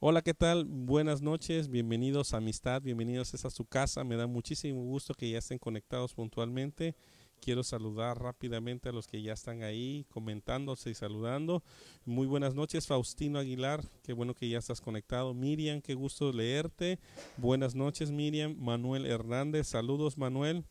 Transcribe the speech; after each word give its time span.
Hola, 0.00 0.22
¿qué 0.22 0.32
tal? 0.32 0.64
Buenas 0.64 1.22
noches, 1.22 1.68
bienvenidos 1.68 2.32
a 2.32 2.36
Amistad, 2.36 2.80
bienvenidos 2.82 3.34
a 3.44 3.50
su 3.50 3.64
casa. 3.64 4.04
Me 4.04 4.14
da 4.14 4.28
muchísimo 4.28 4.84
gusto 4.84 5.12
que 5.12 5.28
ya 5.28 5.38
estén 5.38 5.58
conectados 5.58 6.14
puntualmente. 6.14 6.94
Quiero 7.40 7.64
saludar 7.64 8.22
rápidamente 8.22 8.88
a 8.88 8.92
los 8.92 9.08
que 9.08 9.20
ya 9.20 9.32
están 9.32 9.64
ahí 9.64 10.06
comentándose 10.08 10.90
y 10.90 10.94
saludando. 10.94 11.64
Muy 12.04 12.28
buenas 12.28 12.54
noches, 12.54 12.86
Faustino 12.86 13.40
Aguilar. 13.40 13.82
Qué 14.04 14.12
bueno 14.12 14.34
que 14.34 14.48
ya 14.48 14.58
estás 14.58 14.80
conectado. 14.80 15.34
Miriam, 15.34 15.80
qué 15.80 15.94
gusto 15.94 16.32
leerte. 16.32 17.00
Buenas 17.36 17.74
noches, 17.74 18.12
Miriam. 18.12 18.54
Manuel 18.56 19.04
Hernández, 19.04 19.66
saludos, 19.66 20.16
Manuel. 20.16 20.64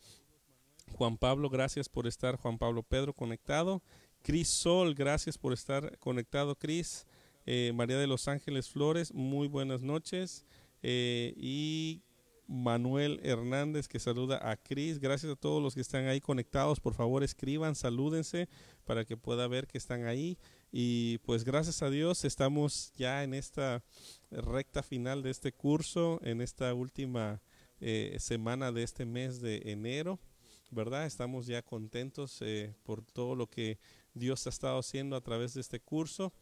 Juan 0.94 1.18
Pablo, 1.18 1.50
gracias 1.50 1.89
por 1.89 2.07
estar. 2.07 2.38
Juan 2.38 2.57
Pablo 2.57 2.82
Pedro 2.82 3.12
conectado. 3.14 3.84
Cris 4.23 4.48
Sol, 4.48 4.96
gracias 4.96 5.38
por 5.38 5.52
estar 5.52 5.98
conectado, 6.00 6.55
Cris. 6.55 7.05
Eh, 7.50 7.71
María 7.73 7.98
de 7.98 8.07
los 8.07 8.27
Ángeles 8.27 8.70
Flores, 8.70 9.13
muy 9.13 9.48
buenas 9.48 9.81
noches. 9.81 10.45
Eh, 10.84 11.34
y 11.38 12.02
Manuel 12.45 13.21
Hernández 13.23 13.88
que 13.88 13.99
saluda 13.99 14.52
a 14.52 14.58
Cris. 14.58 14.99
Gracias 14.99 15.31
a 15.31 15.35
todos 15.38 15.63
los 15.63 15.73
que 15.73 15.80
están 15.80 16.07
ahí 16.07 16.20
conectados. 16.20 16.81
Por 16.81 16.94
favor, 16.94 17.23
escriban, 17.23 17.76
salúdense 17.76 18.49
para 18.84 19.05
que 19.05 19.16
pueda 19.16 19.48
ver 19.48 19.66
que 19.66 19.77
están 19.77 20.07
ahí. 20.07 20.38
Y 20.73 21.20
pues 21.20 21.45
gracias 21.45 21.81
a 21.81 21.90
Dios 21.90 22.26
estamos 22.26 22.91
ya 22.98 23.23
en 23.23 23.34
esta 23.34 23.82
recta 24.29 24.84
final 24.84 25.23
de 25.23 25.29
este 25.29 25.54
curso, 25.54 26.20
en 26.23 26.41
esta 26.41 26.73
última 26.73 27.41
eh, 27.79 28.18
semana 28.20 28.73
de 28.73 28.84
este 28.84 29.05
mes 29.05 29.40
de 29.40 29.71
enero. 29.71 30.20
¿Verdad? 30.70 31.05
Estamos 31.05 31.48
ya 31.48 31.62
contentos 31.62 32.43
por 32.84 33.02
todo 33.05 33.35
lo 33.35 33.48
que 33.48 33.79
Dios 34.13 34.45
ha 34.48 34.49
estado 34.49 34.79
haciendo 34.79 35.16
a 35.16 35.21
través 35.21 35.54
de 35.54 35.62
este 35.62 35.79
curso. 35.79 36.34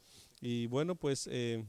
Y 0.41 0.67
bueno, 0.67 0.95
pues 0.95 1.27
eh, 1.31 1.66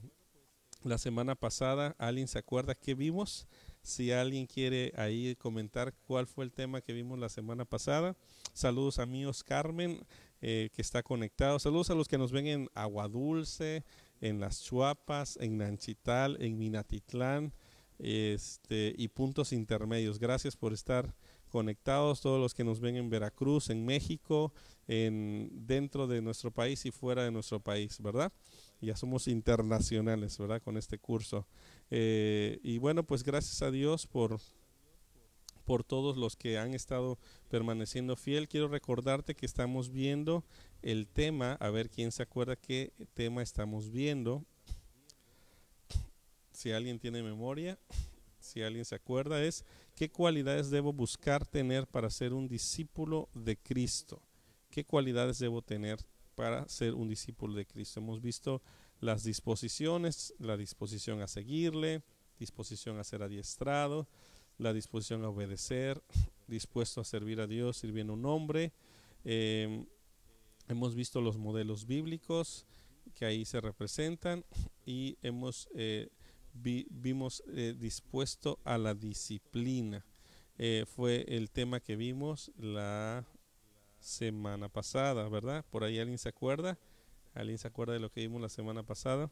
la 0.83 0.99
semana 0.99 1.35
pasada, 1.35 1.95
¿alguien 1.99 2.29
se 2.29 2.39
acuerda 2.39 2.75
qué 2.75 2.95
vimos? 2.95 3.47
Si 3.83 4.13
alguien 4.13 4.47
quiere 4.47 4.93
ahí 4.97 5.37
comentar 5.37 5.95
cuál 6.07 6.27
fue 6.27 6.45
el 6.45 6.53
tema 6.53 6.81
que 6.81 6.93
vimos 6.93 7.19
la 7.19 7.29
semana 7.29 7.65
pasada. 7.65 8.17
Saludos 8.53 8.99
amigos 8.99 9.45
Carmen, 9.45 10.01
eh, 10.41 10.71
que 10.73 10.83
está 10.83 11.03
conectado. 11.03 11.59
Saludos 11.59 11.91
a 11.91 11.95
los 11.95 12.09
que 12.09 12.19
nos 12.19 12.33
ven 12.33 12.47
en 12.47 12.69
Aguadulce, 12.75 13.85
en 14.21 14.41
Las 14.41 14.63
Chuapas, 14.63 15.39
en 15.41 15.59
Nanchital, 15.59 16.37
en 16.41 16.59
Minatitlán 16.59 17.53
este, 17.99 18.95
y 18.97 19.09
puntos 19.09 19.53
intermedios. 19.53 20.19
Gracias 20.19 20.57
por 20.57 20.73
estar 20.73 21.15
conectados, 21.49 22.21
todos 22.21 22.41
los 22.41 22.55
que 22.55 22.65
nos 22.65 22.81
ven 22.81 22.97
en 22.97 23.09
Veracruz, 23.09 23.71
en 23.71 23.85
México, 23.85 24.53
en, 24.87 25.51
dentro 25.53 26.07
de 26.07 26.21
nuestro 26.21 26.51
país 26.51 26.85
y 26.87 26.91
fuera 26.91 27.25
de 27.25 27.31
nuestro 27.31 27.61
país, 27.61 28.01
¿verdad? 28.01 28.33
Ya 28.81 28.97
somos 28.97 29.27
internacionales, 29.29 30.37
¿verdad? 30.39 30.63
Con 30.63 30.77
este 30.77 30.99
curso. 30.99 31.47
Eh, 31.91 32.59
y 32.63 32.79
bueno, 32.79 33.05
pues 33.05 33.23
gracias 33.25 33.63
a 33.63 33.71
Dios 33.71 34.07
por, 34.07 34.39
por 35.65 35.83
todos 35.83 36.17
los 36.17 36.37
que 36.37 36.59
han 36.59 36.75
estado 36.75 37.19
permaneciendo 37.49 38.17
fiel. 38.17 38.49
Quiero 38.49 38.69
recordarte 38.69 39.35
que 39.35 39.47
estamos 39.47 39.91
viendo 39.91 40.45
el 40.83 41.07
tema, 41.07 41.55
a 41.55 41.71
ver 41.71 41.91
quién 41.91 42.13
se 42.13 42.23
acuerda 42.23 42.57
qué 42.57 42.93
tema 43.15 43.43
estamos 43.43 43.91
viendo. 43.91 44.45
Si 46.53 46.73
alguien 46.73 46.99
tiene 46.99 47.23
memoria, 47.23 47.79
si 48.39 48.63
alguien 48.63 48.85
se 48.85 48.95
acuerda, 48.95 49.43
es 49.43 49.65
qué 49.95 50.11
cualidades 50.11 50.71
debo 50.71 50.93
buscar 50.93 51.45
tener 51.47 51.87
para 51.87 52.11
ser 52.11 52.33
un 52.33 52.49
discípulo 52.49 53.29
de 53.35 53.57
Cristo. 53.57 54.23
¿Qué 54.71 54.85
cualidades 54.85 55.39
debo 55.39 55.63
tener 55.63 55.99
para 56.37 56.69
ser 56.69 56.95
un 56.95 57.09
discípulo 57.09 57.55
de 57.55 57.67
Cristo? 57.67 57.99
Hemos 57.99 58.23
visto 58.23 58.63
las 59.01 59.25
disposiciones, 59.25 60.33
la 60.39 60.57
disposición 60.57 61.21
a 61.23 61.27
seguirle, 61.27 62.03
disposición 62.39 63.01
a 63.01 63.05
ser 63.05 63.23
adiestrado, 63.23 64.07
la 64.59 64.73
disposición 64.73 65.25
a 65.25 65.31
obedecer, 65.31 66.01
dispuesto 66.47 67.01
a 67.01 67.05
servir 67.05 67.41
a 67.41 67.49
Dios 67.49 67.79
sirviendo 67.79 68.13
un 68.13 68.25
hombre. 68.27 68.73
Em, 69.25 69.87
hemos 70.69 70.95
visto 70.95 71.21
los 71.21 71.37
modelos 71.37 71.87
bíblicos 71.87 72.65
que 73.15 73.25
ahí 73.25 73.45
se 73.45 73.61
representan 73.61 74.45
y 74.85 75.19
hemos 75.23 75.69
eh, 75.75 76.09
vimos 76.53 77.43
eh, 77.49 77.75
dispuesto 77.79 78.59
a 78.65 78.79
la 78.79 78.95
disciplina. 78.95 80.05
Eh, 80.59 80.85
fue 80.87 81.25
el 81.29 81.51
tema 81.51 81.81
que 81.81 81.97
vimos 81.97 82.51
la 82.57 83.27
semana 84.07 84.69
pasada, 84.69 85.29
¿verdad? 85.29 85.65
Por 85.71 85.85
ahí 85.85 85.99
alguien 85.99 86.19
se 86.19 86.29
acuerda. 86.29 86.79
¿Alguien 87.35 87.59
se 87.59 87.69
acuerda 87.69 87.93
de 87.93 88.01
lo 88.01 88.11
que 88.11 88.21
vimos 88.21 88.41
la 88.41 88.49
semana 88.49 88.83
pasada? 88.83 89.31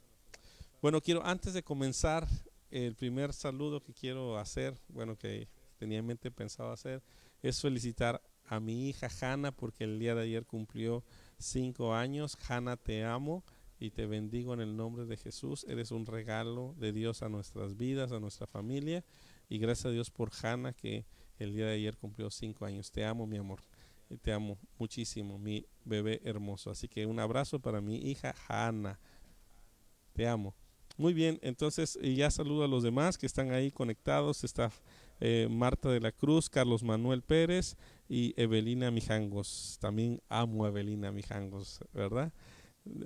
Bueno, 0.83 1.01
quiero 1.01 1.25
antes 1.25 1.55
de 1.55 1.63
comenzar 1.63 2.27
el 2.71 2.95
primer 2.97 3.33
saludo 3.33 3.83
que 3.83 3.95
quiero 3.95 4.37
hacer, 4.37 4.77
bueno, 4.89 5.17
que 5.17 5.49
tenía 5.79 6.01
en 6.01 6.07
mente 6.07 6.31
pensado 6.31 6.73
hacer, 6.73 7.03
es 7.41 7.61
felicitar 7.61 8.21
a 8.47 8.61
mi 8.61 8.89
hija 8.89 9.09
Hanna 9.21 9.53
porque 9.53 9.85
el 9.85 9.99
día 9.99 10.15
de 10.15 10.23
ayer 10.23 10.45
cumplió 10.45 11.03
cinco 11.39 11.95
años. 11.95 12.37
Hanna, 12.47 12.77
te 12.77 13.05
amo 13.05 13.43
y 13.79 13.91
te 13.91 14.07
bendigo 14.07 14.53
en 14.53 14.61
el 14.61 14.77
nombre 14.77 15.07
de 15.07 15.17
Jesús. 15.17 15.65
Eres 15.69 15.93
un 15.93 16.05
regalo 16.05 16.75
de 16.79 16.93
Dios 16.93 17.23
a 17.23 17.29
nuestras 17.29 17.77
vidas, 17.77 18.13
a 18.13 18.21
nuestra 18.21 18.47
familia. 18.47 19.05
Y 19.49 19.59
gracias 19.59 19.87
a 19.87 19.91
Dios 19.91 20.11
por 20.11 20.31
Hanna 20.43 20.73
que 20.75 21.07
el 21.39 21.55
día 21.55 21.67
de 21.67 21.75
ayer 21.75 21.97
cumplió 21.97 22.31
cinco 22.31 22.67
años. 22.67 22.91
Te 22.91 23.05
amo, 23.05 23.27
mi 23.27 23.39
amor 23.39 23.61
te 24.23 24.33
amo 24.33 24.59
muchísimo, 24.79 25.39
mi 25.39 25.67
bebé 25.85 26.21
hermoso. 26.25 26.71
Así 26.71 26.89
que 26.89 27.07
un 27.07 27.21
abrazo 27.21 27.61
para 27.61 27.81
mi 27.81 27.97
hija 27.97 28.35
Hanna. 28.49 28.99
Te 30.13 30.27
amo. 30.27 30.55
Muy 30.97 31.13
bien, 31.13 31.41
entonces 31.43 31.99
ya 32.01 32.31
saludo 32.31 32.65
a 32.65 32.69
los 32.69 32.85
demás 32.85 33.19
que 33.19 33.27
están 33.27 33.53
ahí 33.53 33.73
conectados. 33.73 34.45
Está 34.45 34.71
eh, 35.21 35.49
Marta 35.51 35.89
de 35.89 36.01
la 36.01 36.13
Cruz, 36.13 36.49
Carlos 36.49 36.85
Manuel 36.85 37.23
Pérez 37.23 37.77
y 38.09 38.33
Evelina 38.41 38.91
Mijangos. 38.93 39.79
También 39.81 40.23
amo 40.29 40.65
a 40.65 40.69
Evelina 40.69 41.11
Mijangos, 41.11 41.81
¿verdad? 41.93 42.33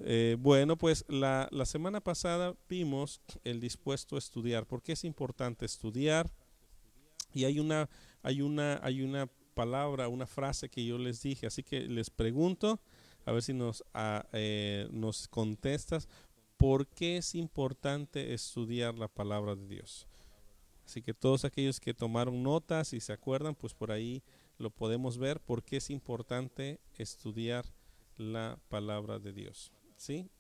Eh, 0.04 0.36
bueno, 0.38 0.76
pues 0.76 1.04
la, 1.08 1.48
la 1.50 1.64
semana 1.64 2.00
pasada 2.00 2.54
vimos 2.68 3.22
el 3.44 3.60
dispuesto 3.60 4.16
a 4.16 4.18
estudiar. 4.18 4.66
¿Por 4.66 4.82
qué 4.82 4.92
es 4.92 5.04
importante 5.04 5.64
estudiar? 5.64 6.30
Y 7.32 7.44
hay 7.44 7.58
una, 7.58 7.88
hay 8.22 8.42
una, 8.42 8.80
hay 8.82 9.02
una 9.02 9.28
palabra, 9.58 10.06
una 10.06 10.28
frase 10.28 10.68
que 10.68 10.84
yo 10.84 10.98
les 10.98 11.20
dije. 11.20 11.48
Así 11.48 11.64
que 11.64 11.80
les 11.80 12.10
pregunto, 12.10 12.78
a 13.24 13.32
ver 13.32 13.42
si 13.42 13.52
nos, 13.52 13.82
ah, 13.92 14.24
eh, 14.32 14.86
nos 14.92 15.26
contestas, 15.26 16.08
¿por 16.56 16.86
qué 16.86 17.16
es 17.16 17.34
importante 17.34 18.34
estudiar 18.34 18.96
la 18.96 19.08
palabra 19.08 19.56
de 19.56 19.66
Dios? 19.66 20.06
Así 20.86 21.02
que 21.02 21.12
todos 21.12 21.44
aquellos 21.44 21.80
que 21.80 21.92
tomaron 21.92 22.40
notas 22.40 22.92
y 22.92 23.00
se 23.00 23.12
acuerdan, 23.12 23.56
pues 23.56 23.74
por 23.74 23.90
ahí 23.90 24.22
lo 24.58 24.70
podemos 24.70 25.18
ver, 25.18 25.40
por 25.40 25.64
qué 25.64 25.78
es 25.78 25.90
importante 25.90 26.78
estudiar 26.96 27.64
la 28.16 28.60
palabra 28.68 29.18
de 29.18 29.32
Dios. 29.32 29.72
¿Sí? 29.96 30.30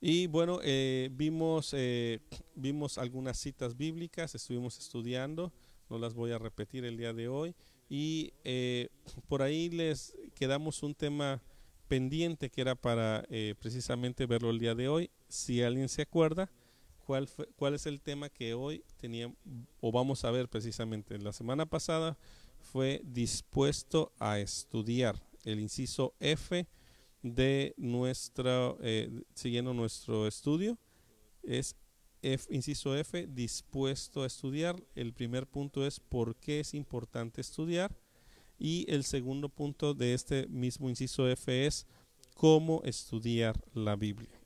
Y 0.00 0.28
bueno, 0.28 0.60
eh, 0.62 1.08
vimos, 1.10 1.74
eh, 1.76 2.20
vimos 2.54 2.98
algunas 2.98 3.36
citas 3.36 3.76
bíblicas, 3.76 4.36
estuvimos 4.36 4.78
estudiando 4.78 5.52
no 5.94 6.00
las 6.00 6.14
voy 6.14 6.32
a 6.32 6.38
repetir 6.38 6.84
el 6.84 6.96
día 6.96 7.12
de 7.12 7.28
hoy. 7.28 7.54
Y 7.88 8.32
eh, 8.42 8.88
por 9.28 9.42
ahí 9.42 9.70
les 9.70 10.12
quedamos 10.34 10.82
un 10.82 10.94
tema 10.94 11.40
pendiente 11.86 12.50
que 12.50 12.60
era 12.60 12.74
para 12.74 13.24
eh, 13.28 13.54
precisamente 13.60 14.26
verlo 14.26 14.50
el 14.50 14.58
día 14.58 14.74
de 14.74 14.88
hoy. 14.88 15.10
Si 15.28 15.62
alguien 15.62 15.88
se 15.88 16.02
acuerda, 16.02 16.50
¿cuál, 17.06 17.28
¿cuál 17.56 17.74
es 17.74 17.86
el 17.86 18.00
tema 18.00 18.28
que 18.28 18.54
hoy 18.54 18.82
tenía 18.96 19.32
o 19.80 19.92
vamos 19.92 20.24
a 20.24 20.32
ver 20.32 20.48
precisamente? 20.48 21.16
La 21.18 21.32
semana 21.32 21.64
pasada 21.64 22.18
fue 22.60 23.00
dispuesto 23.04 24.12
a 24.18 24.40
estudiar 24.40 25.22
el 25.44 25.60
inciso 25.60 26.14
F 26.18 26.66
de 27.22 27.74
nuestra, 27.76 28.74
eh, 28.80 29.22
siguiendo 29.34 29.72
nuestro 29.72 30.26
estudio, 30.26 30.76
es 31.44 31.76
inciso 32.48 32.96
F, 32.96 33.26
dispuesto 33.26 34.22
a 34.22 34.26
estudiar. 34.26 34.76
El 34.94 35.12
primer 35.12 35.46
punto 35.46 35.86
es 35.86 36.00
por 36.00 36.36
qué 36.36 36.60
es 36.60 36.74
importante 36.74 37.40
estudiar. 37.40 37.96
Y 38.58 38.86
el 38.88 39.04
segundo 39.04 39.48
punto 39.48 39.94
de 39.94 40.14
este 40.14 40.46
mismo 40.46 40.88
inciso 40.88 41.28
F 41.28 41.66
es 41.66 41.86
cómo 42.34 42.82
estudiar 42.84 43.60
la 43.74 43.96
Biblia. 43.96 44.40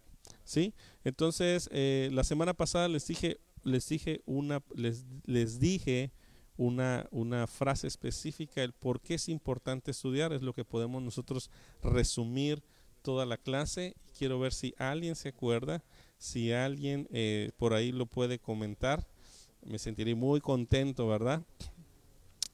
¿Sí? 0.44 0.74
Entonces, 1.04 1.68
eh, 1.72 2.10
la 2.12 2.24
semana 2.24 2.54
pasada 2.54 2.88
les 2.88 3.06
dije, 3.06 3.38
les 3.64 3.88
dije 3.88 4.22
una, 4.24 4.62
les, 4.74 5.04
les 5.24 5.60
dije 5.60 6.12
una, 6.56 7.06
una 7.10 7.46
frase 7.46 7.86
específica, 7.86 8.62
el 8.62 8.72
por 8.72 9.00
qué 9.00 9.14
es 9.14 9.28
importante 9.28 9.90
estudiar, 9.90 10.32
es 10.32 10.42
lo 10.42 10.54
que 10.54 10.64
podemos 10.64 11.02
nosotros 11.02 11.50
resumir 11.82 12.62
toda 13.02 13.26
la 13.26 13.36
clase. 13.36 13.94
Quiero 14.18 14.40
ver 14.40 14.52
si 14.52 14.74
alguien 14.78 15.16
se 15.16 15.28
acuerda 15.28 15.84
si 16.18 16.52
alguien 16.52 17.08
eh, 17.10 17.50
por 17.56 17.74
ahí 17.74 17.92
lo 17.92 18.06
puede 18.06 18.38
comentar, 18.38 19.06
me 19.64 19.78
sentiré 19.78 20.14
muy 20.14 20.40
contento, 20.40 21.06
¿verdad? 21.08 21.42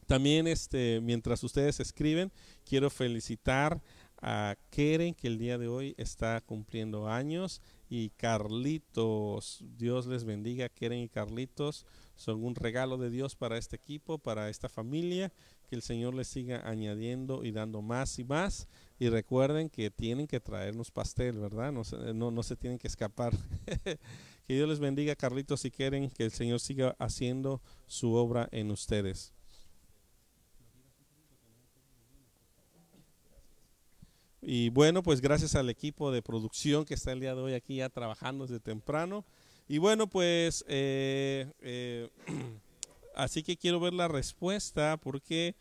También, 0.07 0.47
este, 0.47 1.01
mientras 1.01 1.43
ustedes 1.43 1.81
escriben, 1.81 2.31
quiero 2.65 2.91
felicitar 2.91 3.81
a 4.21 4.57
Keren, 4.71 5.15
que 5.15 5.27
el 5.27 5.39
día 5.39 5.59
de 5.59 5.69
hoy 5.69 5.95
está 5.99 6.41
cumpliendo 6.41 7.09
años, 7.09 7.61
y 7.89 8.11
Carlitos. 8.11 9.63
Dios 9.77 10.07
les 10.07 10.25
bendiga, 10.25 10.69
Keren 10.69 11.01
y 11.01 11.09
Carlitos. 11.09 11.87
Son 12.17 12.43
un 12.43 12.55
regalo 12.55 12.97
de 12.97 13.11
Dios 13.11 13.37
para 13.37 13.57
este 13.57 13.77
equipo, 13.77 14.19
para 14.19 14.49
esta 14.49 14.69
familia. 14.69 15.33
Que 15.69 15.77
el 15.77 15.83
Señor 15.83 16.15
les 16.15 16.29
siga 16.29 16.69
añadiendo 16.69 17.45
y 17.45 17.53
dando 17.53 17.83
más 17.83 18.19
y 18.19 18.25
más. 18.25 18.67
Y 18.99 19.09
recuerden 19.09 19.69
que 19.69 19.91
tienen 19.91 20.27
que 20.27 20.41
traernos 20.41 20.91
pastel, 20.91 21.39
¿verdad? 21.39 21.73
No, 21.73 22.31
no, 22.31 22.43
se 22.43 22.57
tienen 22.57 22.79
que 22.79 22.87
escapar. 22.87 23.33
que 24.47 24.55
Dios 24.55 24.69
les 24.69 24.79
bendiga, 24.79 25.17
Carlitos, 25.17 25.61
si 25.61 25.71
quieren 25.71 26.11
que 26.11 26.25
el 26.25 26.31
Señor 26.31 26.61
siga 26.61 26.95
haciendo 26.99 27.61
su 27.87 28.15
obra 28.15 28.49
en 28.53 28.71
ustedes. 28.71 29.33
Y 34.47 34.69
bueno, 34.69 35.03
pues 35.03 35.21
gracias 35.23 35.55
al 35.55 35.71
equipo 35.71 36.13
de 36.13 36.23
producción 36.23 36.85
que 36.85 36.95
está 36.95 37.13
el 37.13 37.21
día 37.21 37.35
de 37.35 37.41
hoy 37.41 37.55
aquí 37.55 37.77
ya 37.77 37.89
trabajando 37.89 38.47
desde 38.47 38.61
temprano. 38.61 39.25
Y 39.67 39.79
bueno, 39.79 40.07
pues 40.07 40.65
eh, 40.69 41.51
eh, 41.61 42.11
así 43.17 43.43
que 43.43 43.57
quiero 43.57 43.81
ver 43.81 43.95
la 43.95 44.07
respuesta 44.07 44.99
porque 44.99 45.57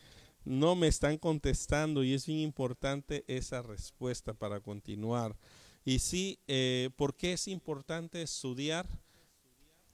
no 0.45 0.75
me 0.75 0.87
están 0.87 1.17
contestando 1.17 2.03
y 2.03 2.13
es 2.13 2.25
bien 2.25 2.39
importante 2.39 3.23
esa 3.27 3.61
respuesta 3.61 4.33
para 4.33 4.59
continuar. 4.59 5.37
Y 5.85 5.99
sí, 5.99 6.39
eh, 6.47 6.89
¿por 6.95 7.15
qué 7.15 7.33
es 7.33 7.47
importante 7.47 8.21
estudiar? 8.21 8.87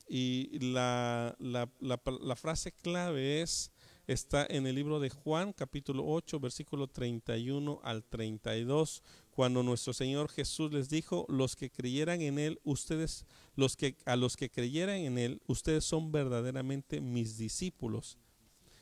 Y 0.08 0.58
la, 0.60 1.36
la, 1.40 1.70
la, 1.80 2.36
frase 2.36 2.72
clave 2.72 3.42
es 3.42 3.72
está 4.08 4.46
en 4.50 4.66
el 4.66 4.74
libro 4.74 5.00
de 5.00 5.12
Juan, 5.12 5.54
capítulo 5.54 6.04
8, 6.08 6.40
versículo 6.40 6.88
31 6.88 7.80
al 7.84 8.04
32, 8.04 9.04
cuando 9.30 9.62
nuestro 9.62 9.94
Señor 9.94 10.32
Jesús 10.32 10.74
les 10.74 10.90
dijo, 10.90 11.28
los 11.30 11.56
que 11.56 11.70
creyeran 11.70 12.22
en 12.22 12.40
Él, 12.40 12.60
ustedes, 12.64 13.28
los 13.56 13.78
que, 13.78 13.98
a 14.06 14.16
los 14.16 14.36
que 14.36 14.50
creyeran 14.50 14.98
en 14.98 15.20
Él, 15.20 15.44
ustedes 15.46 15.86
son 15.86 16.12
verdaderamente 16.12 17.02
mis 17.02 17.38
discípulos. 17.38 18.18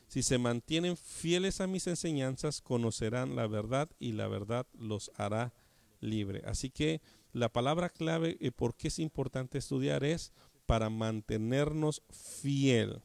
Si 0.07 0.23
se 0.23 0.37
mantienen 0.37 0.97
fieles 0.97 1.61
a 1.61 1.67
mis 1.67 1.87
enseñanzas, 1.87 2.61
conocerán 2.61 3.35
la 3.35 3.47
verdad 3.47 3.89
y 3.99 4.13
la 4.13 4.27
verdad 4.27 4.65
los 4.73 5.11
hará 5.15 5.53
libre. 5.99 6.43
Así 6.45 6.69
que 6.69 7.01
la 7.33 7.49
palabra 7.49 7.89
clave 7.89 8.37
y 8.39 8.51
por 8.51 8.75
qué 8.75 8.87
es 8.87 8.99
importante 8.99 9.57
estudiar 9.57 10.03
es 10.03 10.31
para 10.65 10.89
mantenernos 10.89 12.03
fiel 12.09 13.01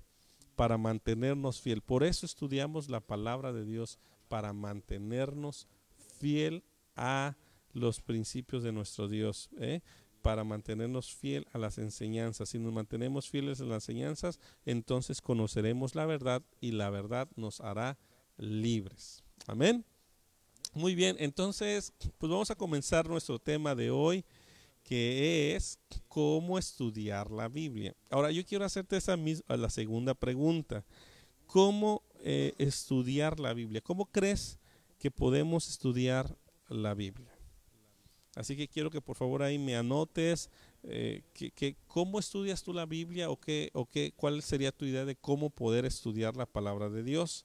para 0.57 0.79
mantenernos 0.79 1.61
fiel. 1.61 1.83
Por 1.83 2.05
eso 2.05 2.27
estudiamos 2.27 2.89
la 2.89 3.01
palabra 3.01 3.53
de 3.53 3.65
Dios, 3.65 3.99
para 4.29 4.53
mantenernos 4.53 5.67
fiel 6.19 6.65
a 6.97 7.37
los 7.73 8.01
principios 8.01 8.63
de 8.63 8.73
nuestro 8.73 9.09
Dios, 9.09 9.51
¿eh? 9.59 9.81
Para 10.23 10.45
mantenernos 10.45 11.13
fiel 11.13 11.47
a 11.53 11.59
las 11.59 11.79
enseñanzas. 11.79 12.49
Si 12.49 12.59
nos 12.59 12.73
mantenemos 12.73 13.29
fieles 13.29 13.61
a 13.61 13.65
las 13.65 13.89
enseñanzas, 13.89 14.39
entonces 14.65 15.21
conoceremos 15.21 15.95
la 15.95 16.07
verdad 16.07 16.43
y 16.61 16.71
la 16.71 16.89
verdad 16.91 17.29
nos 17.37 17.61
hará 17.61 17.99
libres. 18.39 19.23
Amén. 19.47 19.85
Muy 20.75 20.95
bien, 20.95 21.17
entonces, 21.19 21.93
pues 22.17 22.31
vamos 22.31 22.51
a 22.51 22.55
comenzar 22.55 23.07
nuestro 23.09 23.39
tema 23.39 23.75
de 23.75 23.91
hoy 23.91 24.25
que 24.83 25.55
es 25.55 25.79
cómo 26.09 26.59
estudiar 26.59 27.31
la 27.31 27.49
Biblia. 27.49 27.95
Ahora 28.11 28.31
yo 28.31 28.45
quiero 28.45 28.65
hacerte 28.65 28.97
esa 28.97 29.17
misma, 29.17 29.57
la 29.57 29.71
segunda 29.71 30.15
pregunta. 30.15 30.85
¿Cómo 31.47 32.03
eh, 32.21 32.55
estudiar 32.59 33.39
la 33.39 33.53
Biblia? 33.53 33.81
¿Cómo 33.81 34.07
crees 34.07 34.59
que 34.99 35.11
podemos 35.11 35.69
estudiar 35.69 36.37
la 36.69 36.95
Biblia? 36.95 37.32
Así 38.35 38.57
que 38.57 38.69
quiero 38.69 38.91
que 38.91 39.03
por 39.03 39.17
favor 39.17 39.43
ahí 39.43 39.59
me 39.59 39.77
anotes 39.77 40.51
eh, 40.85 41.23
que, 41.35 41.77
cómo 41.87 42.19
estudias 42.19 42.63
tú 42.63 42.73
la 42.73 42.87
Biblia 42.87 43.31
o, 43.31 43.39
qué, 43.39 43.71
o 43.75 43.87
qué, 43.87 44.13
cuál 44.17 44.43
sería 44.43 44.73
tu 44.73 44.85
idea 44.85 45.05
de 45.05 45.17
cómo 45.17 45.51
poder 45.51 45.85
estudiar 45.85 46.37
la 46.37 46.47
palabra 46.47 46.89
de 46.89 47.03
Dios. 47.03 47.45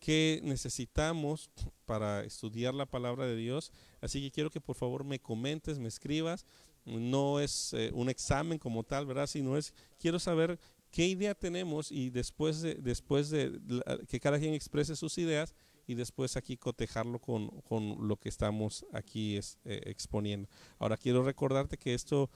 ¿Qué 0.00 0.40
necesitamos 0.42 1.50
para 1.84 2.24
estudiar 2.24 2.74
la 2.74 2.86
palabra 2.86 3.26
de 3.26 3.36
Dios? 3.36 3.72
Así 4.00 4.20
que 4.20 4.30
quiero 4.30 4.50
que 4.50 4.60
por 4.60 4.76
favor 4.76 5.04
me 5.04 5.18
comentes, 5.18 5.78
me 5.78 5.88
escribas. 5.88 6.46
No 6.84 7.40
es 7.40 7.72
eh, 7.72 7.90
un 7.92 8.08
examen 8.08 8.58
como 8.58 8.84
tal, 8.84 9.06
¿verdad? 9.06 9.26
Sino 9.26 9.56
es, 9.56 9.74
quiero 9.98 10.18
saber 10.18 10.58
qué 10.90 11.06
idea 11.06 11.34
tenemos 11.34 11.92
y 11.92 12.10
después 12.10 12.62
de, 12.62 12.74
después 12.74 13.30
de 13.30 13.60
que 14.08 14.20
cada 14.20 14.38
quien 14.38 14.54
exprese 14.54 14.96
sus 14.96 15.18
ideas 15.18 15.54
y 15.86 15.94
después 15.94 16.36
aquí 16.36 16.56
cotejarlo 16.56 17.18
con, 17.18 17.48
con 17.62 18.08
lo 18.08 18.16
que 18.16 18.28
estamos 18.28 18.84
aquí 18.92 19.36
es, 19.36 19.58
eh, 19.64 19.80
exponiendo. 19.86 20.48
Ahora 20.78 20.96
quiero 20.96 21.22
recordarte 21.22 21.76
que 21.76 21.94
esto 21.94 22.30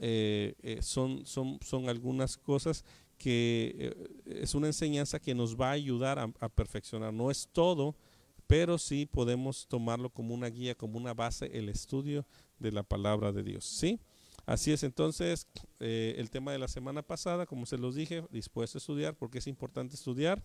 eh, 0.00 0.78
son, 0.82 1.24
son, 1.26 1.58
son 1.62 1.88
algunas 1.88 2.36
cosas 2.36 2.84
que 3.18 3.94
es 4.26 4.54
una 4.54 4.66
enseñanza 4.66 5.18
que 5.18 5.34
nos 5.34 5.58
va 5.58 5.68
a 5.68 5.72
ayudar 5.72 6.18
a, 6.18 6.30
a 6.40 6.48
perfeccionar. 6.48 7.14
No 7.14 7.30
es 7.30 7.48
todo, 7.50 7.94
pero 8.46 8.78
sí 8.78 9.06
podemos 9.06 9.66
tomarlo 9.66 10.10
como 10.10 10.34
una 10.34 10.48
guía, 10.48 10.74
como 10.74 10.98
una 10.98 11.14
base, 11.14 11.46
el 11.52 11.68
estudio 11.68 12.26
de 12.58 12.72
la 12.72 12.82
palabra 12.82 13.32
de 13.32 13.42
Dios. 13.42 13.64
¿Sí? 13.64 13.98
Así 14.46 14.70
es, 14.70 14.84
entonces, 14.84 15.48
eh, 15.80 16.14
el 16.18 16.30
tema 16.30 16.52
de 16.52 16.58
la 16.58 16.68
semana 16.68 17.02
pasada, 17.02 17.46
como 17.46 17.66
se 17.66 17.78
los 17.78 17.96
dije, 17.96 18.22
dispuesto 18.30 18.78
a 18.78 18.80
estudiar, 18.80 19.16
porque 19.16 19.38
es 19.38 19.48
importante 19.48 19.96
estudiar, 19.96 20.44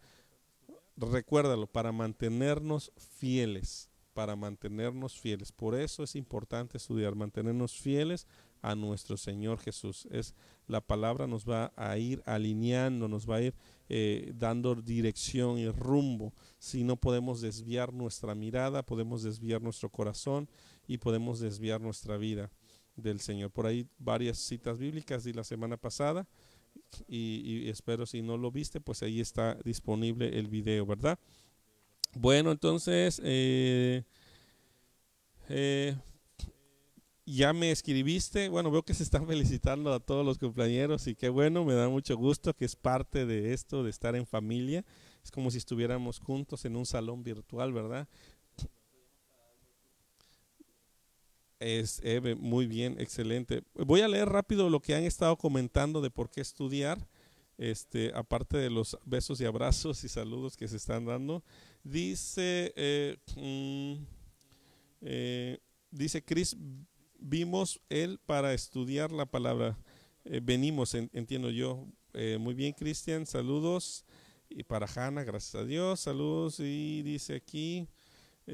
recuérdalo, 1.10 1.68
para 1.68 1.92
mantenernos 1.92 2.92
fieles, 2.98 3.90
para 4.14 4.36
mantenernos 4.36 5.20
fieles. 5.20 5.52
Por 5.52 5.76
eso 5.76 6.04
es 6.04 6.16
importante 6.16 6.78
estudiar, 6.78 7.16
mantenernos 7.16 7.80
fieles 7.80 8.28
a 8.62 8.76
nuestro 8.76 9.18
Señor 9.18 9.60
Jesús. 9.60 10.08
Es 10.12 10.36
la 10.68 10.82
palabra 10.82 11.28
nos 11.28 11.50
va 11.50 11.74
a 11.76 11.98
ir 11.98 12.22
alineando, 12.26 13.08
nos 13.08 13.30
va 13.30 13.38
a 13.38 13.42
ir 13.42 13.56
eh, 13.90 14.32
dando 14.36 14.76
dirección 14.76 15.58
y 15.58 15.70
rumbo. 15.70 16.34
Si 16.60 16.84
no 16.84 16.96
podemos 16.96 17.42
desviar 17.42 17.94
nuestra 17.94 18.36
mirada, 18.36 18.84
podemos 18.84 19.24
desviar 19.24 19.62
nuestro 19.62 19.90
corazón 19.90 20.48
y 20.88 20.98
podemos 20.98 21.40
desviar 21.40 21.82
nuestra 21.82 22.18
vida 22.18 22.52
del 22.96 23.20
Señor. 23.20 23.52
Por 23.52 23.66
ahí 23.66 23.88
varias 23.98 24.38
citas 24.38 24.78
bíblicas 24.78 25.24
de 25.24 25.34
la 25.34 25.44
semana 25.44 25.78
pasada 25.78 26.28
y, 27.08 27.70
espero 27.70 28.06
si 28.06 28.22
no 28.22 28.38
lo 28.38 28.52
viste, 28.52 28.82
pues 28.82 29.04
ahí 29.04 29.20
está 29.20 29.56
disponible 29.64 30.38
el 30.38 30.48
video, 30.48 30.86
¿verdad? 30.86 31.20
Bueno, 32.14 32.52
entonces, 32.52 33.22
eh, 33.24 34.04
eh, 35.50 35.96
ya 37.26 37.54
me 37.54 37.72
escribiste, 37.72 38.50
bueno, 38.50 38.72
veo 38.72 38.84
que 38.84 38.94
se 38.94 39.04
están 39.04 39.28
felicitando 39.28 39.94
a 39.94 40.00
todos 40.00 40.26
los 40.26 40.38
compañeros 40.38 41.08
y 41.08 41.16
qué 41.16 41.30
bueno, 41.30 41.64
me 41.64 41.74
da 41.74 41.88
mucho 41.90 42.18
gusto 42.18 42.54
que 42.54 42.66
es 42.66 42.76
parte 42.76 43.26
de 43.26 43.54
esto, 43.54 43.84
de 43.84 43.90
estar 43.90 44.16
en 44.16 44.26
familia. 44.26 44.84
Es 45.24 45.32
como 45.32 45.52
si 45.52 45.60
estuviéramos 45.60 46.20
juntos 46.20 46.66
en 46.66 46.76
un 46.76 46.86
salón 46.86 47.24
virtual, 47.24 47.74
¿verdad? 47.74 48.08
Es 51.62 52.02
muy 52.40 52.66
bien, 52.66 52.96
excelente. 53.00 53.64
Voy 53.76 54.02
a 54.02 54.08
leer 54.08 54.28
rápido 54.28 54.70
lo 54.70 54.82
que 54.82 54.96
han 54.96 55.04
estado 55.04 55.38
comentando 55.38 56.02
de 56.02 56.10
por 56.10 56.30
qué 56.30 56.42
estudiar, 56.42 57.08
este, 57.58 58.12
aparte 58.16 58.58
de 58.58 58.72
los 58.72 58.98
besos 59.06 59.40
y 59.40 59.46
abrazos 59.46 60.04
y 60.04 60.10
saludos 60.10 60.58
que 60.58 60.68
se 60.68 60.78
están 60.78 61.06
dando. 61.06 61.44
Dice, 61.84 62.74
eh, 62.76 63.18
mm, 63.36 64.04
eh, 65.02 65.60
dice 65.92 66.24
Chris 66.24 66.58
vimos 67.22 67.80
él 67.90 68.20
para 68.26 68.54
estudiar 68.54 69.12
la 69.12 69.26
palabra. 69.26 69.78
Eh, 70.26 70.42
venimos, 70.44 70.94
entiendo 70.96 71.50
yo. 71.50 71.86
Eh, 72.14 72.38
muy 72.40 72.54
bien, 72.54 72.74
Cristian, 72.74 73.26
saludos. 73.26 74.04
Y 74.50 74.64
para 74.64 74.88
Hanna, 74.88 75.24
gracias 75.24 75.56
a 75.56 75.66
Dios, 75.66 76.02
saludos. 76.02 76.60
Y 76.60 77.04
dice 77.04 77.36
aquí, 77.36 77.88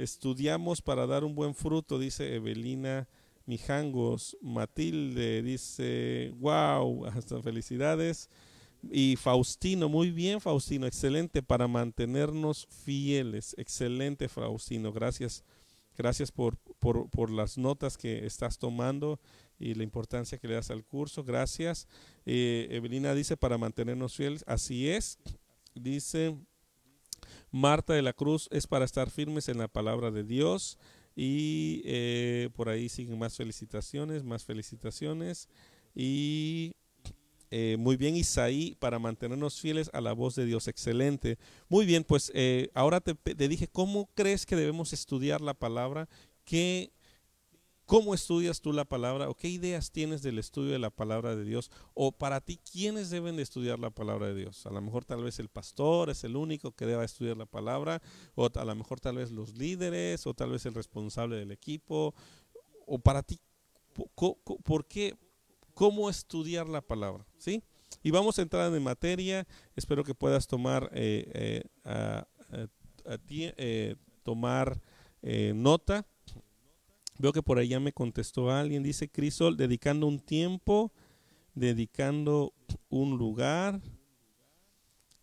estudiamos 0.02 0.82
para 0.82 1.08
dar 1.08 1.24
un 1.24 1.36
buen 1.36 1.56
fruto, 1.56 2.00
dice 2.00 2.36
Evelina 2.36 3.08
Mijangos. 3.46 4.38
Matilde 4.42 5.42
dice, 5.42 6.34
wow, 6.38 7.06
hasta 7.06 7.42
felicidades. 7.42 8.30
Y 8.92 9.16
Faustino, 9.16 9.90
muy 9.90 10.12
bien 10.12 10.40
Faustino, 10.40 10.86
excelente 10.86 11.42
para 11.42 11.68
mantenernos 11.68 12.68
fieles. 12.70 13.56
Excelente 13.58 14.30
Faustino, 14.30 14.94
gracias 14.94 15.44
Gracias 15.98 16.32
por, 16.32 16.58
por, 16.78 17.10
por, 17.10 17.32
las 17.32 17.58
notas 17.58 17.98
que 17.98 18.28
estás 18.28 18.60
tomando 18.60 19.20
y 19.58 19.74
la 19.74 19.82
importancia 19.82 20.38
que 20.38 20.48
le 20.48 20.54
das 20.54 20.70
al 20.70 20.86
curso. 20.86 21.24
Gracias. 21.24 21.88
Eh, 22.24 22.68
Evelina 22.70 23.16
dice 23.16 23.36
para 23.36 23.58
mantenernos 23.58 24.16
fieles. 24.16 24.44
Así 24.46 24.90
es. 24.90 25.18
Dice 25.74 26.38
Marta 27.52 27.94
de 27.94 28.02
la 28.02 28.14
Cruz 28.14 28.48
es 28.52 28.68
para 28.68 28.86
estar 28.86 29.10
firmes 29.10 29.50
en 29.50 29.58
la 29.58 29.68
palabra 29.68 30.12
de 30.12 30.24
Dios. 30.24 30.78
Y 31.16 31.82
eh, 31.86 32.50
por 32.56 32.70
ahí 32.70 32.90
siguen 32.90 33.18
más 33.18 33.36
felicitaciones, 33.36 34.24
más 34.24 34.46
felicitaciones. 34.46 35.50
Y 35.96 36.76
eh, 37.50 37.76
muy 37.80 37.98
bien, 37.98 38.16
Isaí, 38.16 38.76
para 38.80 39.00
mantenernos 39.00 39.60
fieles 39.60 39.90
a 39.94 40.02
la 40.02 40.14
voz 40.14 40.36
de 40.36 40.46
Dios. 40.46 40.68
Excelente. 40.68 41.40
Muy 41.70 41.86
bien, 41.86 42.04
pues 42.04 42.32
eh, 42.36 42.70
ahora 42.74 43.02
te, 43.02 43.16
te, 43.16 43.48
dije, 43.48 43.68
¿cómo 43.68 44.10
crees 44.14 44.46
que 44.46 44.56
debemos 44.56 44.94
estudiar 44.94 45.42
la 45.42 45.54
palabra? 45.54 46.08
¿qué, 46.48 46.94
¿Cómo 47.88 48.14
estudias 48.14 48.60
tú 48.60 48.74
la 48.74 48.84
palabra 48.84 49.30
o 49.30 49.34
qué 49.34 49.48
ideas 49.48 49.92
tienes 49.92 50.22
del 50.22 50.40
estudio 50.40 50.74
de 50.74 50.80
la 50.80 50.90
palabra 50.90 51.38
de 51.38 51.46
Dios? 51.46 51.72
O 51.94 52.12
para 52.12 52.42
ti, 52.42 52.60
¿quiénes 52.70 53.10
deben 53.10 53.38
de 53.38 53.44
estudiar 53.44 53.80
la 53.80 53.92
palabra 53.92 54.28
de 54.28 54.36
Dios? 54.36 54.66
A 54.66 54.72
lo 54.72 54.82
mejor 54.82 55.06
tal 55.06 55.24
vez 55.24 55.40
el 55.40 55.48
pastor 55.48 56.10
es 56.10 56.26
el 56.26 56.36
único 56.36 56.74
que 56.74 56.86
deba 56.86 57.06
estudiar 57.06 57.38
la 57.38 57.46
palabra, 57.46 58.02
o 58.36 58.50
a 58.54 58.66
lo 58.66 58.76
mejor 58.76 59.00
tal 59.00 59.16
vez 59.16 59.32
los 59.32 59.58
líderes, 59.58 60.28
o 60.28 60.34
tal 60.34 60.52
vez 60.52 60.66
el 60.66 60.74
responsable 60.74 61.38
del 61.38 61.50
equipo. 61.52 62.14
O 62.86 63.00
para 63.00 63.24
ti, 63.24 63.40
¿por 64.66 64.86
qué? 64.86 65.16
¿Cómo 65.74 66.10
estudiar 66.10 66.68
la 66.68 66.82
palabra? 66.82 67.26
¿Sí? 67.38 67.64
Y 68.04 68.12
vamos 68.12 68.38
a 68.38 68.42
entrar 68.42 68.74
en 68.74 68.84
materia. 68.84 69.48
Espero 69.78 70.04
que 70.04 70.14
puedas 70.14 70.46
tomar, 70.46 70.90
eh, 70.94 71.64
eh, 73.56 73.96
tomar 74.24 74.82
eh, 75.22 75.54
nota 75.56 76.06
Veo 77.20 77.34
que 77.34 77.42
por 77.42 77.58
ahí 77.58 77.70
ya 77.70 77.80
me 77.80 77.94
contestó 77.94 78.52
alguien. 78.52 78.84
Dice 78.84 79.10
Crisol, 79.10 79.58
dedicando 79.58 80.08
un 80.08 80.20
tiempo, 80.20 80.92
dedicando 81.56 82.54
un 82.90 83.18
lugar, 83.18 83.82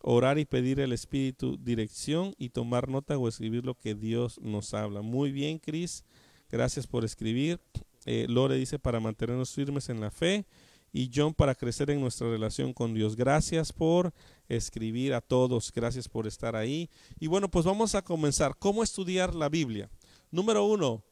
orar 0.01 0.39
y 0.39 0.45
pedir 0.45 0.81
al 0.81 0.93
Espíritu 0.93 1.57
dirección 1.57 2.35
y 2.39 2.51
tomar 2.51 2.89
nota 2.89 3.17
o 3.17 3.29
escribir 3.29 3.65
lo 3.65 3.75
que 3.75 3.95
Dios 3.95 4.41
nos 4.41 4.75
habla. 4.75 5.03
Muy 5.03 5.33
bien, 5.33 5.59
Cris. 5.59 6.05
Gracias 6.51 6.87
por 6.87 7.05
escribir. 7.05 7.61
Eh, 8.07 8.27
Lore 8.29 8.57
dice 8.57 8.79
para 8.79 9.01
mantenernos 9.01 9.53
firmes 9.53 9.89
en 9.89 10.01
la 10.01 10.11
fe 10.11 10.45
y 10.93 11.11
John 11.13 11.35
para 11.35 11.55
crecer 11.55 11.91
en 11.91 12.01
nuestra 12.01 12.29
relación 12.29 12.73
con 12.73 12.95
Dios. 12.95 13.17
Gracias 13.17 13.73
por 13.73 14.13
escribir 14.49 15.15
a 15.15 15.21
todos, 15.21 15.73
gracias 15.73 16.09
por 16.09 16.27
estar 16.27 16.55
ahí. 16.55 16.89
Y 17.19 17.27
bueno, 17.27 17.51
pues 17.51 17.65
vamos 17.65 17.95
a 17.95 18.03
comenzar. 18.03 18.55
¿Cómo 18.59 18.83
estudiar 18.83 19.35
la 19.35 19.49
Biblia? 19.49 19.91
Número 20.31 20.65
uno, 20.65 21.03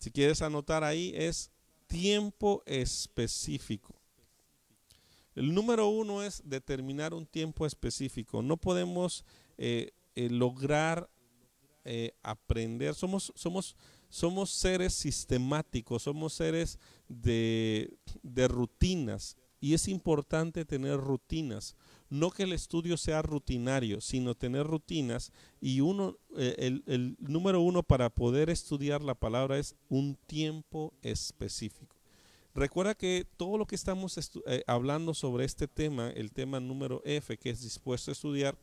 si 0.00 0.10
quieres 0.10 0.40
anotar 0.40 0.82
ahí, 0.82 1.12
es 1.14 1.50
tiempo 1.86 2.62
específico. 2.64 3.94
El 5.34 5.54
número 5.54 5.88
uno 5.88 6.22
es 6.22 6.42
determinar 6.44 7.12
un 7.12 7.26
tiempo 7.26 7.66
específico. 7.66 8.42
No 8.42 8.56
podemos 8.56 9.24
eh, 9.58 9.92
eh, 10.14 10.30
lograr 10.30 11.10
eh, 11.84 12.12
aprender. 12.22 12.94
Somos, 12.94 13.30
somos, 13.36 13.76
somos 14.08 14.50
seres 14.50 14.94
sistemáticos, 14.94 16.04
somos 16.04 16.32
seres 16.32 16.78
de, 17.06 17.94
de 18.22 18.48
rutinas. 18.48 19.36
Y 19.60 19.74
es 19.74 19.86
importante 19.86 20.64
tener 20.64 20.96
rutinas. 20.96 21.76
No 22.10 22.32
que 22.32 22.42
el 22.42 22.52
estudio 22.52 22.96
sea 22.96 23.22
rutinario, 23.22 24.00
sino 24.00 24.34
tener 24.34 24.66
rutinas. 24.66 25.32
Y 25.60 25.80
uno, 25.80 26.16
eh, 26.36 26.80
el, 26.86 27.16
número 27.20 27.60
uno 27.60 27.84
para 27.84 28.10
poder 28.10 28.50
estudiar 28.50 29.00
la 29.00 29.14
palabra 29.14 29.58
es 29.58 29.76
un 29.88 30.16
tiempo 30.26 30.92
específico. 31.02 31.96
Recuerda 32.52 32.96
que 32.96 33.24
todo 33.36 33.56
lo 33.56 33.66
que 33.66 33.76
estamos 33.76 34.18
eh, 34.46 34.64
hablando 34.66 35.14
sobre 35.14 35.44
este 35.44 35.68
tema, 35.68 36.10
el 36.10 36.32
tema 36.32 36.58
número 36.58 37.00
F, 37.04 37.38
que 37.38 37.50
es 37.50 37.62
dispuesto 37.62 38.10
a 38.10 38.12
estudiar, 38.12 38.58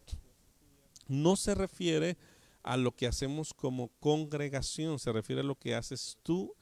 no 1.08 1.38
se 1.38 1.56
refiere 1.56 2.18
a 2.63 2.75
lo 2.75 2.94
que 2.94 3.08
hacemos 3.08 3.54
como 3.54 3.88
congregación, 4.01 5.00
se 5.00 5.13
refiere 5.13 5.39
a 5.39 5.46
lo 5.46 5.56
que 5.56 5.74
haces 5.74 6.18
tú 6.22 6.54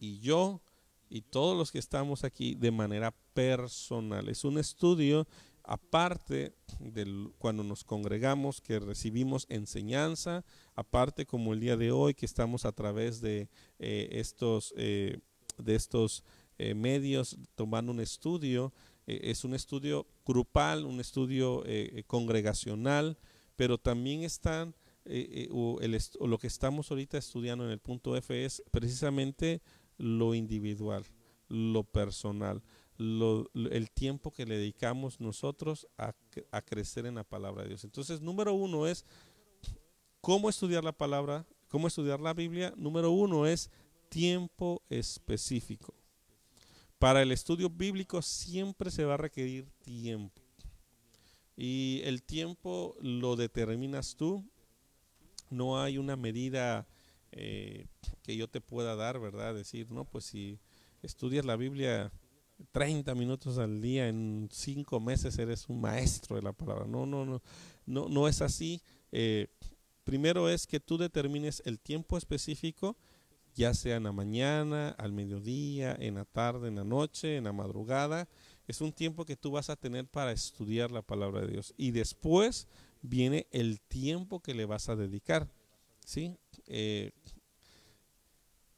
y 0.00 0.18
yo 0.18 0.60
y 1.08 1.22
todos 1.22 1.56
los 1.56 1.70
que 1.70 1.78
estamos 1.78 2.24
aquí 2.24 2.56
de 2.56 2.72
manera 2.72 3.14
personal. 3.34 4.28
Es 4.28 4.44
un 4.44 4.58
estudio 4.58 5.28
aparte 5.68 6.54
de 6.80 7.30
cuando 7.38 7.62
nos 7.62 7.84
congregamos, 7.84 8.62
que 8.62 8.80
recibimos 8.80 9.46
enseñanza, 9.50 10.44
aparte 10.74 11.26
como 11.26 11.52
el 11.52 11.60
día 11.60 11.76
de 11.76 11.92
hoy 11.92 12.14
que 12.14 12.24
estamos 12.24 12.64
a 12.64 12.72
través 12.72 13.20
de 13.20 13.50
eh, 13.78 14.08
estos, 14.12 14.72
eh, 14.78 15.18
de 15.58 15.74
estos 15.74 16.24
eh, 16.56 16.74
medios 16.74 17.36
tomando 17.54 17.92
un 17.92 18.00
estudio, 18.00 18.72
es 19.06 19.44
un 19.44 19.54
estudio 19.54 20.06
grupal, 20.26 20.84
un 20.84 21.00
estudio 21.00 21.64
congregacional, 22.06 23.16
pero 23.56 23.78
también 23.78 24.22
están, 24.22 24.74
lo 25.06 26.38
que 26.38 26.46
estamos 26.46 26.90
ahorita 26.90 27.16
estudiando 27.16 27.64
en 27.64 27.70
el 27.70 27.78
punto 27.78 28.16
F 28.18 28.44
es 28.44 28.62
precisamente 28.70 29.62
lo 29.96 30.34
individual, 30.34 31.06
lo 31.48 31.84
personal, 31.84 32.62
el 32.98 33.90
tiempo 33.92 34.32
que 34.32 34.44
le 34.44 34.58
dedicamos 34.58 35.20
nosotros 35.20 35.86
a, 35.96 36.14
a, 36.50 36.62
crecer 36.62 37.06
en 37.06 37.14
la 37.14 37.24
palabra 37.24 37.62
de 37.62 37.68
Dios. 37.68 37.84
Entonces, 37.84 38.20
número 38.20 38.54
uno 38.54 38.86
es 38.86 39.04
cómo 40.20 40.48
estudiar 40.48 40.82
la 40.82 40.92
palabra, 40.92 41.46
cómo 41.68 41.86
estudiar 41.86 42.20
la 42.20 42.34
Biblia. 42.34 42.74
Número 42.76 43.10
uno 43.10 43.46
es 43.46 43.70
tiempo 44.08 44.82
específico. 44.90 45.94
Para 46.98 47.22
el 47.22 47.30
estudio 47.30 47.70
bíblico 47.70 48.20
siempre 48.22 48.90
se 48.90 49.04
va 49.04 49.14
a 49.14 49.18
requerir 49.18 49.68
tiempo. 49.82 50.42
Y 51.56 52.00
el 52.04 52.22
tiempo 52.22 52.96
lo 53.00 53.36
determinas 53.36 54.16
tú. 54.16 54.44
No 55.50 55.80
hay 55.80 55.98
una 55.98 56.16
medida 56.16 56.86
eh, 57.30 57.86
que 58.22 58.36
yo 58.36 58.48
te 58.48 58.60
pueda 58.60 58.96
dar, 58.96 59.20
¿verdad? 59.20 59.54
Decir, 59.54 59.90
no, 59.90 60.04
pues 60.04 60.24
si 60.24 60.58
estudias 61.02 61.44
la 61.44 61.56
Biblia 61.56 62.12
30 62.72 63.14
minutos 63.14 63.58
al 63.58 63.80
día 63.80 64.08
en 64.08 64.48
5 64.50 65.00
meses 65.00 65.38
eres 65.38 65.68
un 65.68 65.80
maestro 65.80 66.36
de 66.36 66.42
la 66.42 66.52
palabra. 66.52 66.86
No, 66.86 67.06
no, 67.06 67.24
no, 67.24 67.42
no, 67.86 68.08
no 68.08 68.28
es 68.28 68.42
así. 68.42 68.82
Eh, 69.12 69.48
primero 70.04 70.48
es 70.48 70.66
que 70.66 70.80
tú 70.80 70.98
determines 70.98 71.62
el 71.64 71.78
tiempo 71.78 72.16
específico, 72.16 72.96
ya 73.54 73.74
sea 73.74 73.96
en 73.96 74.04
la 74.04 74.12
mañana, 74.12 74.90
al 74.90 75.12
mediodía, 75.12 75.96
en 75.98 76.16
la 76.16 76.24
tarde, 76.24 76.68
en 76.68 76.76
la 76.76 76.84
noche, 76.84 77.36
en 77.36 77.44
la 77.44 77.52
madrugada. 77.52 78.28
Es 78.66 78.80
un 78.80 78.92
tiempo 78.92 79.24
que 79.24 79.36
tú 79.36 79.52
vas 79.52 79.70
a 79.70 79.76
tener 79.76 80.06
para 80.06 80.32
estudiar 80.32 80.90
la 80.90 81.02
palabra 81.02 81.40
de 81.40 81.48
Dios. 81.48 81.74
Y 81.76 81.90
después 81.92 82.68
viene 83.02 83.46
el 83.50 83.80
tiempo 83.80 84.40
que 84.40 84.54
le 84.54 84.66
vas 84.66 84.88
a 84.88 84.96
dedicar. 84.96 85.48
¿sí? 86.04 86.36
Eh, 86.66 87.12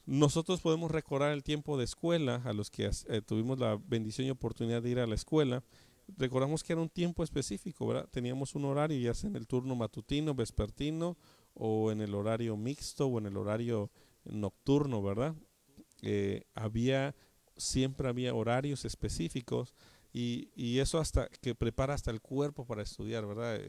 nosotros 0.07 0.61
podemos 0.61 0.90
recordar 0.90 1.33
el 1.33 1.42
tiempo 1.42 1.78
de 1.78 1.85
escuela, 1.85 2.42
a 2.45 2.52
los 2.52 2.71
que 2.71 2.90
eh, 3.09 3.23
tuvimos 3.23 3.59
la 3.59 3.78
bendición 3.87 4.26
y 4.26 4.30
oportunidad 4.30 4.83
de 4.83 4.90
ir 4.90 4.99
a 4.99 5.07
la 5.07 5.14
escuela, 5.14 5.62
recordamos 6.16 6.64
que 6.64 6.73
era 6.73 6.83
un 6.83 6.88
tiempo 6.88 7.23
específico, 7.23 7.87
¿verdad? 7.87 8.09
Teníamos 8.11 8.54
un 8.54 8.64
horario, 8.64 8.99
ya 8.99 9.14
sea 9.14 9.30
en 9.30 9.37
el 9.37 9.47
turno 9.47 9.76
matutino, 9.76 10.35
vespertino, 10.35 11.16
o 11.54 11.92
en 11.92 12.00
el 12.00 12.14
horario 12.14 12.57
mixto, 12.57 13.07
o 13.07 13.19
en 13.19 13.26
el 13.26 13.37
horario 13.37 13.90
nocturno, 14.25 15.02
¿verdad? 15.02 15.35
Eh, 16.02 16.45
había, 16.54 17.14
siempre 17.57 18.09
había 18.09 18.35
horarios 18.35 18.85
específicos, 18.85 19.75
y, 20.12 20.50
y, 20.57 20.80
eso 20.80 20.99
hasta 20.99 21.28
que 21.28 21.54
prepara 21.54 21.95
hasta 21.95 22.11
el 22.11 22.21
cuerpo 22.21 22.66
para 22.66 22.83
estudiar, 22.83 23.25
¿verdad? 23.26 23.61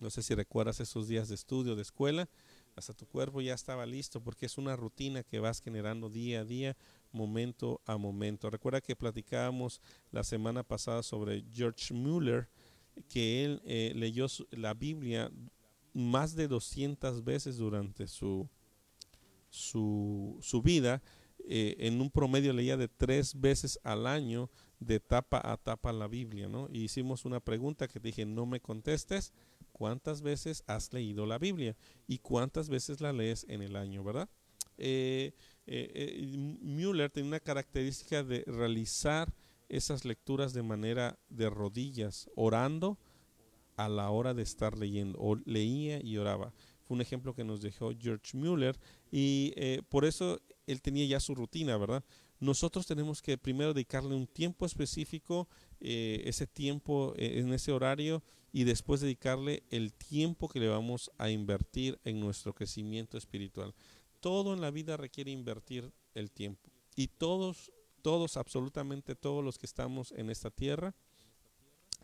No 0.00 0.08
sé 0.08 0.22
si 0.22 0.34
recuerdas 0.34 0.80
esos 0.80 1.06
días 1.06 1.28
de 1.28 1.34
estudio, 1.34 1.76
de 1.76 1.82
escuela, 1.82 2.30
hasta 2.76 2.94
tu 2.94 3.06
cuerpo 3.06 3.40
ya 3.40 3.54
estaba 3.54 3.86
listo 3.86 4.22
porque 4.22 4.46
es 4.46 4.58
una 4.58 4.76
rutina 4.76 5.22
que 5.22 5.38
vas 5.38 5.60
generando 5.60 6.08
día 6.08 6.40
a 6.40 6.44
día, 6.44 6.76
momento 7.10 7.80
a 7.86 7.96
momento. 7.96 8.50
Recuerda 8.50 8.80
que 8.80 8.96
platicábamos 8.96 9.80
la 10.10 10.24
semana 10.24 10.62
pasada 10.62 11.02
sobre 11.02 11.44
George 11.52 11.92
Mueller, 11.92 12.48
que 13.08 13.44
él 13.44 13.62
eh, 13.64 13.92
leyó 13.94 14.26
la 14.50 14.74
Biblia 14.74 15.30
más 15.92 16.34
de 16.34 16.48
200 16.48 17.24
veces 17.24 17.56
durante 17.56 18.06
su, 18.06 18.48
su, 19.48 20.38
su 20.40 20.62
vida. 20.62 21.02
Eh, 21.44 21.76
en 21.80 22.00
un 22.00 22.10
promedio 22.10 22.52
leía 22.52 22.76
de 22.76 22.86
tres 22.86 23.38
veces 23.40 23.78
al 23.82 24.06
año 24.06 24.48
de 24.78 25.00
tapa 25.00 25.40
a 25.44 25.56
tapa 25.56 25.92
la 25.92 26.06
Biblia, 26.06 26.48
¿no? 26.48 26.68
Y 26.70 26.84
hicimos 26.84 27.24
una 27.24 27.40
pregunta 27.40 27.88
que 27.88 27.98
dije, 27.98 28.24
no 28.24 28.46
me 28.46 28.60
contestes, 28.60 29.32
¿cuántas 29.72 30.22
veces 30.22 30.62
has 30.66 30.92
leído 30.92 31.26
la 31.26 31.38
Biblia? 31.38 31.76
¿Y 32.06 32.18
cuántas 32.18 32.68
veces 32.68 33.00
la 33.00 33.12
lees 33.12 33.44
en 33.48 33.62
el 33.62 33.76
año, 33.76 34.04
verdad? 34.04 34.28
Eh, 34.78 35.32
eh, 35.66 36.26
eh, 36.26 37.22
una 37.22 37.40
característica 37.40 38.22
de 38.22 38.44
realizar 38.46 39.32
esas 39.68 40.04
lecturas 40.04 40.52
de 40.52 40.62
manera 40.62 41.18
de 41.28 41.50
rodillas, 41.50 42.28
orando 42.36 42.98
a 43.76 43.88
la 43.88 44.10
hora 44.10 44.34
de 44.34 44.42
estar 44.42 44.76
leyendo, 44.76 45.18
o 45.18 45.36
leía 45.44 46.00
y 46.04 46.16
oraba. 46.18 46.52
Fue 46.82 46.94
un 46.94 47.00
ejemplo 47.00 47.34
que 47.34 47.44
nos 47.44 47.62
dejó 47.62 47.92
George 47.98 48.36
Müller 48.36 48.78
y 49.10 49.54
por 49.88 50.04
eso 50.04 50.40
él 50.66 50.82
tenía 50.82 51.06
ya 51.06 51.20
su 51.20 51.34
rutina, 51.34 51.76
¿verdad? 51.78 52.04
nosotros 52.42 52.86
tenemos 52.86 53.22
que 53.22 53.38
primero 53.38 53.72
dedicarle 53.72 54.16
un 54.16 54.26
tiempo 54.26 54.66
específico, 54.66 55.48
eh, 55.82 56.22
ese 56.24 56.46
tiempo 56.46 57.12
eh, 57.16 57.40
en 57.40 57.52
ese 57.52 57.72
horario, 57.72 58.22
y 58.52 58.64
después 58.64 59.00
dedicarle 59.00 59.62
el 59.70 59.92
tiempo 59.92 60.48
que 60.48 60.60
le 60.60 60.68
vamos 60.68 61.10
a 61.18 61.30
invertir 61.30 61.98
en 62.04 62.20
nuestro 62.20 62.54
crecimiento 62.54 63.16
espiritual. 63.16 63.74
Todo 64.20 64.54
en 64.54 64.60
la 64.60 64.70
vida 64.70 64.96
requiere 64.96 65.30
invertir 65.30 65.90
el 66.14 66.30
tiempo. 66.30 66.70
Y 66.94 67.08
todos, 67.08 67.72
todos, 68.02 68.36
absolutamente 68.36 69.14
todos 69.14 69.42
los 69.42 69.58
que 69.58 69.66
estamos 69.66 70.12
en 70.12 70.30
esta 70.30 70.50
tierra, 70.50 70.94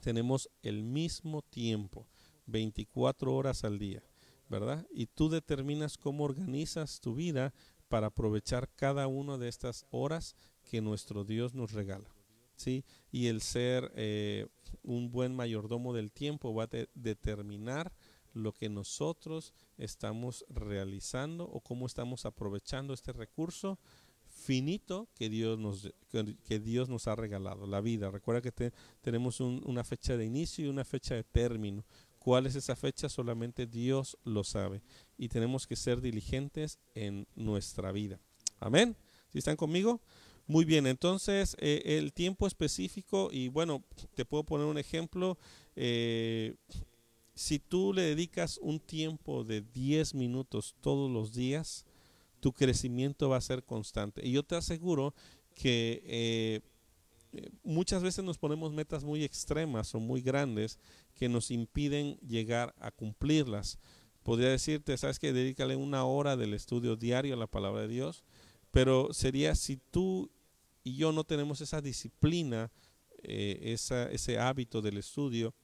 tenemos 0.01 0.49
el 0.63 0.83
mismo 0.83 1.43
tiempo, 1.43 2.07
24 2.47 3.35
horas 3.35 3.65
al 3.65 3.79
día. 3.79 4.03
¿verdad? 4.49 4.87
Y 4.91 5.07
tú 5.07 5.29
determinas 5.29 5.99
cómo 5.99 6.25
organizas 6.25 7.01
tu 7.01 7.15
vida 7.15 7.53
para 7.89 8.09
aprovechar 8.09 8.69
cada 8.75 9.07
una 9.07 9.39
de 9.39 9.49
estas 9.49 9.87
horas 9.91 10.37
que 10.65 10.81
nuestro 10.81 11.25
Dios 11.25 11.55
nos 11.55 11.73
regala. 11.73 12.18
¿Sí? 12.59 12.85
Y 13.11 13.29
el 13.29 13.41
ser 13.41 13.91
eh, 13.97 14.47
un 14.83 15.11
buen 15.11 15.35
mayordomo 15.35 15.95
del 15.95 16.13
tiempo 16.13 16.55
va 16.55 16.65
a 16.65 16.87
determinar 16.95 17.93
lo 18.35 18.53
que 18.53 18.69
nosotros 18.69 19.55
estamos 19.79 20.45
realizando 20.49 21.45
o 21.45 21.61
cómo 21.61 21.87
estamos 21.87 22.27
aprovechando 22.27 22.93
este 22.93 23.13
recurso 23.13 23.79
finito 24.29 25.09
que 25.15 25.29
Dios 25.29 25.59
nos, 25.59 25.93
que 26.45 26.61
Dios 26.61 26.89
nos 26.89 27.09
ha 27.09 27.17
regalado, 27.17 27.67
la 27.67 27.81
vida. 27.81 28.11
Recuerda 28.11 28.41
que 28.41 28.73
tenemos 29.01 29.41
una 29.41 29.85
fecha 29.85 30.17
de 30.17 30.25
inicio 30.27 30.67
y 30.67 30.69
una 30.69 30.85
fecha 30.85 31.15
de 31.15 31.25
término. 31.25 31.85
¿Cuál 32.19 32.47
es 32.47 32.55
esa 32.55 32.77
fecha? 32.77 33.09
Solamente 33.09 33.67
Dios 33.67 34.17
lo 34.25 34.45
sabe. 34.45 34.83
Y 35.17 35.29
tenemos 35.29 35.67
que 35.67 35.77
ser 35.77 36.01
diligentes 36.01 36.79
en 36.95 37.27
nuestra 37.35 37.91
vida. 37.91 38.21
Amén. 38.61 38.97
¿Sí 39.31 39.39
están 39.39 39.57
conmigo? 39.57 40.01
Muy 40.49 40.65
bien, 40.65 40.87
entonces 40.87 41.55
eh, 41.61 41.83
el 41.99 42.15
tiempo 42.15 42.47
específico, 42.47 43.29
y 43.31 43.49
bueno, 43.49 43.85
te 44.15 44.25
puedo 44.25 44.45
poner 44.45 44.67
un 44.67 44.79
ejemplo. 44.79 45.37
Eh, 45.77 46.55
si 47.35 47.59
tú 47.59 47.93
le 47.93 48.01
dedicas 48.01 48.59
un 48.63 48.81
tiempo 48.81 49.45
de 49.45 49.61
10 49.61 50.15
minutos 50.15 50.75
todos 50.81 51.11
los 51.11 51.35
días, 51.35 51.85
tu 52.41 52.55
crecimiento 52.55 53.29
va 53.29 53.37
a 53.37 53.43
ser 53.43 53.63
constante. 53.63 54.27
Y 54.27 54.33
yo 54.33 54.43
te 54.43 54.57
aseguro 54.57 55.15
que 55.55 56.03
eh, 56.07 56.61
muchas 57.63 58.03
veces 58.03 58.25
nos 58.25 58.39
ponemos 58.39 58.73
metas 58.73 59.05
muy 59.05 59.25
extremas 59.25 59.95
o 59.95 60.01
muy 60.01 60.23
grandes 60.23 60.79
que 61.15 61.29
nos 61.29 61.51
impiden 61.51 62.17
llegar 62.21 62.75
a 62.79 62.91
cumplirlas. 62.91 63.79
Podría 64.23 64.49
decirte, 64.49 64.97
sabes 64.97 65.19
que 65.19 65.35
dedícale 65.35 65.77
una 65.77 66.05
hora 66.05 66.39
del 66.39 66.55
estudio 66.55 66.97
diario 66.97 67.35
a 67.35 67.39
la 67.39 67.47
palabra 67.47 67.83
de 67.83 67.89
Dios, 67.89 68.25
pero 68.71 69.13
sería 69.13 69.55
si 69.55 69.77
tú 69.77 70.31
y 70.89 70.97
yo 70.97 71.13
no 71.13 71.25
tenemos 71.25 71.61
esa 71.61 71.83
disciplina, 71.83 72.73
eh, 73.23 73.77
ese 73.77 74.39
hábito 74.39 74.81
del 74.81 74.97
estudio, 74.97 75.55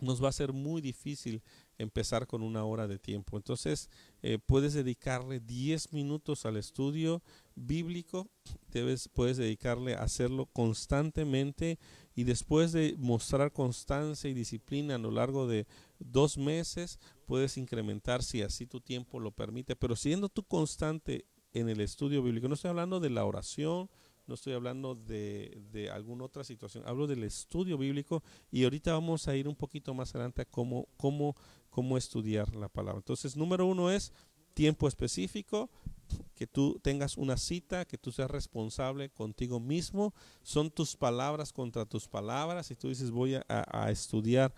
nos 0.00 0.22
va 0.22 0.28
a 0.28 0.32
ser 0.32 0.52
muy 0.52 0.80
difícil 0.80 1.42
empezar 1.76 2.26
con 2.28 2.42
una 2.42 2.64
hora 2.64 2.86
de 2.86 3.00
tiempo. 3.00 3.36
Entonces, 3.36 3.90
eh, 4.22 4.38
puedes 4.44 4.74
dedicarle 4.74 5.40
10 5.40 5.92
minutos 5.92 6.46
al 6.46 6.56
estudio 6.56 7.20
bíblico, 7.56 8.28
debes, 8.70 9.08
puedes 9.08 9.38
dedicarle 9.38 9.94
a 9.94 10.02
hacerlo 10.02 10.46
constantemente 10.46 11.80
y 12.14 12.22
después 12.24 12.70
de 12.70 12.94
mostrar 12.96 13.52
constancia 13.52 14.30
y 14.30 14.34
disciplina 14.34 14.96
a 14.96 14.98
lo 14.98 15.10
largo 15.10 15.48
de 15.48 15.66
dos 15.98 16.38
meses, 16.38 17.00
puedes 17.26 17.56
incrementar 17.56 18.22
si 18.22 18.42
así 18.42 18.66
tu 18.66 18.80
tiempo 18.80 19.18
lo 19.18 19.32
permite. 19.32 19.74
Pero 19.74 19.96
siendo 19.96 20.28
tú 20.28 20.44
constante 20.44 21.26
en 21.52 21.68
el 21.68 21.80
estudio 21.80 22.22
bíblico, 22.22 22.46
no 22.46 22.54
estoy 22.54 22.70
hablando 22.70 23.00
de 23.00 23.10
la 23.10 23.24
oración, 23.24 23.88
no 24.28 24.34
estoy 24.34 24.52
hablando 24.52 24.94
de, 24.94 25.60
de, 25.72 25.90
alguna 25.90 26.24
otra 26.24 26.44
situación, 26.44 26.84
hablo 26.86 27.06
del 27.06 27.24
estudio 27.24 27.78
bíblico 27.78 28.22
y 28.50 28.64
ahorita 28.64 28.92
vamos 28.92 29.26
a 29.26 29.34
ir 29.34 29.48
un 29.48 29.56
poquito 29.56 29.94
más 29.94 30.14
adelante 30.14 30.42
a 30.42 30.44
cómo, 30.44 30.86
cómo, 30.96 31.34
cómo 31.70 31.96
estudiar 31.96 32.54
la 32.54 32.68
palabra. 32.68 32.98
Entonces, 32.98 33.36
número 33.36 33.66
uno 33.66 33.90
es 33.90 34.12
tiempo 34.58 34.88
específico, 34.88 35.70
que 36.34 36.46
tú 36.46 36.80
tengas 36.82 37.16
una 37.16 37.36
cita, 37.36 37.84
que 37.84 37.96
tú 37.96 38.10
seas 38.10 38.28
responsable 38.28 39.08
contigo 39.08 39.60
mismo, 39.60 40.12
son 40.42 40.70
tus 40.70 40.96
palabras 40.96 41.52
contra 41.52 41.84
tus 41.84 42.08
palabras, 42.08 42.70
y 42.70 42.74
tú 42.74 42.88
dices 42.88 43.10
voy 43.12 43.36
a, 43.36 43.90
estudiar 43.90 44.52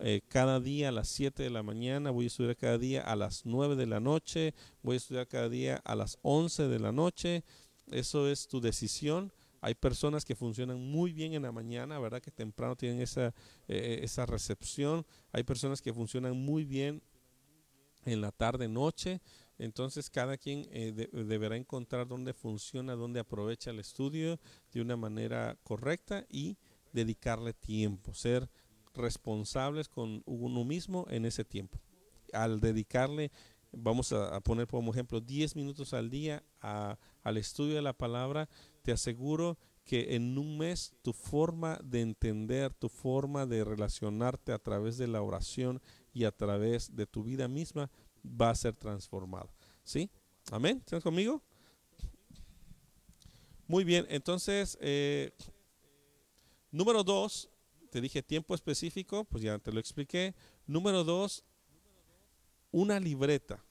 eh, 0.00 0.22
cada 0.28 0.58
día 0.58 0.88
a 0.88 0.92
las 0.92 1.08
7 1.08 1.42
de 1.42 1.50
la 1.50 1.62
mañana, 1.62 2.10
voy 2.10 2.24
a 2.24 2.26
estudiar 2.26 2.56
cada 2.56 2.78
día 2.78 3.02
a 3.02 3.14
las 3.14 3.46
9 3.46 3.76
de 3.76 3.86
la 3.86 4.00
noche, 4.00 4.54
voy 4.82 4.94
a 4.94 4.96
estudiar 4.96 5.28
cada 5.28 5.48
día 5.48 5.80
a 5.84 5.94
las 5.94 6.18
11 6.22 6.66
de 6.66 6.80
la 6.80 6.90
noche, 6.90 7.44
eso 7.90 8.28
es 8.28 8.48
tu 8.48 8.60
decisión. 8.60 9.32
Hay 9.60 9.74
personas 9.74 10.24
que 10.24 10.34
funcionan 10.34 10.78
muy 10.78 11.12
bien 11.12 11.32
en 11.32 11.42
la 11.42 11.52
mañana, 11.52 11.98
¿verdad? 11.98 12.20
Que 12.20 12.30
temprano 12.30 12.76
tienen 12.76 13.00
esa, 13.00 13.34
eh, 13.66 14.00
esa 14.02 14.26
recepción. 14.26 15.06
Hay 15.32 15.42
personas 15.42 15.80
que 15.80 15.92
funcionan 15.92 16.36
muy 16.36 16.64
bien 16.64 17.02
en 18.04 18.20
la 18.20 18.30
tarde, 18.30 18.68
noche. 18.68 19.20
Entonces 19.58 20.10
cada 20.10 20.36
quien 20.36 20.66
eh, 20.70 20.92
deberá 21.12 21.56
encontrar 21.56 22.08
dónde 22.08 22.34
funciona, 22.34 22.94
dónde 22.94 23.20
aprovecha 23.20 23.70
el 23.70 23.78
estudio 23.78 24.38
de 24.72 24.80
una 24.80 24.96
manera 24.96 25.56
correcta 25.62 26.26
y 26.28 26.56
dedicarle 26.92 27.52
tiempo, 27.52 28.14
ser 28.14 28.50
responsables 28.94 29.88
con 29.88 30.22
uno 30.26 30.64
mismo 30.64 31.06
en 31.08 31.24
ese 31.24 31.44
tiempo. 31.44 31.78
Al 32.32 32.60
dedicarle 32.60 33.30
vamos 33.72 34.12
a, 34.12 34.40
poner 34.40 34.66
como 34.66 34.92
ejemplo 34.92 35.20
10 35.20 35.56
minutos 35.56 35.94
al 35.94 36.10
día 36.10 36.42
al 37.24 37.38
estudio 37.38 37.74
de 37.74 37.82
la 37.82 37.94
palabra, 37.94 38.48
te 38.82 38.92
aseguro 38.92 39.58
que 39.84 40.14
en 40.14 40.38
un 40.38 40.56
mes 40.56 40.94
tu 41.02 41.12
forma 41.12 41.78
de 41.82 42.00
entender, 42.00 42.72
tu 42.72 42.88
forma 42.88 43.46
de 43.46 43.64
relacionarte 43.64 44.52
a 44.52 44.58
través 44.58 44.96
de 44.96 45.08
la 45.08 45.20
oración 45.20 45.82
y 46.12 46.24
a 46.24 46.32
través 46.32 46.94
de 46.94 47.06
tu 47.06 47.22
vida 47.24 47.48
misma 47.48 47.90
va 48.24 48.50
a 48.50 48.54
ser 48.54 48.76
transformada. 48.76 49.50
¿Sí? 49.82 50.10
Amén. 50.50 50.78
¿Están 50.78 51.00
conmigo? 51.00 51.42
Muy 53.66 53.82
bien, 53.82 54.06
entonces, 54.10 54.76
eh, 54.80 55.32
número 56.70 57.02
dos, 57.02 57.48
te 57.90 58.00
dije 58.00 58.22
tiempo 58.22 58.54
específico, 58.54 59.24
pues 59.24 59.42
ya 59.42 59.58
te 59.58 59.72
lo 59.72 59.80
expliqué. 59.80 60.34
Número 60.66 61.02
dos, 61.02 61.44
una 62.70 63.00
libreta. 63.00 63.64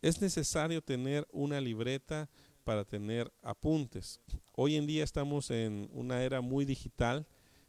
Es 0.00 0.20
necesario 0.20 0.80
tener 0.82 1.26
una 1.32 1.60
libreta 1.60 2.28
para 2.64 2.84
tener 2.84 3.32
apuntes. 3.42 4.20
Hoy 4.54 4.76
en 4.76 4.86
día 4.86 5.02
estamos 5.02 5.50
en 5.50 5.88
una 5.92 6.22
era 6.22 6.40
muy 6.40 6.64
digital. 6.64 7.26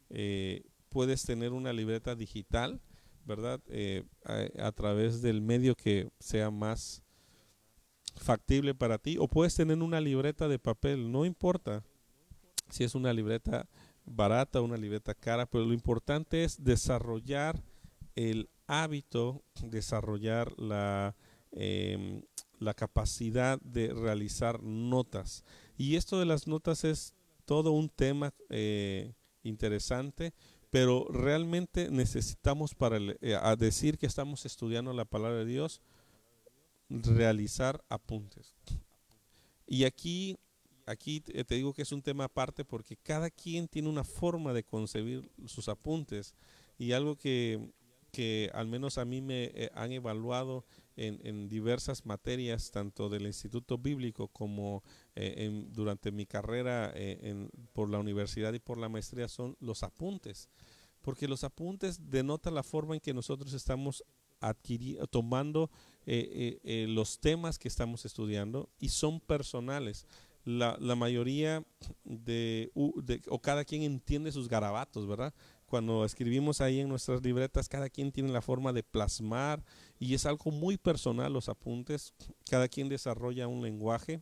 Eh, 0.09 0.63
puedes 0.89 1.23
tener 1.23 1.53
una 1.53 1.73
libreta 1.73 2.15
digital, 2.15 2.81
¿verdad? 3.25 3.61
Eh, 3.69 4.03
a, 4.25 4.71
través 4.73 5.21
del 5.21 5.41
medio 5.41 5.75
que 5.75 6.11
sea 6.19 6.51
más 6.51 7.01
factible 8.15 8.75
para 8.75 8.99
ti. 8.99 9.17
O 9.17 9.27
puedes 9.27 9.55
tener 9.55 9.81
una 9.81 10.01
libreta 10.01 10.47
de 10.47 10.59
papel, 10.59 11.11
no 11.11 11.25
importa 11.25 11.83
si 12.69 12.83
es 12.83 12.93
una 12.93 13.11
libreta 13.11 13.67
barata 14.05 14.61
o 14.61 14.65
una 14.65 14.77
libreta 14.77 15.15
cara, 15.15 15.47
pero 15.47 15.65
lo 15.65 15.73
importante 15.73 16.43
es 16.43 16.63
desarrollar 16.63 17.63
el 18.15 18.49
hábito, 18.67 19.43
desarrollar 19.63 20.51
la, 20.59 21.15
em, 21.51 22.21
la 22.59 22.73
capacidad 22.73 23.59
de 23.61 23.93
realizar 23.93 24.61
notas. 24.61 25.43
Y 25.77 25.95
esto 25.95 26.19
de 26.19 26.25
las 26.25 26.47
notas 26.47 26.83
es 26.83 27.13
todo 27.45 27.71
un 27.71 27.89
tema 27.89 28.33
eh, 28.49 29.13
interesante, 29.43 30.33
pero 30.69 31.07
realmente 31.09 31.89
necesitamos 31.89 32.75
para 32.75 32.97
eh, 32.97 33.37
decir 33.57 33.97
que 33.97 34.05
estamos 34.05 34.45
estudiando 34.45 34.93
la 34.93 35.05
palabra 35.05 35.39
de 35.39 35.45
Dios, 35.45 35.81
realizar 36.89 37.83
apuntes. 37.89 38.55
Y 39.65 39.85
aquí, 39.85 40.37
aquí 40.85 41.21
te 41.21 41.55
digo 41.55 41.73
que 41.73 41.83
es 41.83 41.91
un 41.91 42.01
tema 42.01 42.25
aparte 42.25 42.65
porque 42.65 42.97
cada 42.97 43.29
quien 43.29 43.67
tiene 43.67 43.89
una 43.89 44.03
forma 44.03 44.53
de 44.53 44.63
concebir 44.63 45.31
sus 45.45 45.69
apuntes 45.69 46.35
y 46.77 46.91
algo 46.91 47.15
que 47.15 47.71
que 48.11 48.49
al 48.53 48.67
menos 48.67 48.97
a 48.97 49.05
mí 49.05 49.21
me 49.21 49.45
eh, 49.53 49.69
han 49.73 49.91
evaluado 49.91 50.65
en, 50.99 51.47
diversas 51.47 52.05
materias, 52.05 52.71
tanto 52.71 53.09
del 53.09 53.25
Instituto 53.25 53.77
Bíblico 53.77 54.27
como 54.27 54.83
eh, 55.15 55.65
durante 55.69 56.11
mi 56.11 56.25
carrera 56.25 56.91
eh, 56.93 57.47
por 57.73 57.89
la 57.89 57.99
universidad 57.99 58.53
y 58.53 58.59
por 58.59 58.77
la 58.77 58.89
maestría, 58.89 59.27
son 59.27 59.55
los 59.59 59.83
apuntes. 59.83 60.49
Porque 61.01 61.27
los 61.27 61.43
apuntes 61.43 62.09
denotan 62.09 62.53
la 62.53 62.63
forma 62.63 62.95
en 62.95 63.01
que 63.01 63.13
nosotros 63.13 63.53
estamos 63.53 64.03
tomando 65.09 65.69
los 66.05 67.19
temas 67.19 67.59
que 67.59 67.67
estamos 67.67 68.05
estudiando 68.05 68.69
y 68.79 68.89
son 68.89 69.19
personales. 69.19 70.05
La, 70.43 70.77
mayoría 70.95 71.63
o 72.75 73.41
cada 73.41 73.63
quien 73.63 73.83
entiende 73.83 74.31
sus 74.31 74.49
garabatos, 74.49 75.07
¿verdad? 75.07 75.33
Cuando 75.69 76.03
escribimos 76.03 76.59
ahí 76.59 76.79
en 76.79 76.89
nuestras 76.89 77.23
libretas, 77.23 77.69
cada 77.69 77.89
quien 77.89 78.11
tiene 78.11 78.31
la 78.31 78.41
forma 78.41 78.73
de 78.73 78.83
plasmar 78.83 79.63
y 79.99 80.13
es 80.15 80.25
algo 80.25 80.51
muy 80.51 80.77
personal 80.77 81.31
los 81.31 81.47
apuntes. 81.47 82.13
Cada 82.49 82.67
quien 82.67 82.89
desarrolla 82.89 83.47
un 83.47 83.61
lenguaje. 83.61 84.19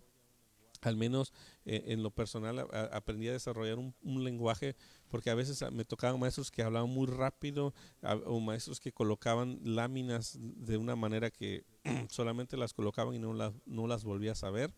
Al 0.81 0.95
menos 0.95 1.33
eh, 1.65 1.86
en 1.88 2.03
lo 2.03 2.12
personal 2.12 2.67
aprendí 2.91 3.27
a 3.27 3.31
desarrollar 3.31 3.79
un, 3.79 4.23
lenguaje 4.23 4.75
porque 5.10 5.31
a 5.31 5.36
veces 5.36 5.63
me 5.71 5.86
tocaban 5.86 6.19
maestros 6.19 6.51
que 6.51 6.62
hablaban 6.62 6.89
muy 6.89 7.07
rápido 7.07 7.73
o 8.25 8.39
maestros 8.39 8.79
que 8.79 8.91
colocaban 8.91 9.60
láminas 9.63 10.38
de 10.39 10.77
una 10.77 10.95
manera 10.95 11.31
que 11.31 11.63
solamente 12.10 12.57
las 12.57 12.73
colocaban 12.73 13.15
y 13.15 13.19
no 13.19 13.33
las, 13.33 13.53
no 13.65 13.88
las 13.88 14.03
volvías 14.03 14.43
a 14.43 14.51
ver 14.51 14.71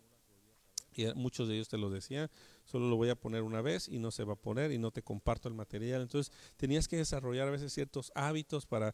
y 0.99 1.13
muchos 1.15 1.47
de 1.47 1.55
ellos 1.55 1.69
te 1.69 1.77
lo 1.77 1.89
decían, 1.89 2.29
solo 2.65 2.89
lo 2.89 2.95
voy 2.95 3.09
a 3.09 3.15
poner 3.15 3.43
una 3.43 3.61
vez 3.61 3.87
y 3.87 3.99
no 3.99 4.11
se 4.11 4.23
va 4.23 4.33
a 4.33 4.41
poner 4.41 4.71
y 4.71 4.77
no 4.77 4.91
te 4.91 5.01
comparto 5.01 5.47
el 5.47 5.53
material. 5.53 6.01
Entonces 6.01 6.33
tenías 6.57 6.87
que 6.87 6.97
desarrollar 6.97 7.47
a 7.47 7.51
veces 7.51 7.73
ciertos 7.73 8.11
hábitos 8.15 8.65
para 8.65 8.93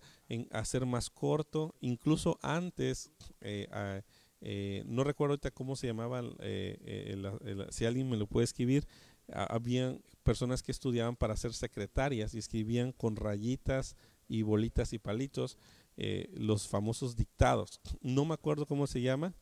hacer 0.51 0.85
más 0.85 1.09
corto, 1.09 1.75
incluso 1.81 2.37
antes, 2.41 3.11
eh, 3.41 3.67
eh, 4.41 4.83
no 4.85 5.03
recuerdo 5.03 5.33
ahorita 5.33 5.51
cómo 5.51 5.75
se 5.75 5.87
llamaba, 5.87 6.23
eh, 6.39 7.17
si 7.69 7.85
alguien 7.85 8.09
me 8.09 8.17
lo 8.17 8.27
puede 8.27 8.45
escribir, 8.45 8.87
había 9.31 9.97
personas 10.23 10.61
que 10.61 10.71
estudiaban 10.71 11.15
para 11.15 11.35
ser 11.35 11.53
secretarias 11.53 12.35
y 12.35 12.37
escribían 12.37 12.91
con 12.91 13.15
rayitas 13.15 13.95
y 14.27 14.43
bolitas 14.43 14.93
y 14.93 14.99
palitos 14.99 15.57
los 16.33 16.67
famosos 16.67 17.15
dictados. 17.15 17.79
No 18.01 18.25
me 18.25 18.35
acuerdo 18.35 18.67
cómo 18.67 18.85
se 18.85 19.01
llama, 19.01 19.33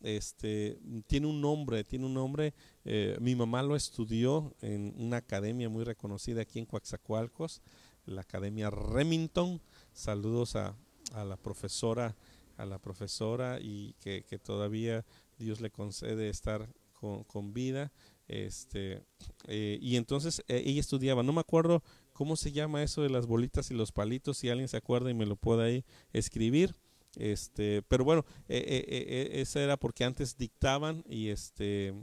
este 0.00 0.78
tiene 1.06 1.26
un 1.26 1.40
nombre, 1.40 1.84
tiene 1.84 2.06
un 2.06 2.14
nombre. 2.14 2.54
Eh, 2.84 3.16
mi 3.20 3.34
mamá 3.34 3.62
lo 3.62 3.76
estudió 3.76 4.54
en 4.60 4.94
una 4.98 5.18
academia 5.18 5.68
muy 5.68 5.84
reconocida 5.84 6.42
aquí 6.42 6.58
en 6.58 6.66
Coaxacualcos, 6.66 7.62
la 8.06 8.22
Academia 8.22 8.70
Remington. 8.70 9.60
Saludos 9.92 10.56
a, 10.56 10.76
la 11.14 11.36
profesora, 11.36 12.16
a 12.56 12.66
la 12.66 12.78
profesora 12.78 13.58
y 13.60 13.94
que, 14.00 14.22
todavía 14.42 15.04
Dios 15.38 15.60
le 15.60 15.70
concede 15.70 16.28
estar 16.28 16.68
con, 16.92 17.24
con 17.24 17.52
vida. 17.52 17.92
Este 18.26 19.02
eh, 19.46 19.78
y 19.80 19.96
entonces 19.96 20.44
eh, 20.48 20.62
ella 20.66 20.80
estudiaba, 20.80 21.22
no 21.22 21.32
me 21.32 21.40
acuerdo 21.40 21.82
cómo 22.12 22.36
se 22.36 22.52
llama 22.52 22.82
eso 22.82 23.02
de 23.02 23.08
las 23.08 23.26
bolitas 23.26 23.70
y 23.70 23.74
los 23.74 23.92
palitos, 23.92 24.38
si 24.38 24.50
alguien 24.50 24.68
se 24.68 24.76
acuerda 24.76 25.10
y 25.10 25.14
me 25.14 25.24
lo 25.24 25.36
puede 25.36 25.64
ahí 25.64 25.84
escribir 26.12 26.74
este, 27.16 27.82
pero 27.82 28.04
bueno, 28.04 28.24
eh, 28.48 28.64
eh, 28.66 28.84
eh, 28.88 29.40
esa 29.40 29.60
era 29.62 29.76
porque 29.76 30.04
antes 30.04 30.36
dictaban 30.36 31.04
y 31.08 31.28
este 31.28 31.94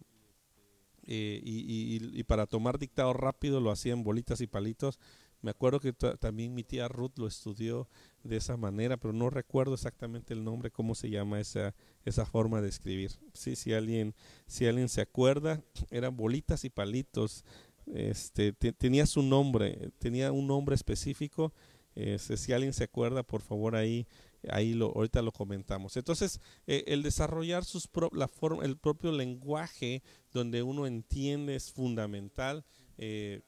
para 2.25 2.47
tomar 2.47 2.79
dictado 2.79 3.13
rápido 3.13 3.59
lo 3.59 3.69
hacían 3.69 4.03
bolitas 4.03 4.41
y 4.41 4.47
palitos. 4.47 4.99
Me 5.41 5.51
acuerdo 5.51 5.79
que 5.79 5.93
también 5.93 6.55
mi 6.55 6.63
tía 6.63 6.87
Ruth 6.87 7.19
lo 7.19 7.27
estudió 7.27 7.87
de 8.23 8.37
esa 8.37 8.57
manera, 8.57 8.97
pero 8.97 9.13
no 9.13 9.29
recuerdo 9.29 9.75
exactamente 9.75 10.33
el 10.33 10.43
nombre, 10.43 10.71
cómo 10.71 10.95
se 10.95 11.11
llama 11.11 11.39
esa, 11.39 11.75
esa 12.03 12.25
forma 12.25 12.61
de 12.61 12.69
escribir. 12.69 13.11
Si 13.33 13.71
alguien, 13.71 14.15
si 14.47 14.65
alguien 14.65 14.89
se 14.89 15.01
acuerda, 15.01 15.61
eran 15.91 16.17
bolitas 16.17 16.65
y 16.65 16.71
palitos. 16.71 17.45
Este, 17.93 18.53
tenía 18.53 19.05
su 19.05 19.21
nombre, 19.21 19.91
tenía 19.99 20.31
un 20.31 20.47
nombre 20.47 20.73
específico. 20.73 21.53
Este, 21.93 22.37
si 22.37 22.51
alguien 22.51 22.73
se 22.73 22.85
acuerda, 22.85 23.21
por 23.21 23.43
favor 23.43 23.75
ahí 23.75 24.07
ahí 24.51 24.73
lo, 24.73 24.87
ahorita 24.87 25.21
lo 25.21 25.31
comentamos. 25.31 25.97
Entonces, 25.97 26.39
eh, 26.67 26.83
el 26.87 27.03
desarrollar 27.03 27.65
sus 27.65 27.89
la 28.11 28.27
forma, 28.27 28.65
el 28.65 28.77
propio 28.77 29.11
lenguaje 29.11 30.03
donde 30.31 30.63
uno 30.63 30.87
entiende 30.87 31.55
es 31.55 31.71
fundamental 31.71 32.65
eh, 32.97 33.41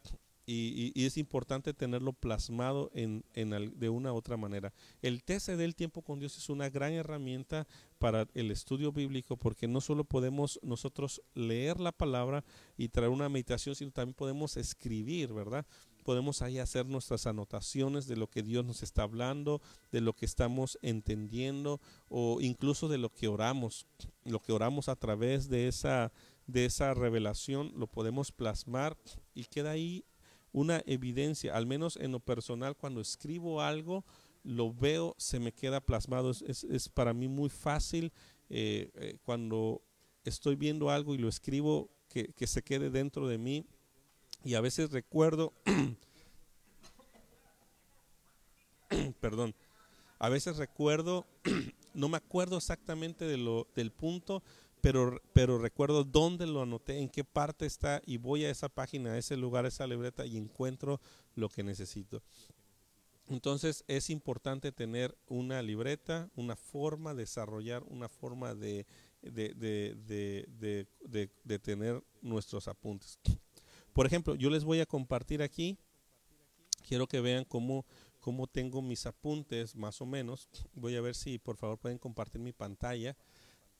y, 0.49 1.05
es 1.05 1.17
importante 1.17 1.73
tenerlo 1.73 2.13
plasmado 2.13 2.89
en, 2.93 3.23
de 3.33 3.89
una 3.89 4.13
u 4.13 4.15
otra 4.15 4.38
manera. 4.38 4.73
El 5.01 5.21
TCD 5.21 5.57
del 5.57 5.75
tiempo 5.75 6.01
con 6.01 6.19
Dios 6.19 6.38
es 6.38 6.47
una 6.47 6.69
gran 6.69 6.93
herramienta 6.93 7.67
para 7.99 8.27
el 8.33 8.49
estudio 8.51 8.93
bíblico 8.93 9.36
porque 9.36 9.67
no 9.67 9.81
solo 9.81 10.05
podemos 10.05 10.57
nosotros 10.63 11.21
leer 11.33 11.81
la 11.81 11.91
palabra 11.91 12.45
y 12.77 12.88
traer 12.88 13.10
una 13.10 13.27
meditación, 13.27 13.75
sino 13.75 13.91
también 13.91 14.13
podemos 14.13 14.55
escribir, 14.55 15.33
¿verdad? 15.33 15.65
Podemos 16.07 16.41
ahí 16.41 16.57
hacer 16.57 16.85
nuestras 16.85 17.27
anotaciones 17.27 18.07
de 18.07 18.15
lo 18.15 18.29
que 18.29 18.41
Dios 18.41 18.63
nos 18.63 18.81
está 18.81 19.03
hablando, 19.03 19.61
de 19.91 19.99
lo 19.99 20.13
que 20.13 20.25
estamos 20.25 20.79
entendiendo 20.81 21.81
o 22.07 22.39
incluso 22.39 22.87
de 22.87 22.97
lo 22.97 23.09
que 23.09 23.27
oramos. 23.27 23.85
Lo 24.23 24.41
que 24.41 24.53
oramos 24.53 24.87
a 24.87 24.95
través 24.95 25.49
de 25.49 25.67
esa, 25.67 26.13
de 26.45 26.63
esa 26.63 26.93
revelación 26.93 27.73
lo 27.75 27.87
podemos 27.87 28.31
plasmar 28.31 28.97
y 29.33 29.43
queda 29.43 29.71
ahí 29.71 30.05
una 30.53 30.81
evidencia, 30.85 31.53
al 31.53 31.65
menos 31.65 31.97
en 31.97 32.13
lo 32.13 32.21
personal, 32.21 32.77
cuando 32.77 33.01
escribo 33.01 33.61
algo, 33.61 34.05
lo 34.43 34.73
veo, 34.73 35.13
se 35.17 35.41
me 35.41 35.51
queda 35.51 35.81
plasmado. 35.81 36.31
Es, 36.31 36.87
para 36.87 37.13
mí 37.13 37.27
muy 37.27 37.49
fácil 37.49 38.13
eh, 38.49 38.91
eh, 38.93 39.17
cuando 39.23 39.81
estoy 40.23 40.55
viendo 40.55 40.89
algo 40.89 41.15
y 41.15 41.17
lo 41.17 41.27
escribo, 41.27 41.91
que, 42.07 42.31
que 42.31 42.47
se 42.47 42.63
quede 42.63 42.89
dentro 42.89 43.27
de 43.27 43.37
mí 43.37 43.65
y 44.47 44.55
a 44.55 44.62
veces 44.62 44.91
recuerdo, 44.91 45.51
perdón, 49.19 49.53
a 50.19 50.29
veces 50.29 50.55
recuerdo, 50.55 51.27
no 51.93 52.07
me 52.07 52.15
acuerdo 52.15 52.55
exactamente 52.55 53.25
de 53.25 53.36
lo, 53.36 53.67
del 53.75 53.91
punto, 53.91 54.41
pero, 54.79 55.21
pero 55.33 55.57
recuerdo 55.57 56.05
dónde 56.05 56.47
lo 56.47 56.62
anoté, 56.62 56.99
en 56.99 57.10
qué 57.10 57.25
parte 57.25 57.65
está 57.65 58.01
y 58.05 58.19
voy 58.19 58.45
a 58.45 58.49
esa 58.49 58.69
página, 58.69 59.12
a 59.12 59.17
ese 59.17 59.36
lugar, 59.36 59.65
a 59.65 59.67
esa 59.67 59.86
libreta 59.86 60.25
y 60.25 60.38
encuentro 60.38 61.01
lo 61.36 61.49
que 61.49 61.63
necesito. 61.63 62.23
Entonces 63.27 63.83
es 63.89 64.10
importante 64.10 64.71
tener 64.71 65.17
una 65.27 65.62
libreta, 65.62 66.29
una 66.38 66.55
forma, 66.55 67.13
desarrollar 67.13 67.83
una 67.89 68.07
forma 68.07 68.55
de, 68.55 68.86
de, 69.21 69.53
de, 69.55 71.27
de 71.43 71.60
tener 71.60 72.01
nuestros 72.21 72.69
apuntes. 72.69 73.19
Por 73.97 74.05
ejemplo, 74.05 74.36
yo 74.36 74.51
les 74.51 74.63
voy 74.63 74.79
a 74.79 74.86
compartir 74.86 75.41
aquí, 75.41 75.79
quiero 76.88 77.07
que 77.07 77.19
vean 77.19 77.45
cómo, 77.45 77.83
cómo 78.19 78.45
tengo 78.45 78.83
mis 78.83 79.07
apuntes 79.07 79.75
más 79.75 80.01
o 80.01 80.05
menos. 80.05 80.49
Voy 80.75 80.95
a 80.95 81.01
ver 81.01 81.15
si 81.15 81.39
por 81.39 81.57
favor 81.57 81.79
pueden 81.79 81.97
compartir 81.97 82.39
mi 82.39 82.53
pantalla 82.53 83.17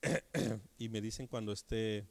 y 0.76 0.88
me 0.88 1.00
dicen 1.00 1.28
cuando 1.28 1.52
esté 1.52 2.04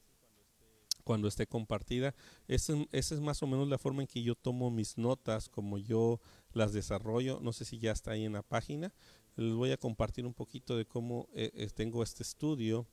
cuando 1.04 1.28
esté 1.28 1.48
compartida. 1.48 2.16
Esa, 2.48 2.76
es 2.94 3.12
más 3.20 3.44
o 3.44 3.48
menos 3.48 3.68
la 3.68 3.78
forma 3.78 4.04
en 4.04 4.08
que 4.08 4.24
yo 4.24 4.36
tomo 4.36 4.72
mis 4.72 4.98
notas, 4.98 5.50
como 5.50 5.78
yo 5.78 6.22
las 6.54 6.72
desarrollo. 6.72 7.42
No 7.42 7.52
sé 7.52 7.66
si 7.66 7.78
ya 7.78 7.92
está 7.92 8.12
ahí 8.12 8.24
en 8.24 8.32
la 8.32 8.42
página. 8.42 8.94
Les 9.36 9.54
voy 9.54 9.72
a 9.72 9.78
compartir 9.78 10.26
un 10.26 10.34
poquito 10.34 10.78
de 10.78 10.86
cómo 10.86 11.28
eh, 11.34 11.52
eh, 11.54 11.68
tengo 11.76 12.04
este 12.04 12.24
estudio 12.24 12.88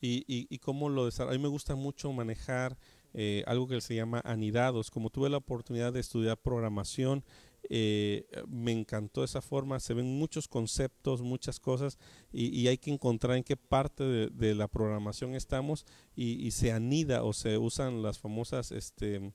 y, 0.00 0.24
y 0.26 0.58
cómo 0.58 0.88
lo 0.88 1.04
desarrollo. 1.04 1.36
A 1.36 1.38
mí 1.38 1.42
me 1.44 1.48
gusta 1.48 1.76
mucho 1.76 2.12
manejar 2.12 2.76
eh, 3.14 3.44
algo 3.46 3.68
que 3.68 3.80
se 3.80 3.94
llama 3.94 4.20
anidados. 4.24 4.90
Como 4.90 5.08
tuve 5.08 5.30
la 5.30 5.36
oportunidad 5.36 5.92
de 5.92 6.00
estudiar 6.00 6.36
programación, 6.36 7.24
eh, 7.70 8.26
me 8.48 8.72
encantó 8.72 9.24
esa 9.24 9.40
forma, 9.40 9.80
se 9.80 9.94
ven 9.94 10.18
muchos 10.18 10.48
conceptos, 10.48 11.22
muchas 11.22 11.60
cosas 11.60 11.96
y, 12.30 12.66
hay 12.66 12.76
que 12.76 12.90
encontrar 12.90 13.38
en 13.38 13.44
qué 13.44 13.56
parte 13.56 14.04
de, 14.04 14.54
la 14.54 14.68
programación 14.68 15.34
estamos 15.34 15.86
y, 16.14 16.50
se 16.50 16.72
anida 16.72 17.22
o 17.22 17.32
se 17.32 17.56
usan 17.56 18.02
las 18.02 18.18
famosas 18.18 18.70
este, 18.70 19.32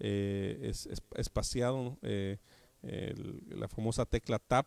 eh, 0.00 0.70
espaciado, 1.16 1.98
la 2.02 3.68
famosa 3.68 4.04
tecla 4.04 4.38
tab 4.38 4.66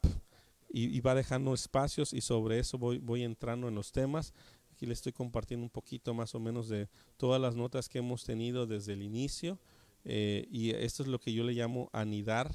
y, 0.69 0.99
va 1.01 1.13
dejando 1.13 1.53
espacios 1.53 2.11
y 2.11 2.21
sobre 2.21 2.59
eso 2.59 2.77
voy, 2.77 2.97
voy 2.97 3.23
entrando 3.23 3.67
en 3.67 3.75
los 3.75 3.91
temas 3.91 4.33
Aquí 4.75 4.85
le 4.85 4.91
estoy 4.91 5.13
compartiendo 5.13 5.63
un 5.63 5.69
poquito 5.69 6.13
más 6.13 6.35
o 6.35 6.39
menos 6.41 6.67
de 6.67 6.89
todas 7.15 7.39
las 7.39 7.55
notas 7.55 7.87
que 7.87 7.99
hemos 7.99 8.25
tenido 8.25 8.67
desde 8.67 8.91
el 8.91 9.03
inicio. 9.03 9.57
Eh, 10.03 10.45
y 10.51 10.71
esto 10.71 11.01
es 11.01 11.07
lo 11.07 11.17
que 11.17 11.31
yo 11.31 11.45
le 11.45 11.53
llamo 11.53 11.89
anidar. 11.93 12.51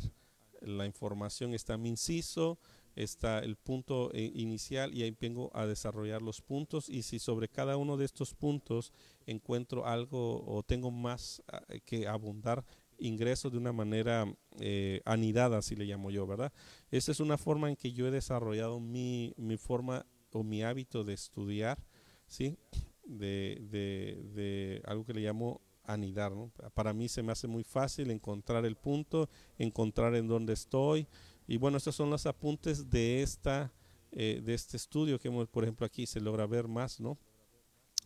La 0.60 0.84
información 0.84 1.54
está 1.54 1.78
mi 1.78 1.88
inciso, 1.88 2.58
está 2.94 3.38
el 3.38 3.56
punto 3.56 4.12
eh, 4.12 4.30
inicial 4.34 4.92
y 4.92 5.02
ahí 5.02 5.16
vengo 5.18 5.50
a 5.54 5.64
desarrollar 5.64 6.20
los 6.20 6.42
puntos. 6.42 6.90
Y 6.90 7.04
si 7.04 7.18
sobre 7.18 7.48
cada 7.48 7.78
uno 7.78 7.96
de 7.96 8.04
estos 8.04 8.34
puntos 8.34 8.92
encuentro 9.24 9.86
algo 9.86 10.44
o 10.46 10.62
tengo 10.62 10.90
más 10.90 11.42
ah, 11.48 11.62
que 11.86 12.06
abundar, 12.06 12.66
ingreso 12.98 13.48
de 13.48 13.56
una 13.56 13.72
manera 13.72 14.30
eh, 14.58 15.00
anidada, 15.06 15.56
así 15.56 15.74
le 15.74 15.86
llamo 15.86 16.10
yo, 16.10 16.26
¿verdad? 16.26 16.52
Esa 16.90 17.12
es 17.12 17.20
una 17.20 17.38
forma 17.38 17.70
en 17.70 17.76
que 17.76 17.94
yo 17.94 18.06
he 18.06 18.10
desarrollado 18.10 18.78
mi, 18.78 19.32
mi 19.38 19.56
forma 19.56 20.04
o 20.32 20.44
mi 20.44 20.62
hábito 20.62 21.02
de 21.02 21.14
estudiar 21.14 21.78
¿sí? 22.30 22.56
De, 23.04 23.58
de, 23.70 24.22
de 24.32 24.82
algo 24.86 25.04
que 25.04 25.12
le 25.12 25.20
llamo 25.20 25.60
anidar. 25.84 26.32
¿no? 26.32 26.50
Para 26.74 26.92
mí 26.92 27.08
se 27.08 27.22
me 27.22 27.32
hace 27.32 27.46
muy 27.48 27.64
fácil 27.64 28.10
encontrar 28.10 28.64
el 28.64 28.76
punto, 28.76 29.28
encontrar 29.58 30.14
en 30.14 30.28
dónde 30.28 30.52
estoy. 30.52 31.06
Y 31.46 31.56
bueno, 31.56 31.76
estos 31.76 31.96
son 31.96 32.10
los 32.10 32.26
apuntes 32.26 32.88
de, 32.88 33.22
esta, 33.22 33.72
eh, 34.12 34.40
de 34.42 34.54
este 34.54 34.76
estudio 34.76 35.18
que 35.18 35.28
hemos, 35.28 35.48
por 35.48 35.64
ejemplo, 35.64 35.84
aquí 35.84 36.06
se 36.06 36.20
logra 36.20 36.46
ver 36.46 36.68
más, 36.68 37.00
¿no? 37.00 37.18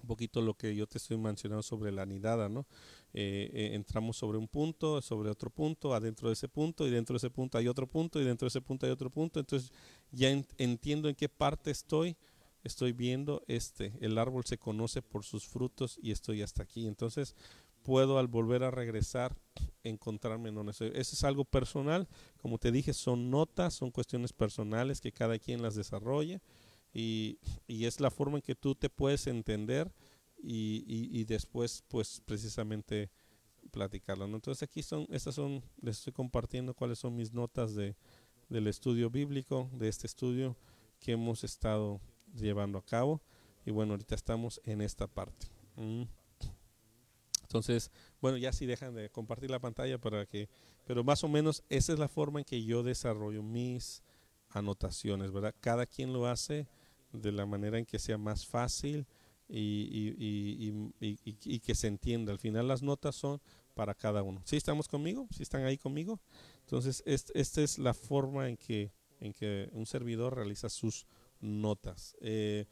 Un 0.01 0.09
poquito 0.09 0.41
lo 0.41 0.55
que 0.55 0.75
yo 0.75 0.87
te 0.87 0.99
estoy 0.99 1.17
mencionando 1.19 1.63
sobre 1.63 1.93
la 1.93 2.03
anidada, 2.03 2.49
¿no? 2.49 2.67
Eh, 3.13 3.51
eh, 3.53 3.71
entramos 3.75 4.17
sobre 4.17 4.39
un 4.39 4.49
punto, 4.49 5.01
sobre 5.01 5.31
otro 5.31 5.51
punto, 5.51 5.95
adentro 5.95 6.29
de 6.29 6.35
ese 6.35 6.49
punto, 6.49 6.87
y 6.87 6.91
dentro 6.91 7.15
de 7.15 7.19
ese 7.19 7.31
punto 7.31 7.59
hay 7.59 7.69
otro 7.69 7.87
punto, 7.87 8.21
y 8.21 8.25
dentro 8.25 8.47
de 8.47 8.49
ese 8.49 8.61
punto 8.61 8.87
hay 8.87 8.93
otro 8.93 9.11
punto. 9.11 9.41
Entonces 9.41 9.73
ya 10.11 10.31
entiendo 10.59 11.09
en 11.09 11.15
qué 11.15 11.29
parte 11.29 11.71
estoy, 11.71 12.17
estoy 12.65 12.93
viendo 12.93 13.43
este, 13.47 13.93
el 14.01 14.19
árbol 14.19 14.45
se 14.45 14.59
conoce 14.59 15.03
por 15.03 15.25
sus 15.25 15.47
frutos 15.47 15.99
y 16.03 16.11
estoy 16.11 16.43
hasta 16.43 16.63
aquí. 16.65 16.87
Entonces 16.87 17.37
puedo 17.83 18.19
al 18.19 18.27
volver 18.27 18.65
a 18.65 18.71
regresar 18.71 19.37
encontrarme 19.83 20.49
en 20.49 20.57
donde 20.57 20.73
estoy. 20.73 20.89
Eso 20.95 21.15
es 21.15 21.25
algo 21.25 21.45
personal, 21.45 22.09
como 22.39 22.59
te 22.59 22.73
dije, 22.73 22.93
son 22.93 23.31
notas, 23.31 23.75
son 23.75 23.91
cuestiones 23.91 24.33
personales 24.33 25.01
que 25.01 25.13
cada 25.13 25.39
quien 25.39 25.63
las 25.63 25.75
desarrolla 25.75 26.43
y, 26.93 27.39
y 27.67 27.85
es 27.85 28.01
la 28.01 28.11
forma 28.11 28.39
en 28.39 28.43
que 28.43 28.55
tú 28.55 28.75
te 28.75 28.89
puedes 28.89 29.27
entender 29.27 29.93
y, 30.47 31.25
después 31.25 31.85
pues 31.89 32.23
precisamente 32.25 33.11
platicarlo. 33.71 34.25
Entonces 34.27 34.63
aquí 34.63 34.83
son, 34.83 35.07
estas 35.11 35.35
son, 35.35 35.63
les 35.81 35.99
estoy 35.99 36.13
compartiendo 36.13 36.75
cuáles 36.75 36.99
son 36.99 37.17
mis 37.17 37.33
notas 37.33 37.75
de, 37.75 37.97
del 38.49 38.67
estudio 38.67 39.11
bíblico, 39.11 39.71
de 39.73 39.89
este 39.89 40.07
estudio 40.07 40.57
que 41.01 41.13
hemos 41.13 41.45
estado 41.45 42.01
llevando 42.35 42.79
a 42.79 42.85
cabo. 42.85 43.21
Y 43.65 43.71
bueno, 43.71 43.93
ahorita 43.93 44.15
estamos 44.15 44.61
en 44.65 44.81
esta 44.81 45.07
parte. 45.07 45.47
Mm. 45.77 46.05
Entonces, 47.43 47.91
bueno, 48.21 48.37
ya 48.37 48.53
si 48.53 48.67
dejan 48.67 48.95
de 48.95 49.11
compartir 49.11 49.51
la 49.51 49.61
pantalla 49.61 49.99
para 49.99 50.27
que, 50.27 50.49
pero 50.87 51.05
más 51.05 51.23
o 51.23 51.29
menos 51.29 51.63
esa 51.69 51.93
es 51.93 51.99
la 51.99 52.09
forma 52.09 52.41
en 52.41 52.45
que 52.45 52.65
yo 52.65 52.83
desarrollo 52.83 53.43
mis 53.43 54.03
anotaciones, 54.51 55.31
¿verdad? 55.31 55.55
Cada 55.61 55.87
quien 55.87 56.13
lo 56.13 56.27
hace 56.27 56.67
de 57.13 57.33
la 57.33 57.47
manera 57.47 57.79
en 57.79 57.87
que 57.87 57.99
sea 57.99 58.19
más 58.19 58.47
fácil 58.47 59.07
y, 59.49 60.81
que 61.61 61.75
se 61.75 61.87
entienda. 61.87 62.33
Al 62.33 62.39
final 62.39 62.67
las 62.67 62.83
notas 62.83 63.15
son 63.15 63.41
para 63.75 63.95
cada 63.95 64.23
uno. 64.23 64.43
¿Sí 64.45 64.57
estamos 64.57 64.89
conmigo? 64.89 65.29
¿Sí 65.31 65.43
están 65.43 65.65
ahí 65.65 65.79
conmigo? 65.79 66.21
Entonces, 66.61 67.03
esta 67.07 67.63
es 67.63 67.79
la 67.79 67.95
forma 67.95 68.49
en 68.49 68.57
que, 68.57 68.93
en 69.21 69.33
que 69.33 69.69
un 69.73 69.87
servidor 69.87 70.35
realiza 70.35 70.69
sus 70.69 71.07
notas. 71.45 72.17
Eh, 72.21 72.67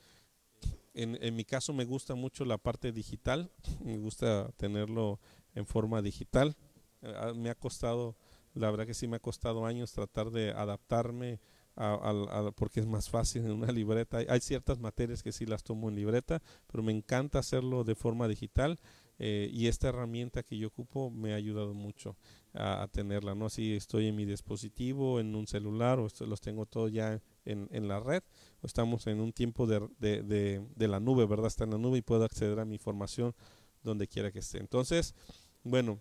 en, 0.95 1.19
en, 1.23 1.37
mi 1.37 1.45
caso 1.45 1.73
me 1.73 1.85
gusta 1.85 2.15
mucho 2.15 2.45
la 2.45 2.59
parte 2.59 2.93
digital, 2.93 3.51
me 3.85 3.99
gusta 3.99 4.51
tenerlo 4.57 5.21
en 5.55 5.67
forma 5.67 6.03
digital. 6.03 6.57
Eh, 7.03 7.33
me 7.35 7.51
ha 7.51 7.55
costado, 7.55 8.17
la 8.55 8.71
verdad 8.71 8.87
que 8.87 8.95
sí 8.95 9.07
me 9.07 9.17
ha 9.17 9.21
costado 9.21 9.67
años 9.67 9.93
tratar 9.93 10.31
de 10.31 10.51
adaptarme 10.51 11.41
porque 12.55 12.81
es 12.81 12.87
más 12.87 13.09
fácil 13.09 13.45
en 13.45 13.53
una 13.53 13.73
libreta. 13.73 14.19
Hay, 14.29 14.41
ciertas 14.41 14.79
materias 14.79 15.23
que 15.23 15.33
sí 15.33 15.47
las 15.47 15.63
tomo 15.63 15.89
en 15.89 15.97
libreta, 15.97 16.43
pero 16.67 16.83
me 16.83 16.93
encanta 16.93 17.39
hacerlo 17.39 17.85
de 17.85 17.95
forma 17.95 18.29
digital 18.29 18.79
eh, 19.19 19.49
y 19.53 19.69
esta 19.69 19.89
herramienta 19.89 20.43
que 20.43 20.59
yo 20.59 20.69
ocupo 20.69 21.11
me 21.11 21.33
ha 21.33 21.37
ayudado 21.37 21.75
mucho 21.75 22.17
a, 22.53 22.87
tenerla. 22.93 23.35
No 23.35 23.47
así 23.47 23.73
estoy 23.75 24.09
en 24.09 24.17
mi 24.17 24.25
dispositivo, 24.25 25.19
en 25.19 25.35
un 25.35 25.47
celular 25.47 25.99
o 25.99 26.09
los 26.27 26.41
tengo 26.41 26.67
todos 26.67 26.93
ya 26.93 27.23
en, 27.45 27.69
en, 27.73 27.89
la 27.89 28.01
red. 28.01 28.23
O 28.63 28.67
estamos 28.67 29.07
en 29.07 29.21
un 29.21 29.33
tiempo 29.33 29.67
de, 29.67 29.89
de, 29.99 30.63
de, 30.75 30.89
la 30.89 31.01
nube, 31.01 31.27
¿verdad? 31.27 31.47
Está 31.47 31.65
en 31.65 31.71
la 31.71 31.79
nube 31.79 31.99
y 31.99 32.03
puedo 32.03 32.25
acceder 32.25 32.59
a 32.59 32.65
mi 32.65 32.75
información 32.75 33.35
donde 33.83 34.07
quiera 34.09 34.31
que 34.31 34.39
esté. 34.39 34.59
Entonces, 34.59 35.15
bueno, 35.63 35.99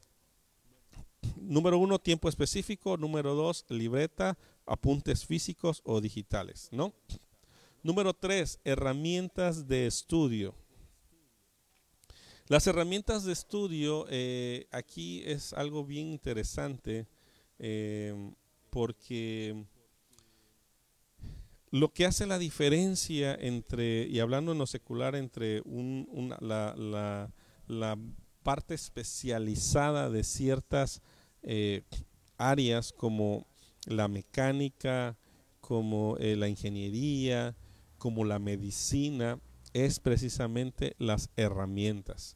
número 1.35 1.77
uno, 1.77 1.99
tiempo 1.99 2.29
específico. 2.29 2.97
Número 2.97 3.35
dos, 3.35 3.65
libreta 3.69 4.37
apuntes 4.65 5.25
físicos 5.25 5.81
o 5.83 6.01
digitales, 6.01 6.69
¿no? 6.71 6.93
Número 7.83 8.13
tres, 8.13 8.59
herramientas 8.63 9.67
de 9.67 9.87
estudio. 9.87 10.53
Las 12.47 12.67
herramientas 12.67 13.23
de 13.23 13.33
estudio, 13.33 14.05
eh, 14.09 14.67
aquí 14.71 15.23
es 15.25 15.53
algo 15.53 15.85
bien 15.85 16.07
interesante 16.07 17.07
eh, 17.59 18.33
porque 18.69 19.65
lo 21.71 21.93
que 21.93 22.05
hace 22.05 22.27
la 22.27 22.37
diferencia 22.37 23.33
entre, 23.33 24.05
y 24.07 24.19
hablando 24.19 24.51
en 24.51 24.57
lo 24.57 24.67
secular, 24.67 25.15
entre 25.15 25.61
la, 26.41 27.97
parte 28.43 28.73
especializada 28.73 30.09
de 30.09 30.23
ciertas 30.23 31.01
eh, 31.43 31.83
áreas 32.37 32.91
como 32.91 33.47
la 33.85 34.07
mecánica, 34.07 35.17
como 35.61 36.17
eh, 36.17 36.35
la 36.35 36.49
ingeniería, 36.49 37.55
como 37.97 38.25
la 38.25 38.39
medicina, 38.39 39.39
es 39.73 39.99
precisamente 39.99 40.95
las 40.97 41.29
herramientas. 41.37 42.35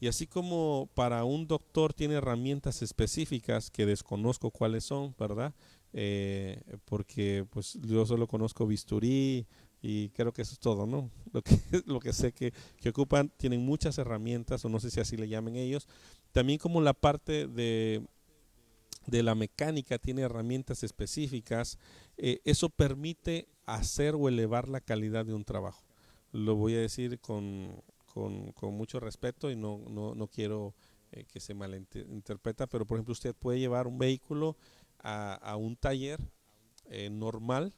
Y 0.00 0.08
así 0.08 0.26
como 0.26 0.90
para 0.94 1.24
un 1.24 1.46
doctor 1.46 1.94
tiene 1.94 2.16
herramientas 2.16 2.82
específicas 2.82 3.70
que 3.70 3.86
desconozco 3.86 4.50
cuáles 4.50 4.84
son, 4.84 5.14
¿verdad? 5.18 5.54
Eh, 5.96 6.60
porque 6.84 7.46
pues 7.48 7.78
yo 7.80 8.04
solo 8.04 8.26
conozco 8.26 8.66
bisturí 8.66 9.46
y 9.80 10.08
creo 10.10 10.32
que 10.32 10.42
eso 10.42 10.52
es 10.52 10.58
todo, 10.58 10.86
¿no? 10.86 11.10
Lo 11.32 11.40
que, 11.42 11.56
lo 11.86 12.00
que 12.00 12.12
sé 12.12 12.32
que, 12.32 12.52
que 12.80 12.88
ocupan, 12.88 13.30
tienen 13.36 13.64
muchas 13.64 13.98
herramientas, 13.98 14.64
o 14.64 14.68
no 14.68 14.80
sé 14.80 14.90
si 14.90 15.00
así 15.00 15.16
le 15.16 15.28
llamen 15.28 15.56
ellos. 15.56 15.86
También 16.32 16.58
como 16.58 16.80
la 16.80 16.94
parte 16.94 17.46
de 17.46 18.02
de 19.06 19.22
la 19.22 19.34
mecánica 19.34 19.98
tiene 19.98 20.22
herramientas 20.22 20.82
específicas, 20.82 21.78
eh, 22.16 22.40
eso 22.44 22.70
permite 22.70 23.48
hacer 23.66 24.14
o 24.14 24.28
elevar 24.28 24.68
la 24.68 24.80
calidad 24.80 25.26
de 25.26 25.34
un 25.34 25.44
trabajo. 25.44 25.82
Lo 26.32 26.56
voy 26.56 26.74
a 26.74 26.80
decir 26.80 27.20
con, 27.20 27.82
con, 28.06 28.74
mucho 28.74 29.00
respeto 29.00 29.50
y 29.50 29.56
no, 29.56 29.80
no, 29.88 30.14
no 30.14 30.26
quiero 30.26 30.74
eh, 31.12 31.24
que 31.24 31.40
se 31.40 31.54
malinterpreta, 31.54 32.66
pero 32.66 32.86
por 32.86 32.96
ejemplo 32.96 33.12
usted 33.12 33.34
puede 33.34 33.58
llevar 33.58 33.86
un 33.86 33.98
vehículo 33.98 34.56
a, 35.04 35.56
un 35.56 35.76
taller 35.76 36.20
eh, 36.86 37.10
normal 37.10 37.74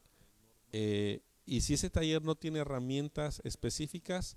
y 0.72 1.60
si 1.60 1.74
ese 1.74 1.90
taller 1.90 2.22
no 2.22 2.34
tiene 2.34 2.58
herramientas 2.58 3.40
específicas, 3.44 4.36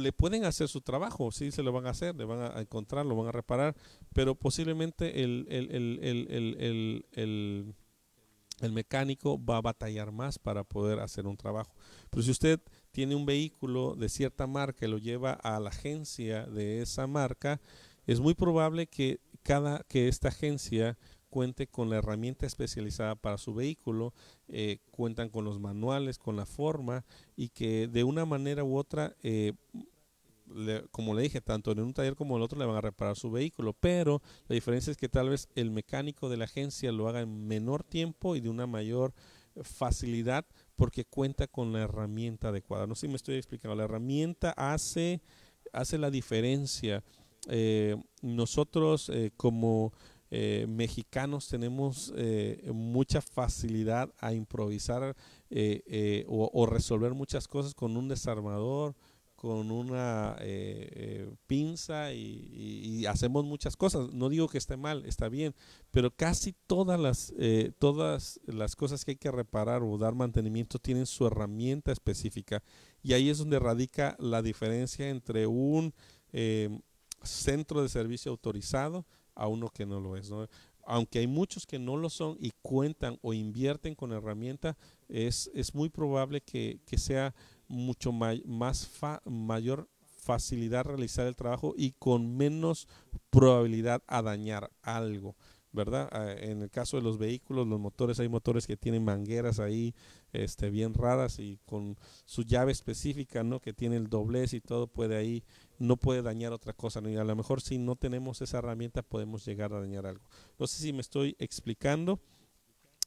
le 0.00 0.12
pueden 0.12 0.44
hacer 0.44 0.68
su 0.68 0.80
trabajo, 0.80 1.30
sí 1.30 1.50
se 1.50 1.62
lo 1.62 1.72
van 1.72 1.86
a 1.86 1.90
hacer, 1.90 2.14
le 2.16 2.24
van 2.24 2.56
a 2.56 2.60
encontrar, 2.60 3.06
lo 3.06 3.16
van 3.16 3.28
a 3.28 3.32
reparar, 3.32 3.76
pero 4.12 4.34
posiblemente 4.34 5.22
el, 5.22 5.46
el, 7.10 7.74
mecánico 8.72 9.42
va 9.42 9.58
a 9.58 9.62
batallar 9.62 10.10
más 10.10 10.38
para 10.38 10.64
poder 10.64 11.00
hacer 11.00 11.26
un 11.26 11.36
trabajo. 11.36 11.74
Pero 12.10 12.22
si 12.22 12.30
usted 12.30 12.60
tiene 12.90 13.14
un 13.14 13.26
vehículo 13.26 13.94
de 13.94 14.08
cierta 14.08 14.46
marca 14.46 14.86
y 14.86 14.88
lo 14.88 14.98
lleva 14.98 15.32
a 15.32 15.60
la 15.60 15.70
agencia 15.70 16.46
de 16.46 16.82
esa 16.82 17.06
marca, 17.06 17.60
es 18.06 18.20
muy 18.20 18.34
probable 18.34 18.86
que 18.86 19.20
cada 19.42 19.84
que 19.88 20.08
esta 20.08 20.28
agencia 20.28 20.98
cuente 21.34 21.66
con 21.66 21.90
la 21.90 21.96
herramienta 21.96 22.46
especializada 22.46 23.16
para 23.16 23.38
su 23.38 23.54
vehículo, 23.54 24.14
eh, 24.46 24.78
cuentan 24.92 25.30
con 25.30 25.44
los 25.44 25.58
manuales, 25.58 26.16
con 26.16 26.36
la 26.36 26.46
forma 26.46 27.04
y 27.34 27.48
que 27.48 27.88
de 27.88 28.04
una 28.04 28.24
manera 28.24 28.62
u 28.62 28.76
otra, 28.76 29.16
eh, 29.24 29.52
como 30.92 31.12
le 31.12 31.22
dije, 31.22 31.40
tanto 31.40 31.72
en 31.72 31.80
un 31.80 31.92
taller 31.92 32.14
como 32.14 32.36
en 32.36 32.38
el 32.38 32.44
otro 32.44 32.56
le 32.56 32.66
van 32.66 32.76
a 32.76 32.80
reparar 32.80 33.16
su 33.16 33.32
vehículo, 33.32 33.72
pero 33.72 34.22
la 34.46 34.54
diferencia 34.54 34.92
es 34.92 34.96
que 34.96 35.08
tal 35.08 35.30
vez 35.30 35.48
el 35.56 35.72
mecánico 35.72 36.28
de 36.28 36.36
la 36.36 36.44
agencia 36.44 36.92
lo 36.92 37.08
haga 37.08 37.22
en 37.22 37.48
menor 37.48 37.82
tiempo 37.82 38.36
y 38.36 38.40
de 38.40 38.48
una 38.48 38.68
mayor 38.68 39.12
facilidad 39.60 40.46
porque 40.76 41.04
cuenta 41.04 41.48
con 41.48 41.72
la 41.72 41.80
herramienta 41.80 42.50
adecuada. 42.50 42.86
No 42.86 42.94
sé 42.94 43.08
si 43.08 43.08
me 43.08 43.16
estoy 43.16 43.34
explicando, 43.34 43.74
la 43.74 43.86
herramienta 43.86 44.50
hace, 44.56 45.20
hace 45.72 45.98
la 45.98 46.12
diferencia. 46.12 47.02
Eh, 47.48 47.96
nosotros 48.22 49.10
como 49.36 49.92
eh, 50.30 50.66
mexicanos 50.68 51.48
tenemos 51.48 52.12
eh, 52.16 52.68
mucha 52.72 53.20
facilidad 53.20 54.12
a 54.18 54.32
improvisar 54.32 55.14
eh, 55.50 56.24
o, 56.26 56.66
resolver 56.66 57.14
muchas 57.14 57.46
cosas 57.46 57.74
con 57.74 57.96
un 57.96 58.08
desarmador, 58.08 58.96
con 59.36 59.70
una 59.70 60.36
pinza 61.46 62.12
y, 62.14 63.04
hacemos 63.06 63.44
muchas 63.44 63.76
cosas. 63.76 64.12
No 64.12 64.30
digo 64.30 64.48
que 64.48 64.58
esté 64.58 64.76
mal, 64.76 65.04
está 65.04 65.28
bien, 65.28 65.54
pero 65.90 66.10
casi 66.10 66.54
todas 66.66 66.98
las, 66.98 67.34
todas 67.78 68.40
las 68.46 68.74
cosas 68.74 69.04
que 69.04 69.12
hay 69.12 69.16
que 69.16 69.30
reparar 69.30 69.82
o 69.82 69.98
dar 69.98 70.14
mantenimiento 70.14 70.78
tienen 70.78 71.06
su 71.06 71.26
herramienta 71.26 71.92
específica 71.92 72.62
y 73.02 73.12
ahí 73.12 73.28
es 73.28 73.38
donde 73.38 73.58
radica 73.58 74.16
la 74.18 74.40
diferencia 74.40 75.10
entre 75.10 75.46
un 75.46 75.92
centro 77.22 77.82
de 77.82 77.88
servicio 77.90 78.32
autorizado 78.32 79.04
a 79.34 79.48
uno 79.48 79.68
que 79.68 79.86
no 79.86 80.00
lo 80.00 80.16
es. 80.16 80.30
Aunque 80.86 81.20
hay 81.20 81.26
muchos 81.26 81.66
que 81.66 81.78
no 81.78 81.96
lo 81.96 82.10
son 82.10 82.36
y 82.38 82.52
cuentan 82.62 83.18
o 83.22 83.32
invierten 83.32 83.94
con 83.94 84.12
herramienta, 84.12 84.76
es, 85.08 85.50
es 85.54 85.74
muy 85.74 85.88
probable 85.88 86.40
que, 86.40 86.80
sea 86.96 87.34
mucho 87.68 88.12
más 88.12 88.90
mayor 89.24 89.88
facilidad 90.24 90.84
realizar 90.84 91.26
el 91.26 91.36
trabajo 91.36 91.74
y 91.76 91.92
con 91.92 92.36
menos 92.36 92.88
probabilidad 93.30 94.02
a 94.06 94.22
dañar 94.22 94.70
algo. 94.82 95.36
¿Verdad? 95.74 96.08
Ah, 96.12 96.32
en 96.38 96.62
el 96.62 96.70
caso 96.70 96.96
de 96.96 97.02
los 97.02 97.18
vehículos, 97.18 97.66
los 97.66 97.80
motores, 97.80 98.20
hay 98.20 98.28
motores 98.28 98.66
que 98.66 98.76
tienen 98.76 99.04
mangueras 99.04 99.58
ahí 99.58 99.94
este, 100.32 100.70
bien 100.70 100.94
raras 100.94 101.40
y 101.40 101.58
con 101.66 101.98
su 102.24 102.42
llave 102.44 102.72
específica, 102.72 103.42
¿no? 103.42 103.60
Que 103.60 103.72
tiene 103.72 103.96
el 103.96 104.08
doblez 104.08 104.54
y 104.54 104.60
todo, 104.60 104.86
puede 104.86 105.16
ahí, 105.16 105.42
no 105.78 105.96
puede 105.96 106.22
dañar 106.22 106.52
otra 106.52 106.72
cosa. 106.72 107.02
Y 107.04 107.16
a 107.16 107.24
lo 107.24 107.36
mejor 107.36 107.60
si 107.60 107.76
no 107.78 107.96
tenemos 107.96 108.40
esa 108.40 108.58
herramienta 108.58 109.02
podemos 109.02 109.44
llegar 109.44 109.74
a 109.74 109.80
dañar 109.80 110.06
algo. 110.06 110.24
No 110.58 110.66
sé 110.68 110.80
si 110.80 110.92
me 110.92 111.00
estoy 111.00 111.36
explicando. 111.38 112.20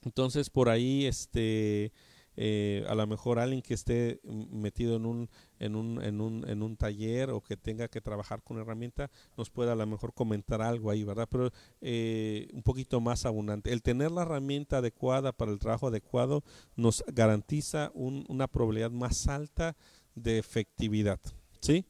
Entonces, 0.04 0.50
por 0.50 0.70
ahí, 0.70 1.06
este 1.06 1.92
eh, 2.38 2.86
a 2.88 2.94
lo 2.94 3.06
mejor 3.08 3.40
alguien 3.40 3.64
que 3.64 3.74
esté 3.74 4.22
metido 4.24 4.96
en 4.96 5.06
un, 5.06 5.30
en, 5.60 5.76
un, 5.76 6.02
en, 6.04 6.22
un, 6.22 6.48
en 6.48 6.62
un 6.62 6.78
taller 6.78 7.32
o 7.32 7.42
que 7.42 7.58
tenga 7.58 7.88
que 7.88 8.00
trabajar 8.00 8.44
con 8.44 8.60
herramienta, 8.60 9.10
nos 9.36 9.50
puede 9.50 9.72
a 9.72 9.76
lo 9.76 9.88
mejor 9.88 10.14
comentar 10.14 10.62
algo 10.62 10.92
ahí, 10.92 11.04
¿verdad? 11.04 11.28
Pero 11.30 11.52
eh, 11.82 12.48
un 12.54 12.62
poquito 12.62 13.02
más 13.02 13.26
abundante. 13.26 13.74
El 13.74 13.82
tener 13.82 14.12
la 14.12 14.22
herramienta 14.22 14.78
adecuada 14.78 15.32
para 15.32 15.52
el 15.52 15.60
trabajo 15.60 15.88
adecuado 15.88 16.44
nos 16.76 17.04
garantiza 17.08 17.92
una 17.96 18.48
probabilidad 18.48 18.92
más 18.92 19.28
alta 19.28 19.76
de 20.14 20.38
efectividad, 20.38 21.20
¿sí? 21.60 21.86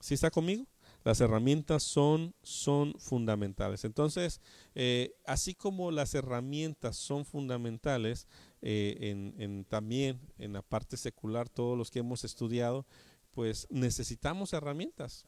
¿Sí 0.00 0.14
está 0.14 0.30
conmigo? 0.30 0.66
Las 1.06 1.20
herramientas 1.20 1.84
son, 1.84 2.34
son 2.42 2.92
fundamentales. 2.98 3.84
Entonces, 3.84 4.40
eh, 4.74 5.14
así 5.24 5.54
como 5.54 5.92
las 5.92 6.16
herramientas 6.16 6.96
son 6.96 7.24
fundamentales, 7.24 8.26
eh, 8.60 8.96
en, 9.02 9.32
en, 9.38 9.64
también 9.66 10.18
en 10.36 10.52
la 10.52 10.62
parte 10.62 10.96
secular, 10.96 11.48
todos 11.48 11.78
los 11.78 11.92
que 11.92 12.00
hemos 12.00 12.24
estudiado, 12.24 12.86
pues 13.30 13.68
necesitamos 13.70 14.52
herramientas. 14.52 15.26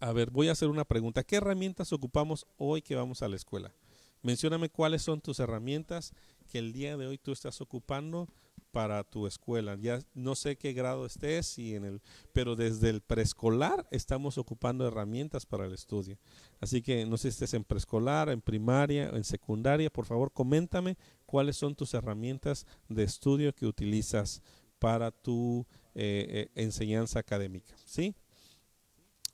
A 0.00 0.10
ver, 0.10 0.32
voy 0.32 0.48
a 0.48 0.52
hacer 0.52 0.66
una 0.66 0.84
pregunta. 0.84 1.22
¿Qué 1.22 1.36
herramientas 1.36 1.92
ocupamos 1.92 2.44
hoy 2.56 2.82
que 2.82 2.96
vamos 2.96 3.22
a 3.22 3.28
la 3.28 3.36
escuela? 3.36 3.72
Mencióname 4.20 4.68
cuáles 4.68 5.02
son 5.02 5.20
tus 5.20 5.38
herramientas 5.38 6.12
que 6.48 6.58
el 6.58 6.72
día 6.72 6.96
de 6.96 7.06
hoy 7.06 7.18
tú 7.18 7.30
estás 7.30 7.60
ocupando 7.60 8.26
para 8.72 9.04
tu 9.04 9.26
escuela. 9.26 9.76
Ya 9.80 10.00
no 10.14 10.34
sé 10.34 10.56
qué 10.56 10.72
grado 10.72 11.06
estés 11.06 11.58
y 11.58 11.76
en 11.76 11.84
el, 11.84 12.00
pero 12.32 12.56
desde 12.56 12.90
el 12.90 13.02
preescolar 13.02 13.86
estamos 13.90 14.38
ocupando 14.38 14.86
herramientas 14.88 15.46
para 15.46 15.66
el 15.66 15.74
estudio. 15.74 16.18
Así 16.60 16.82
que 16.82 17.06
no 17.06 17.16
sé 17.16 17.30
si 17.30 17.34
estés 17.34 17.54
en 17.54 17.64
preescolar, 17.64 18.30
en 18.30 18.40
primaria, 18.40 19.10
en 19.10 19.22
secundaria, 19.22 19.90
por 19.90 20.06
favor, 20.06 20.32
coméntame 20.32 20.96
cuáles 21.26 21.56
son 21.56 21.76
tus 21.76 21.94
herramientas 21.94 22.66
de 22.88 23.04
estudio 23.04 23.54
que 23.54 23.66
utilizas 23.66 24.42
para 24.78 25.12
tu 25.12 25.64
eh, 25.94 26.26
eh, 26.28 26.50
enseñanza 26.56 27.20
académica, 27.20 27.76
¿sí? 27.84 28.16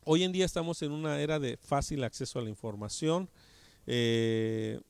Hoy 0.05 0.25
en 0.25 0.33
día 0.33 0.45
estamos 0.45 0.83
en 0.83 0.93
una 0.93 1.21
era 1.21 1.39
de 1.39 1.57
fácil 1.59 2.03
acceso 2.03 2.39
a 2.39 2.43
la 2.43 2.49
información. 2.49 3.31
Eh, 3.87 4.81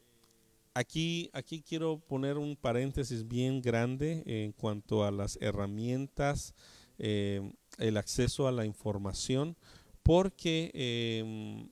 aquí, 0.78 1.28
aquí 1.32 1.62
quiero 1.62 1.98
poner 1.98 2.38
un 2.38 2.56
paréntesis 2.56 3.26
bien 3.26 3.60
grande 3.60 4.22
en 4.26 4.52
cuanto 4.52 5.04
a 5.04 5.10
las 5.10 5.36
herramientas, 5.40 6.54
eh, 6.98 7.52
el 7.78 7.96
acceso 7.96 8.46
a 8.46 8.52
la 8.52 8.64
información, 8.64 9.56
porque 10.02 10.70
em, 10.74 11.68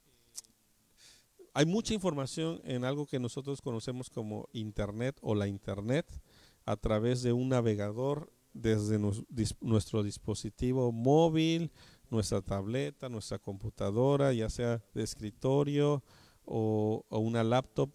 hay 1.54 1.66
mucha 1.66 1.94
información 1.94 2.60
en 2.64 2.84
algo 2.84 3.06
que 3.06 3.20
nosotros 3.20 3.62
conocemos 3.62 4.10
como 4.10 4.48
Internet 4.52 5.16
o 5.22 5.34
la 5.34 5.46
Internet 5.46 6.06
a 6.64 6.76
través 6.76 7.22
de 7.22 7.32
un 7.32 7.48
navegador 7.48 8.32
desde 8.52 8.98
nuestro 9.60 10.02
dispositivo 10.02 10.90
móvil, 10.90 11.70
nuestra 12.10 12.42
tableta, 12.42 13.08
nuestra 13.08 13.38
computadora, 13.38 14.32
ya 14.32 14.50
sea 14.50 14.82
de 14.94 15.02
escritorio 15.02 16.02
o, 16.44 17.04
una 17.10 17.44
laptop, 17.44 17.90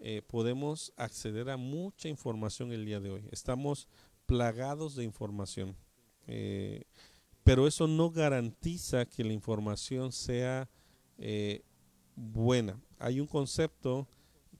eh, 0.00 0.22
podemos 0.26 0.92
acceder 0.96 1.50
a 1.50 1.56
mucha 1.56 2.08
información 2.08 2.72
el 2.72 2.86
día 2.86 3.00
de 3.00 3.10
hoy. 3.10 3.28
Estamos 3.30 3.86
plagados 4.26 4.96
de 4.96 5.04
información. 5.04 5.76
Eh, 6.26 6.84
pero 7.44 7.66
eso 7.66 7.86
no 7.86 8.10
garantiza 8.10 9.04
que 9.04 9.24
la 9.24 9.32
información 9.32 10.12
sea 10.12 10.68
eh, 11.18 11.62
buena. 12.16 12.80
Hay 12.98 13.20
un 13.20 13.26
concepto 13.26 14.08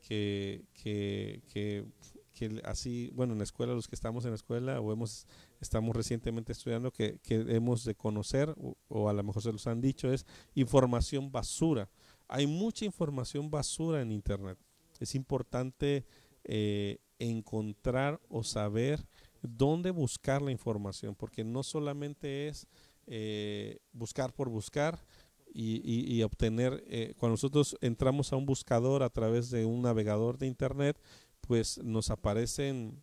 que, 0.06 0.64
que, 0.74 1.42
que, 1.48 2.60
así, 2.64 3.10
bueno, 3.14 3.32
en 3.32 3.38
la 3.38 3.44
escuela, 3.44 3.74
los 3.74 3.86
que 3.88 3.94
estamos 3.94 4.24
en 4.24 4.32
la 4.32 4.36
escuela 4.36 4.80
o 4.80 4.92
hemos 4.92 5.26
estamos 5.60 5.94
recientemente 5.94 6.52
estudiando 6.52 6.90
que, 6.90 7.18
que 7.22 7.44
hemos 7.48 7.84
de 7.84 7.94
conocer, 7.94 8.54
o, 8.88 9.08
a 9.08 9.12
lo 9.12 9.22
mejor 9.22 9.42
se 9.42 9.52
los 9.52 9.66
han 9.66 9.80
dicho, 9.80 10.12
es 10.12 10.26
información 10.54 11.30
basura. 11.30 11.88
Hay 12.28 12.46
mucha 12.46 12.84
información 12.84 13.50
basura 13.50 14.00
en 14.00 14.12
Internet. 14.12 14.58
Es 15.00 15.14
importante 15.14 16.04
eh, 16.44 16.98
encontrar 17.18 18.20
o 18.28 18.44
saber 18.44 19.04
dónde 19.42 19.90
buscar 19.90 20.42
la 20.42 20.52
información, 20.52 21.14
porque 21.14 21.44
no 21.44 21.62
solamente 21.62 22.48
es 22.48 22.66
eh, 23.06 23.78
buscar 23.92 24.32
por 24.32 24.48
buscar, 24.48 25.04
y, 25.52 26.22
obtener, 26.22 26.84
eh, 26.86 27.14
cuando 27.18 27.32
nosotros 27.32 27.76
entramos 27.80 28.32
a 28.32 28.36
un 28.36 28.46
buscador 28.46 29.02
a 29.02 29.10
través 29.10 29.50
de 29.50 29.64
un 29.64 29.82
navegador 29.82 30.38
de 30.38 30.46
Internet, 30.46 30.96
pues 31.40 31.78
nos 31.78 32.10
aparecen 32.10 33.02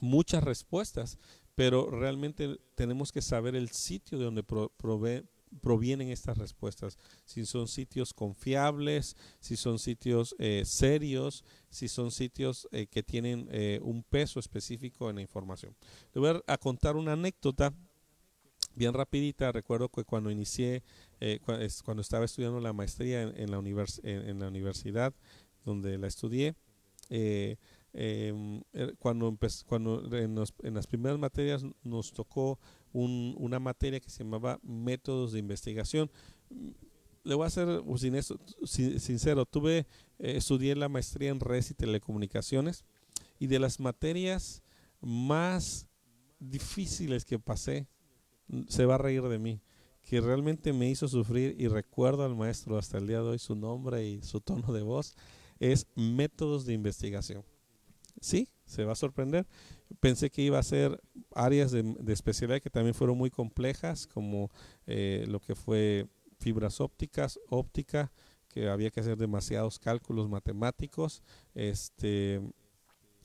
muchas 0.00 0.42
respuestas, 0.42 1.18
pero 1.54 1.90
realmente 1.90 2.58
tenemos 2.74 3.12
que 3.12 3.22
saber 3.22 3.54
el 3.54 3.68
sitio 3.70 4.18
de 4.18 4.24
donde 4.24 4.42
provienen 5.60 6.08
estas 6.08 6.38
respuestas, 6.38 6.98
si 7.24 7.46
son 7.46 7.68
sitios 7.68 8.14
confiables, 8.14 9.16
si 9.40 9.56
son 9.56 9.78
sitios 9.78 10.34
eh, 10.38 10.62
serios, 10.64 11.44
si 11.70 11.88
son 11.88 12.10
sitios 12.10 12.68
eh, 12.72 12.86
que 12.86 13.02
tienen 13.02 13.48
eh, 13.50 13.80
un 13.82 14.02
peso 14.02 14.40
específico 14.40 15.10
en 15.10 15.16
la 15.16 15.22
información. 15.22 15.74
Le 16.14 16.20
voy 16.20 16.40
a, 16.46 16.58
contar 16.58 16.96
una 16.96 17.12
anécdota 17.12 17.72
bien 18.74 18.94
rapidita. 18.94 19.52
Recuerdo 19.52 19.88
que 19.88 20.04
cuando 20.04 20.30
inicié, 20.30 20.82
cuando 21.84 22.02
estaba 22.02 22.24
estudiando 22.24 22.60
la 22.60 22.72
maestría 22.72 23.22
en, 23.22 23.50
la, 23.50 23.58
en 24.02 24.38
la, 24.38 24.48
universidad 24.48 25.14
donde 25.64 25.98
la 25.98 26.06
estudié, 26.06 26.54
Em, 27.94 28.62
er, 28.72 28.96
cuando, 28.98 29.36
cuando 29.66 30.16
en, 30.16 30.34
las 30.74 30.86
primeras 30.86 31.18
materias 31.18 31.64
nos 31.82 32.12
tocó 32.12 32.58
una 32.92 33.58
materia 33.58 34.00
que 34.00 34.10
se 34.10 34.24
llamaba 34.24 34.58
métodos 34.62 35.32
de 35.32 35.38
investigación. 35.38 36.10
Le 37.24 37.34
voy 37.34 37.46
a 37.46 37.50
ser 37.50 37.82
sin 37.96 38.14
eso, 38.14 38.38
sincero, 38.64 39.44
tuve, 39.44 39.86
eh, 40.18 40.36
estudié 40.36 40.74
la 40.74 40.88
maestría 40.88 41.30
en 41.30 41.40
redes 41.40 41.70
y 41.70 41.74
telecomunicaciones 41.74 42.84
y 43.38 43.46
de 43.46 43.58
las 43.58 43.80
materias 43.80 44.62
más 45.00 45.86
difíciles 46.38 47.24
que 47.24 47.38
pasé, 47.38 47.86
se 48.68 48.86
va 48.86 48.94
a 48.94 48.98
reír 48.98 49.22
de 49.22 49.38
mí, 49.38 49.60
que 50.02 50.20
realmente 50.20 50.72
me 50.72 50.88
hizo 50.88 51.06
sufrir 51.08 51.54
y 51.58 51.68
recuerdo 51.68 52.24
al 52.24 52.34
maestro 52.34 52.78
hasta 52.78 52.98
el 52.98 53.06
día 53.06 53.18
de 53.18 53.28
hoy 53.28 53.38
su 53.38 53.54
nombre 53.54 54.08
y 54.08 54.22
su 54.22 54.40
tono 54.40 54.72
de 54.72 54.82
voz, 54.82 55.14
es 55.58 55.86
métodos 55.96 56.64
de 56.64 56.72
investigación 56.72 57.44
sí, 58.20 58.48
se 58.68 58.84
va 58.84 58.92
a 58.92 58.96
sorprender. 58.96 59.46
Pensé 60.00 60.30
que 60.30 60.42
iba 60.42 60.58
a 60.58 60.62
ser 60.62 61.00
áreas 61.34 61.72
de, 61.72 61.96
especialidad 62.08 62.60
que 62.60 62.70
también 62.70 62.94
fueron 62.94 63.18
muy 63.18 63.30
complejas, 63.30 64.06
como 64.06 64.50
eh, 64.86 65.24
lo 65.28 65.40
que 65.40 65.54
fue 65.54 66.06
fibras 66.38 66.80
ópticas, 66.80 67.40
óptica, 67.48 68.12
que 68.48 68.68
había 68.68 68.90
que 68.90 69.00
hacer 69.00 69.16
demasiados 69.16 69.78
cálculos 69.78 70.28
matemáticos, 70.28 71.22
este, 71.54 72.40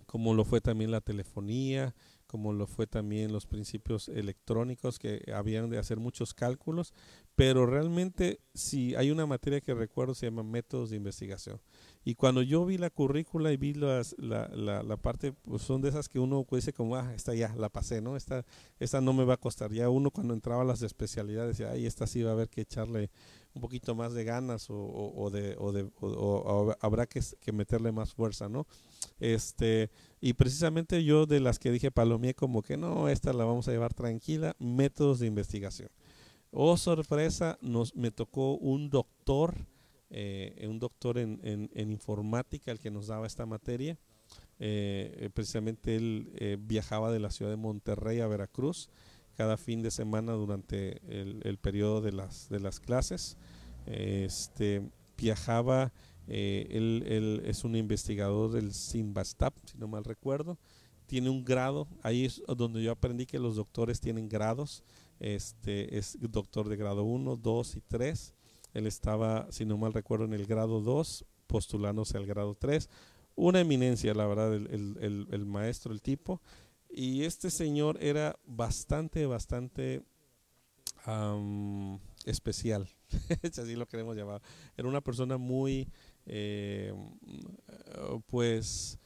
como 0.06 0.34
lo 0.34 0.46
fue 0.46 0.62
también 0.62 0.92
la 0.92 1.02
telefonía, 1.02 1.96
como 2.28 2.52
lo 2.52 2.66
fue 2.66 2.88
también 2.88 3.32
los 3.32 3.46
principios 3.46 4.10
electrónicos, 4.10 4.98
que 4.98 5.32
habían 5.34 5.70
de 5.70 5.78
hacer 5.78 6.00
muchos 6.00 6.34
cálculos, 6.34 6.94
pero 7.36 7.66
realmente 7.66 8.40
si 8.54 8.94
hay 8.96 9.10
una 9.10 9.26
materia 9.26 9.62
que 9.62 9.74
recuerdo 9.74 10.14
se 10.14 10.28
llama 10.28 10.44
métodos 10.44 10.92
de 10.92 10.98
investigación. 10.98 11.60
Y 12.06 12.16
cuando 12.16 12.42
yo 12.42 12.66
vi 12.66 12.78
la 12.78 12.90
currícula 12.90 13.52
y 13.54 13.58
vi 13.58 13.74
las, 13.74 14.14
la, 14.20 14.50
la, 14.50 14.84
la, 14.84 14.98
parte, 14.98 15.32
pues 15.32 15.62
son 15.62 15.82
de 15.82 15.90
esas 15.90 16.10
que 16.10 16.20
uno 16.20 16.46
dice 16.52 16.74
como, 16.74 16.98
ah, 16.98 17.14
esta 17.16 17.34
ya, 17.34 17.56
la 17.56 17.70
pasé, 17.70 18.02
¿no? 18.02 18.18
Esta, 18.18 18.46
esta 18.80 19.00
no 19.00 19.14
me 19.14 19.24
va 19.24 19.36
a 19.36 19.38
costar. 19.38 19.72
Ya 19.72 19.90
uno 19.90 20.12
cuando 20.12 20.34
entraba 20.34 20.64
a 20.64 20.66
las 20.66 20.82
especialidades 20.82 21.58
decía, 21.58 21.72
ay, 21.72 21.86
esta 21.86 22.06
sí 22.06 22.22
va 22.22 22.32
a 22.32 22.34
haber 22.34 22.50
que 22.50 22.62
echarle 22.62 23.10
un 23.54 23.62
poquito 23.62 23.96
más 23.96 24.14
de 24.14 24.26
ganas 24.26 24.70
o, 24.70 24.76
o, 24.76 25.30
de, 25.30 25.56
o, 25.58 25.72
de, 25.72 25.90
o, 26.02 26.76
habrá 26.82 27.06
que, 27.06 27.22
que, 27.40 27.52
meterle 27.54 27.92
más 27.92 28.14
fuerza, 28.14 28.50
¿no? 28.50 28.68
Este, 29.20 29.90
y 30.20 30.34
precisamente 30.34 31.04
yo 31.06 31.26
de 31.26 31.40
las 31.40 31.58
que 31.58 31.72
dije 31.72 31.90
palomé 31.90 32.34
como 32.34 32.64
que 32.64 32.76
no, 32.78 33.08
esta 33.10 33.32
la 33.32 33.46
vamos 33.46 33.68
a 33.68 33.72
llevar 33.72 33.94
tranquila, 33.94 34.56
métodos 34.60 35.20
de 35.20 35.28
investigación. 35.28 35.90
Oh, 36.56 36.78
sorpresa, 36.78 37.58
nos, 37.62 37.96
me 37.96 38.12
tocó 38.12 38.54
un 38.58 38.90
doctor 38.90 39.56
eh, 40.16 40.68
un 40.70 40.78
doctor 40.78 41.18
en, 41.18 41.40
en, 41.42 41.92
informática 41.92 42.72
el 42.72 42.80
que 42.80 42.92
nos 42.92 43.08
daba 43.08 43.26
esta 43.26 43.48
materia. 43.48 43.98
Eh, 44.60 45.16
eh, 45.18 45.30
precisamente 45.34 45.96
él 45.96 46.60
viajaba 46.68 47.12
de 47.12 47.20
la 47.20 47.32
ciudad 47.32 47.50
de 47.50 47.58
Monterrey 47.58 48.20
a 48.20 48.28
Veracruz 48.28 48.90
cada 49.36 49.58
fin 49.58 49.82
de 49.82 49.90
semana 49.90 50.34
durante 50.34 51.02
el, 51.08 51.42
el 51.44 51.58
periodo 51.58 52.02
de 52.02 52.12
las, 52.12 52.48
de 52.50 52.60
las 52.60 52.80
clases. 52.80 53.38
este, 53.88 54.88
viajaba, 55.18 55.92
él, 56.28 57.04
él, 57.08 57.42
es 57.46 57.64
un 57.64 57.76
investigador 57.76 58.52
del 58.52 58.72
Sinbastap, 58.72 59.56
si 59.66 59.80
no 59.80 59.88
mal 59.88 60.04
recuerdo. 60.04 60.60
Tiene 61.08 61.32
un 61.32 61.44
grado, 61.44 61.88
ahí 62.04 62.26
es 62.26 62.44
donde 62.56 62.84
yo 62.84 62.92
aprendí 62.92 63.26
que 63.26 63.40
los 63.40 63.56
doctores 63.56 64.00
tienen 64.00 64.30
grados. 64.30 64.84
Este 65.20 65.98
es 65.98 66.18
doctor 66.20 66.70
de 66.70 66.76
grado 66.76 67.04
1, 67.04 67.38
2 67.38 67.76
y 67.76 67.82
3 67.82 68.34
él 68.74 68.88
estaba, 68.88 69.48
si 69.52 69.66
no 69.66 69.78
mal 69.78 69.94
recuerdo, 69.94 70.26
en 70.26 70.34
el 70.34 70.46
grado 70.46 70.82
2, 70.82 71.26
postulándose 71.48 72.18
al 72.18 72.26
grado 72.26 72.56
3. 72.56 72.90
Una 73.36 73.60
eminencia, 73.60 74.14
la 74.14 74.26
verdad, 74.26 74.54
el, 74.54 75.46
maestro, 75.46 75.94
el 75.94 76.02
tipo. 76.02 76.42
Y 76.90 77.24
este 77.24 77.50
señor 77.50 77.98
era 78.02 78.40
bastante, 78.46 79.26
bastante 79.26 80.04
especial, 82.26 82.88
así 83.44 83.76
lo 83.76 83.88
queremos 83.88 84.16
llamar. 84.16 84.42
Era 84.78 84.88
una 84.88 85.02
persona 85.02 85.38
muy, 85.38 85.90
eh, 86.26 86.94
pues, 88.28 89.00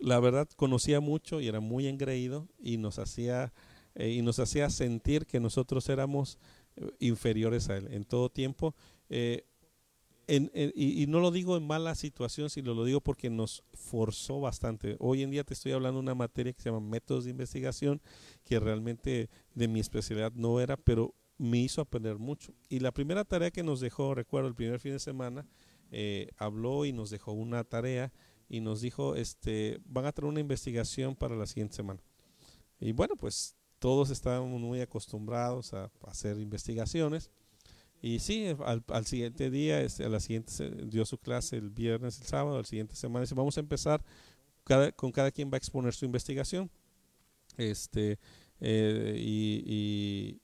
la 0.00 0.20
verdad, 0.20 0.48
conocía 0.56 1.00
mucho 1.00 1.40
y 1.40 1.48
era 1.48 1.60
muy 1.60 1.86
engreído 1.86 2.48
y 2.58 2.76
nos 2.76 2.98
hacía 2.98 3.52
eh, 3.94 4.10
y 4.10 4.22
nos 4.22 4.38
hacía 4.38 4.70
sentir 4.70 5.26
que 5.26 5.40
nosotros 5.40 5.88
éramos 5.88 6.38
eh, 6.76 6.90
inferiores 6.98 7.68
a 7.70 7.76
Él 7.76 7.88
en 7.90 8.04
todo 8.04 8.28
tiempo. 8.30 8.74
Eh, 9.08 9.44
y, 10.26 11.04
no 11.06 11.20
lo 11.20 11.30
digo 11.30 11.54
en 11.58 11.66
mala 11.66 11.94
situación, 11.94 12.48
sino 12.48 12.72
lo 12.72 12.86
digo 12.86 13.02
porque 13.02 13.28
nos 13.28 13.62
forzó 13.74 14.40
bastante. 14.40 14.96
Hoy 14.98 15.22
en 15.22 15.30
día 15.30 15.44
te 15.44 15.52
estoy 15.52 15.72
hablando 15.72 15.98
de 15.98 16.04
una 16.04 16.14
materia 16.14 16.54
que 16.54 16.62
se 16.62 16.70
llama 16.70 16.80
métodos 16.80 17.24
de 17.24 17.30
investigación, 17.30 18.00
que 18.42 18.58
realmente 18.58 19.28
de 19.54 19.68
mi 19.68 19.80
especialidad 19.80 20.32
no 20.32 20.60
era, 20.60 20.78
pero 20.78 21.14
me 21.36 21.58
hizo 21.58 21.82
aprender 21.82 22.16
mucho. 22.16 22.54
Y 22.70 22.80
la 22.80 22.90
primera 22.90 23.26
tarea 23.26 23.50
que 23.50 23.62
nos 23.62 23.80
dejó, 23.80 24.14
recuerdo, 24.14 24.48
el 24.48 24.54
primer 24.54 24.80
fin 24.80 24.92
de 24.92 24.98
semana, 24.98 25.46
habló 26.38 26.86
y 26.86 26.92
nos 26.92 27.10
dejó 27.10 27.32
una 27.32 27.62
tarea 27.62 28.10
y 28.48 28.60
nos 28.60 28.80
dijo, 28.80 29.16
este, 29.16 29.78
van 29.84 30.06
a 30.06 30.12
tener 30.12 30.30
una 30.30 30.40
investigación 30.40 31.14
para 31.16 31.36
la 31.36 31.46
siguiente 31.46 31.76
semana. 31.76 32.00
Y 32.80 32.92
bueno, 32.92 33.14
pues 33.14 33.56
todos 33.84 34.08
estábamos 34.08 34.62
muy 34.62 34.80
acostumbrados 34.80 35.74
a, 35.74 35.90
hacer 36.06 36.38
investigaciones. 36.38 37.30
Y 38.00 38.18
sí, 38.20 38.46
al, 38.64 39.04
siguiente 39.04 39.50
día, 39.50 39.82
este, 39.82 40.06
a 40.06 40.08
la 40.08 40.20
siguiente 40.20 40.70
dio 40.86 41.04
su 41.04 41.18
clase 41.18 41.58
el 41.58 41.68
viernes, 41.68 42.18
el 42.18 42.26
sábado, 42.26 42.56
al 42.56 42.64
siguiente 42.64 42.96
semana, 42.96 43.24
dice, 43.24 43.34
vamos 43.34 43.58
a 43.58 43.60
empezar, 43.60 44.02
cada, 44.64 44.90
con 44.92 45.12
cada 45.12 45.30
quien 45.30 45.50
va 45.50 45.56
a 45.56 45.58
exponer 45.58 45.92
su 45.92 46.06
investigación. 46.06 46.70
Este, 47.58 48.18
eh, 48.58 49.16
y, 49.18 50.40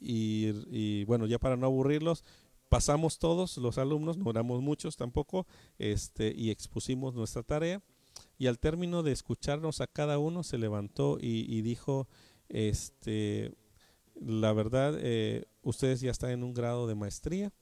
y, 0.00 0.52
y, 0.68 1.04
bueno, 1.04 1.26
ya 1.26 1.38
para 1.38 1.56
no 1.56 1.66
aburrirlos, 1.66 2.24
pasamos 2.68 3.20
todos 3.20 3.56
los 3.58 3.78
alumnos, 3.78 4.18
no 4.18 4.28
éramos 4.32 4.62
muchos 4.62 4.96
tampoco, 4.96 5.46
este, 5.78 6.34
y 6.36 6.50
expusimos 6.50 7.14
nuestra 7.14 7.44
tarea. 7.44 7.80
Y 8.36 8.46
al 8.46 8.58
término 8.58 9.02
de 9.02 9.12
escucharnos 9.12 9.80
a 9.80 9.86
cada 9.86 10.18
uno, 10.18 10.42
se 10.42 10.58
levantó 10.58 11.18
y, 11.20 11.60
dijo, 11.62 12.08
este, 12.50 13.54
la 14.20 14.52
verdad, 14.52 14.98
eh, 15.00 15.46
ustedes 15.62 16.00
ya 16.00 16.10
están 16.10 16.30
en 16.30 16.42
un 16.42 16.52
grado 16.52 16.86
de 16.86 16.94
maestría, 16.94 17.52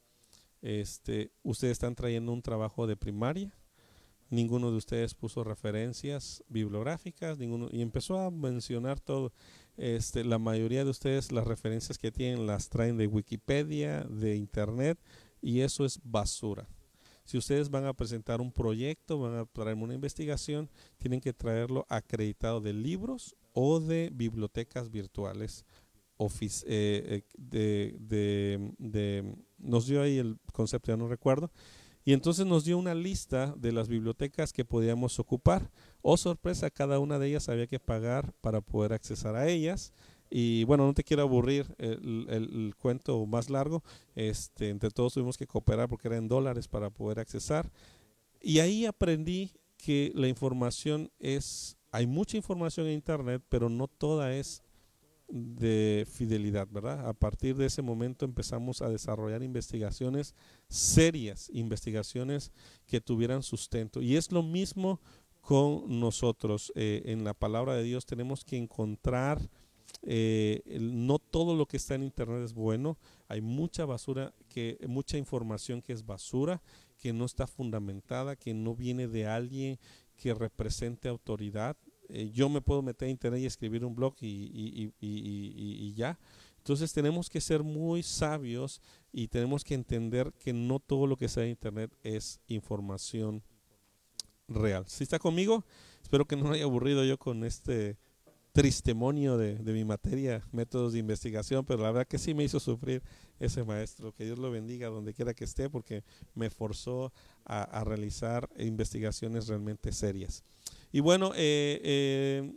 este, 0.63 1.31
ustedes 1.43 1.73
están 1.73 1.95
trayendo 1.95 2.33
un 2.33 2.43
trabajo 2.43 2.87
de 2.87 2.97
primaria, 2.97 3.53
ninguno 4.31 4.71
de 4.71 4.79
ustedes 4.79 5.15
puso 5.15 5.45
referencias 5.45 6.43
bibliográficas, 6.49 7.39
ninguno, 7.39 7.69
y 7.71 7.83
empezó 7.83 8.19
a 8.19 8.31
mencionar 8.31 8.99
todo. 8.99 9.33
Este, 9.77 10.25
la 10.25 10.39
mayoría 10.39 10.85
de 10.85 10.91
ustedes 10.91 11.31
las 11.31 11.47
referencias 11.47 11.99
que 11.99 12.11
tienen 12.11 12.47
las 12.47 12.69
traen 12.69 12.97
de 12.97 13.07
Wikipedia, 13.07 14.05
de 14.05 14.37
Internet, 14.37 14.99
y 15.41 15.61
eso 15.61 15.85
es 15.85 16.01
basura. 16.03 16.69
Si 17.25 17.37
ustedes 17.37 17.69
van 17.69 17.85
a 17.85 17.93
presentar 17.93 18.41
un 18.41 18.51
proyecto, 18.51 19.21
van 19.21 19.35
a 19.37 19.45
traerme 19.45 19.85
una 19.85 19.95
investigación, 19.95 20.71
tienen 20.97 21.21
que 21.21 21.35
traerlo 21.35 21.85
acreditado 21.91 22.63
de 22.63 22.73
libros 22.73 23.37
o 23.61 23.81
de 23.81 24.11
bibliotecas 24.15 24.89
virtuales. 24.89 25.65
Eh, 26.67 27.23
eh, 27.53 29.35
nos 29.59 29.87
dio 29.89 30.01
ahí 30.01 30.19
el 30.19 30.39
concepto, 30.53 30.93
ya 30.93 30.97
no 30.97 31.09
recuerdo, 31.09 31.51
y 32.05 32.13
entonces 32.13 32.47
nos 32.47 32.65
dio 32.65 32.79
una 32.79 32.95
lista 32.95 33.53
de 33.57 33.73
las 33.73 33.89
bibliotecas 33.89 34.53
que 34.53 34.65
podíamos 34.65 35.19
ocupar. 35.19 35.73
Oh, 36.03 36.17
sorpresa, 36.17 36.71
cada 36.71 37.01
una 37.01 37.19
de 37.19 37.31
ellas 37.31 37.49
había 37.49 37.67
que 37.67 37.81
pagar 37.81 38.33
para 38.41 38.61
poder 38.61 38.93
accesar 38.93 39.35
a 39.35 39.49
ellas. 39.49 39.93
Y 40.31 40.63
bueno, 40.65 40.87
no 40.87 40.95
te 40.95 41.03
quiero 41.03 41.23
aburrir 41.23 41.75
el, 41.79 42.75
cuento 42.79 43.27
más 43.27 43.51
largo. 43.51 43.83
Este, 44.15 44.69
entre 44.69 44.91
todos 44.91 45.15
tuvimos 45.15 45.37
que 45.37 45.49
cooperar 45.49 45.89
porque 45.89 46.07
eran 46.07 46.29
dólares 46.29 46.69
para 46.69 46.91
poder 46.91 47.19
accesar. 47.19 47.73
Y 48.41 48.61
ahí 48.61 48.87
aprendí 48.87 49.53
que 49.77 50.13
la 50.15 50.29
información 50.29 51.11
es, 51.19 51.78
hay 51.91 52.07
mucha 52.07 52.37
información 52.37 52.87
en 52.87 52.95
Internet, 52.95 53.43
pero 53.49 53.69
no 53.69 53.89
toda 53.89 54.35
es 54.35 54.63
de 55.29 56.07
fidelidad, 56.11 56.69
¿verdad? 56.71 57.07
A 57.07 57.13
partir 57.13 57.57
de 57.57 57.67
ese 57.67 57.83
momento 57.83 58.25
empezamos 58.25 58.81
a 58.81 58.89
desarrollar 58.89 59.43
investigaciones 59.43 60.35
serias, 60.69 61.51
investigaciones 61.53 62.51
que 62.87 63.01
tuvieran 63.01 63.43
sustento. 63.43 64.01
Y 64.01 64.17
es 64.17 64.33
lo 64.33 64.43
mismo 64.43 65.01
con 65.41 66.01
nosotros. 66.01 66.73
Eh, 66.75 67.03
en 67.07 67.25
la 67.25 67.35
palabra 67.35 67.75
de 67.75 67.83
Dios 67.83 68.07
tenemos 68.07 68.45
que 68.45 68.57
encontrar, 68.57 69.51
eh, 70.03 70.63
no 70.81 71.19
todo 71.19 71.55
lo 71.55 71.67
que 71.67 71.77
está 71.77 71.95
en 71.95 72.05
Internet 72.05 72.43
es 72.45 72.55
bueno. 72.55 72.99
Hay 73.29 73.43
mucha 73.43 73.85
basura, 73.85 74.35
que, 74.49 74.79
mucha 74.89 75.19
información 75.19 75.83
que 75.83 75.93
es 75.93 76.07
basura, 76.07 76.63
que 76.99 77.13
no 77.13 77.27
está 77.27 77.47
fundamentada, 77.47 78.35
que 78.35 78.55
no 78.55 78.75
viene 78.75 79.09
de 79.09 79.27
alguien 79.27 79.79
que 80.19 80.35
represente 80.35 81.09
autoridad. 81.09 81.77
Eh, 82.09 82.31
yo 82.31 82.49
me 82.49 82.61
puedo 82.61 82.83
meter 82.83 83.09
a 83.09 83.11
internet 83.11 83.41
y 83.41 83.47
escribir 83.47 83.85
un 83.85 83.95
blog 83.95 84.15
y, 84.21 85.95
ya. 85.95 86.19
Entonces 86.59 86.93
tenemos 86.93 87.31
que 87.31 87.41
ser 87.41 87.63
muy 87.63 88.03
sabios 88.03 88.83
y 89.13 89.29
tenemos 89.29 89.65
que 89.65 89.75
entender 89.75 90.35
que 90.39 90.53
no 90.53 90.81
todo 90.81 91.07
lo 91.07 91.17
que 91.17 91.27
está 91.27 91.43
en 91.45 91.51
internet 91.51 91.91
es 92.03 92.41
información 92.49 93.43
real. 94.49 94.85
Si 94.87 95.05
está 95.05 95.19
conmigo, 95.19 95.65
espero 96.03 96.27
que 96.27 96.37
no 96.37 96.45
me 96.45 96.57
haya 96.57 96.65
aburrido 96.65 97.05
yo 97.05 97.19
con 97.19 97.45
este 97.45 97.97
tristemonio 98.61 99.39
de, 99.39 99.73
mi 99.73 99.85
materia, 99.85 100.45
métodos 100.51 100.93
de 100.93 100.99
investigación, 100.99 101.65
pero 101.65 101.81
la 101.81 101.93
verdad 101.93 102.09
que 102.09 102.19
sí 102.19 102.35
me 102.35 102.43
hizo 102.43 102.59
sufrir 102.59 103.05
ese 103.39 103.63
maestro. 103.63 104.13
Que 104.13 104.25
Dios 104.25 104.37
lo 104.37 104.51
bendiga 104.51 104.89
donde 104.89 105.15
quiera 105.15 105.33
que 105.33 105.45
esté, 105.45 105.71
porque 105.71 106.03
me 106.35 106.51
forzó 106.51 107.13
a 107.45 107.85
realizar 107.85 108.49
investigaciones 108.59 109.47
realmente 109.47 109.93
serias. 109.93 110.43
Y 110.91 110.99
bueno, 111.01 111.33
eh, 111.37 111.81
eh, 111.85 112.53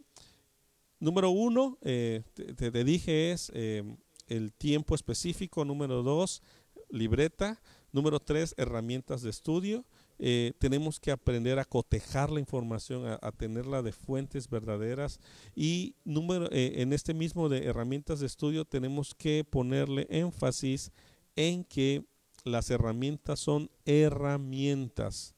número 0.99 1.29
uno, 1.29 1.77
eh, 1.81 2.23
te, 2.33 2.83
dije, 2.83 3.31
es 3.31 3.51
el 4.27 4.53
tiempo 4.53 4.95
específico. 4.95 5.65
Número 5.65 6.01
dos, 6.01 6.41
libreta. 6.89 7.61
Número 7.91 8.19
tres, 8.19 8.55
herramientas 8.57 9.21
de 9.21 9.29
estudio. 9.29 9.85
Tenemos 10.59 10.99
que 10.99 11.11
aprender 11.11 11.57
a 11.57 11.65
cotejar 11.65 12.29
la 12.31 12.39
información, 12.39 13.05
a, 13.05 13.31
tenerla 13.31 13.81
de 13.81 13.91
fuentes 13.91 14.49
verdaderas. 14.49 15.19
Y 15.55 15.95
número, 16.05 16.47
en 16.51 16.93
este 16.93 17.13
mismo 17.13 17.49
de 17.49 17.65
herramientas 17.65 18.19
de 18.19 18.27
estudio 18.27 18.65
tenemos 18.65 19.15
que 19.15 19.43
ponerle 19.43 20.07
énfasis 20.09 20.91
en 21.35 21.63
que 21.63 22.05
las 22.43 22.69
herramientas 22.69 23.39
son 23.39 23.71
herramientas 23.85 25.35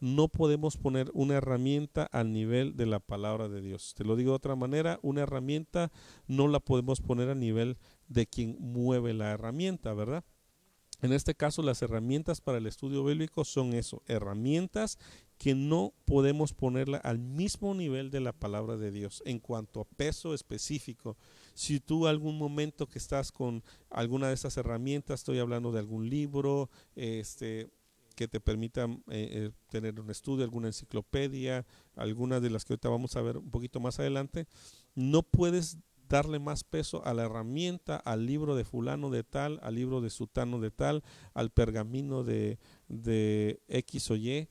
no 0.00 0.28
podemos 0.28 0.76
poner 0.76 1.10
una 1.12 1.34
herramienta 1.34 2.04
al 2.04 2.32
nivel 2.32 2.76
de 2.76 2.86
la 2.86 3.00
palabra 3.00 3.48
de 3.48 3.60
Dios. 3.60 3.94
Te 3.94 4.04
lo 4.04 4.16
digo 4.16 4.30
de 4.30 4.36
otra 4.36 4.56
manera, 4.56 4.98
una 5.02 5.22
herramienta 5.22 5.92
no 6.26 6.48
la 6.48 6.58
podemos 6.58 7.00
poner 7.00 7.28
a 7.28 7.34
nivel 7.34 7.76
de 8.08 8.26
quien 8.26 8.56
mueve 8.58 9.12
la 9.12 9.30
herramienta, 9.30 9.92
¿verdad? 9.92 10.24
En 11.02 11.12
este 11.12 11.34
caso, 11.34 11.62
las 11.62 11.82
herramientas 11.82 12.40
para 12.40 12.58
el 12.58 12.66
estudio 12.66 13.04
bíblico 13.04 13.44
son 13.44 13.72
eso, 13.72 14.02
herramientas 14.06 14.98
que 15.38 15.54
no 15.54 15.94
podemos 16.04 16.52
ponerla 16.52 16.98
al 16.98 17.18
mismo 17.18 17.74
nivel 17.74 18.10
de 18.10 18.20
la 18.20 18.32
palabra 18.32 18.76
de 18.76 18.90
Dios 18.90 19.22
en 19.24 19.38
cuanto 19.38 19.80
a 19.80 19.84
peso 19.84 20.34
específico. 20.34 21.16
Si 21.54 21.80
tú 21.80 22.06
algún 22.06 22.36
momento 22.36 22.86
que 22.86 22.98
estás 22.98 23.32
con 23.32 23.64
alguna 23.88 24.28
de 24.28 24.34
esas 24.34 24.58
herramientas, 24.58 25.20
estoy 25.20 25.38
hablando 25.38 25.72
de 25.72 25.78
algún 25.78 26.10
libro, 26.10 26.68
este, 26.94 27.70
que 28.14 28.28
te 28.28 28.38
permitan 28.38 29.02
eh, 29.08 29.28
eh, 29.32 29.50
tener 29.70 29.98
un 29.98 30.10
estudio, 30.10 30.44
alguna 30.44 30.68
enciclopedia, 30.68 31.64
algunas 31.96 32.42
de 32.42 32.50
las 32.50 32.66
que 32.66 32.74
ahorita 32.74 32.90
vamos 32.90 33.16
a 33.16 33.22
ver 33.22 33.38
un 33.38 33.50
poquito 33.50 33.80
más 33.80 33.98
adelante, 33.98 34.46
no 34.94 35.22
puedes 35.22 35.78
darle 36.10 36.40
más 36.40 36.64
peso 36.64 37.02
a 37.06 37.14
la 37.14 37.22
herramienta, 37.22 37.96
al 37.96 38.26
libro 38.26 38.56
de 38.56 38.64
fulano 38.64 39.08
de 39.10 39.22
tal, 39.22 39.60
al 39.62 39.76
libro 39.76 40.00
de 40.02 40.10
sutano 40.10 40.58
de 40.60 40.70
tal, 40.70 41.02
al 41.32 41.50
pergamino 41.50 42.24
de, 42.24 42.58
de 42.88 43.62
X 43.68 44.10
o 44.10 44.16
Y, 44.16 44.48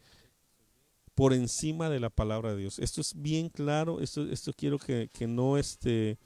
por 1.13 1.33
encima 1.33 1.89
de 1.89 1.99
la 1.99 2.09
palabra 2.09 2.51
de 2.51 2.61
Dios. 2.61 2.79
Esto 2.79 3.01
es 3.01 3.13
bien 3.13 3.49
claro, 3.49 3.99
esto, 3.99 4.23
esto 4.31 4.53
quiero 4.55 4.79
que, 4.79 5.09
que 5.13 5.27
no 5.27 5.57
este, 5.57 6.17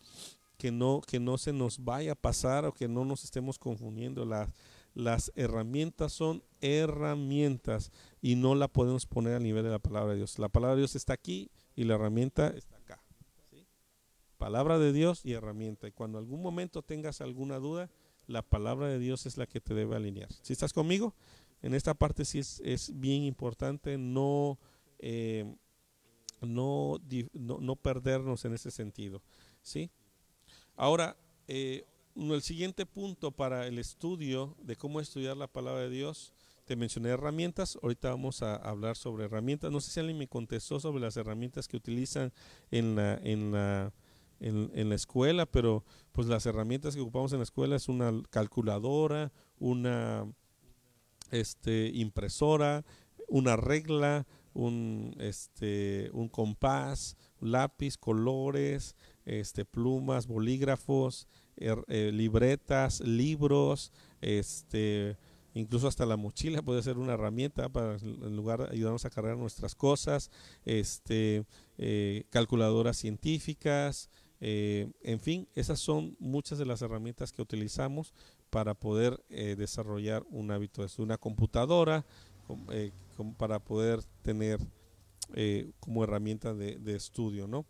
que 0.57 0.71
no, 0.71 1.01
que 1.01 1.19
no 1.19 1.39
se 1.39 1.51
nos 1.51 1.83
vaya 1.83 2.11
a 2.11 2.15
pasar 2.15 2.65
o 2.65 2.73
que 2.73 2.87
no 2.87 3.03
nos 3.03 3.23
estemos 3.23 3.57
confundiendo. 3.57 4.25
La, 4.25 4.47
las 4.93 5.31
herramientas 5.35 6.13
son 6.13 6.43
herramientas 6.61 7.91
y 8.21 8.35
no 8.35 8.53
la 8.53 8.67
podemos 8.67 9.07
poner 9.07 9.33
a 9.33 9.39
nivel 9.39 9.63
de 9.63 9.71
la 9.71 9.79
palabra 9.79 10.11
de 10.11 10.17
Dios. 10.19 10.37
La 10.37 10.49
palabra 10.49 10.75
de 10.75 10.81
Dios 10.81 10.95
está 10.95 11.13
aquí 11.13 11.49
y 11.75 11.85
la 11.85 11.95
herramienta 11.95 12.49
está. 12.49 12.72
Palabra 14.43 14.77
de 14.77 14.91
Dios 14.91 15.21
y 15.23 15.31
herramienta. 15.31 15.87
Y 15.87 15.93
cuando 15.93 16.17
algún 16.17 16.41
momento 16.41 16.81
tengas 16.81 17.21
alguna 17.21 17.59
duda, 17.59 17.89
la 18.27 18.41
palabra 18.41 18.89
de 18.89 18.99
Dios 18.99 19.25
es 19.25 19.37
la 19.37 19.47
que 19.47 19.61
te 19.61 19.73
debe 19.73 19.95
alinear. 19.95 20.27
Si 20.41 20.51
estás 20.51 20.73
conmigo, 20.73 21.15
en 21.61 21.73
esta 21.73 21.93
parte 21.93 22.25
sí 22.25 22.39
es, 22.39 22.91
bien 22.93 23.23
importante 23.23 23.97
no, 23.97 24.59
eh, 24.99 25.45
no, 26.41 26.99
no, 27.31 27.75
perdernos 27.77 28.43
en 28.43 28.53
ese 28.53 28.69
sentido. 28.69 29.21
¿sí? 29.61 29.89
Ahora, 30.75 31.15
eh, 31.47 31.85
el 32.13 32.41
siguiente 32.41 32.85
punto 32.85 33.31
para 33.31 33.65
el 33.65 33.79
estudio 33.79 34.57
de 34.61 34.75
cómo 34.75 34.99
estudiar 34.99 35.37
la 35.37 35.47
palabra 35.47 35.83
de 35.83 35.89
Dios, 35.89 36.33
te 36.65 36.75
mencioné 36.75 37.11
herramientas, 37.11 37.79
ahorita 37.81 38.09
vamos 38.09 38.43
a 38.43 38.57
hablar 38.57 38.97
sobre 38.97 39.23
herramientas. 39.23 39.71
No 39.71 39.79
sé 39.79 39.89
si 39.89 40.01
alguien 40.01 40.17
me 40.17 40.27
contestó 40.27 40.81
sobre 40.81 40.99
las 40.99 41.15
herramientas 41.15 41.69
que 41.69 41.77
utilizan 41.77 42.33
en 42.71 42.97
la, 42.97 43.15
en 43.23 43.53
la, 43.53 43.93
en, 44.43 44.89
la 44.89 44.95
escuela, 44.95 45.45
pero 45.45 45.83
pues 46.11 46.27
las 46.27 46.45
herramientas 46.45 46.95
que 46.95 47.01
ocupamos 47.01 47.31
en 47.31 47.39
la 47.39 47.43
escuela 47.43 47.75
es 47.75 47.87
una 47.87 48.11
calculadora, 48.29 49.31
una 49.57 50.25
este, 51.31 51.89
impresora, 51.93 52.83
una 53.27 53.55
regla, 53.55 54.27
un, 54.53 55.15
este, 55.19 56.09
un 56.13 56.29
compás, 56.29 57.17
lápiz, 57.39 57.97
colores, 57.97 58.95
este, 59.25 59.65
plumas, 59.65 60.27
bolígrafos, 60.27 61.27
eh, 61.57 62.11
libretas, 62.13 62.99
libros, 63.01 63.91
este, 64.21 65.17
incluso 65.53 65.87
hasta 65.87 66.05
la 66.05 66.17
mochila 66.17 66.61
puede 66.61 66.83
ser 66.83 66.97
una 66.97 67.13
herramienta 67.13 67.69
para 67.69 67.95
ayudarnos 68.71 69.05
a 69.05 69.09
cargar 69.09 69.37
nuestras 69.37 69.75
cosas, 69.75 70.31
este, 70.65 71.45
eh, 71.77 72.25
calculadoras 72.29 72.97
científicas, 72.97 74.09
eh, 74.45 74.91
en 75.03 75.21
fin, 75.21 75.47
esas 75.55 75.79
son 75.79 76.17
muchas 76.19 76.57
de 76.57 76.65
las 76.65 76.81
herramientas 76.81 77.31
que 77.31 77.41
utilizamos 77.41 78.13
para 78.49 78.73
poder 78.73 79.23
desarrollar 79.29 80.23
un 80.29 80.51
hábito. 80.51 80.83
Es 80.83 80.99
una 80.99 81.17
computadora 81.17 82.05
para 83.37 83.59
poder 83.59 84.03
tener 84.21 84.59
como 85.79 86.03
herramienta 86.03 86.53
de, 86.53 86.77
de 86.77 86.95
estudio, 86.95 87.47
¿no? 87.47 87.65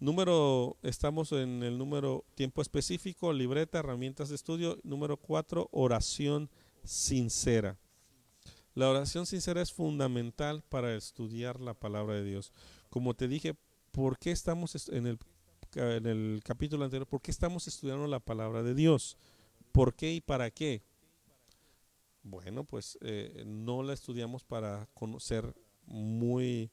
Número, 0.00 0.76
estamos 0.82 1.32
en 1.32 1.62
el 1.62 1.78
número 1.78 2.24
tiempo 2.34 2.60
específico, 2.60 3.32
libreta, 3.32 3.78
herramientas 3.78 4.28
de 4.28 4.34
estudio. 4.34 4.78
Número 4.82 5.16
cuatro, 5.16 5.68
oración 5.72 6.50
sincera. 6.82 7.78
La 8.74 8.90
oración 8.90 9.24
sincera 9.24 9.62
es 9.62 9.72
fundamental 9.72 10.62
para 10.68 10.94
estudiar 10.94 11.60
la 11.60 11.74
palabra 11.74 12.16
de 12.16 12.24
Dios. 12.24 12.52
Como 12.90 13.14
te 13.14 13.28
dije, 13.28 13.54
¿por 13.92 14.18
qué 14.18 14.32
estamos 14.32 14.88
en 14.88 15.06
el, 15.06 15.18
en 15.76 16.06
el 16.06 16.40
capítulo 16.44 16.84
anterior? 16.84 17.06
¿Por 17.06 17.20
qué 17.20 17.30
estamos 17.30 17.66
estudiando 17.68 18.06
la 18.06 18.20
palabra 18.20 18.62
de 18.62 18.74
Dios? 18.74 19.16
¿Por 19.72 19.94
qué 19.94 20.12
y 20.12 20.20
para 20.20 20.50
qué? 20.50 20.82
Bueno, 22.22 22.64
pues 22.64 22.98
eh, 23.02 23.44
no 23.46 23.82
la 23.82 23.92
estudiamos 23.92 24.44
para 24.44 24.88
conocer 24.94 25.54
muy 25.86 26.70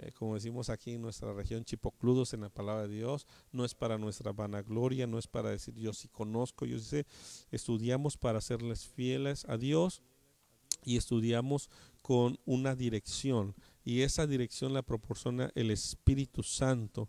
eh, 0.00 0.12
como 0.12 0.34
decimos 0.34 0.70
aquí 0.70 0.92
en 0.92 1.02
nuestra 1.02 1.32
región, 1.32 1.64
chipocludos 1.64 2.32
en 2.32 2.42
la 2.42 2.50
palabra 2.50 2.86
de 2.86 2.94
Dios, 2.94 3.26
no 3.52 3.64
es 3.64 3.74
para 3.74 3.98
nuestra 3.98 4.32
vanagloria, 4.32 5.06
no 5.06 5.18
es 5.18 5.26
para 5.26 5.50
decir 5.50 5.74
yo 5.74 5.92
sí 5.92 6.08
conozco, 6.08 6.66
yo 6.66 6.78
sé, 6.78 7.06
estudiamos 7.50 8.16
para 8.16 8.40
serles 8.40 8.86
fieles 8.86 9.44
a 9.48 9.56
Dios 9.56 10.02
y 10.84 10.96
estudiamos 10.96 11.68
con 12.02 12.38
una 12.44 12.76
dirección 12.76 13.54
y 13.84 14.02
esa 14.02 14.26
dirección 14.26 14.72
la 14.72 14.82
proporciona 14.82 15.50
el 15.54 15.70
Espíritu 15.70 16.42
Santo. 16.42 17.08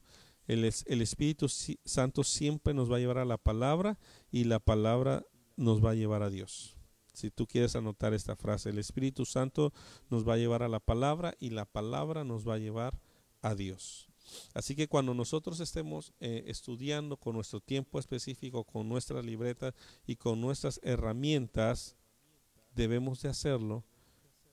El, 0.49 0.65
el 0.65 1.01
Espíritu 1.03 1.47
Santo 1.47 2.23
siempre 2.23 2.73
nos 2.73 2.91
va 2.91 2.95
a 2.95 2.99
llevar 2.99 3.19
a 3.19 3.25
la 3.25 3.37
palabra 3.37 3.99
y 4.31 4.45
la 4.45 4.59
palabra 4.59 5.23
nos 5.57 5.85
va 5.85 5.91
a 5.91 5.93
llevar 5.93 6.23
a 6.23 6.31
Dios. 6.31 6.75
Si 7.13 7.29
tú 7.29 7.45
quieres 7.45 7.75
anotar 7.75 8.15
esta 8.15 8.35
frase, 8.35 8.71
el 8.71 8.79
Espíritu 8.79 9.25
Santo 9.25 9.71
nos 10.09 10.27
va 10.27 10.33
a 10.33 10.37
llevar 10.37 10.63
a 10.63 10.67
la 10.67 10.79
palabra 10.79 11.35
y 11.39 11.51
la 11.51 11.65
palabra 11.65 12.23
nos 12.23 12.47
va 12.47 12.55
a 12.55 12.57
llevar 12.57 12.99
a 13.43 13.53
Dios. 13.53 14.09
Así 14.55 14.75
que 14.75 14.87
cuando 14.87 15.13
nosotros 15.13 15.59
estemos 15.59 16.13
eh, 16.19 16.45
estudiando 16.47 17.17
con 17.17 17.35
nuestro 17.35 17.59
tiempo 17.59 17.99
específico, 17.99 18.63
con 18.63 18.89
nuestra 18.89 19.21
libreta 19.21 19.75
y 20.07 20.15
con 20.15 20.41
nuestras 20.41 20.79
herramientas, 20.81 21.95
debemos 22.73 23.21
de 23.21 23.29
hacerlo 23.29 23.83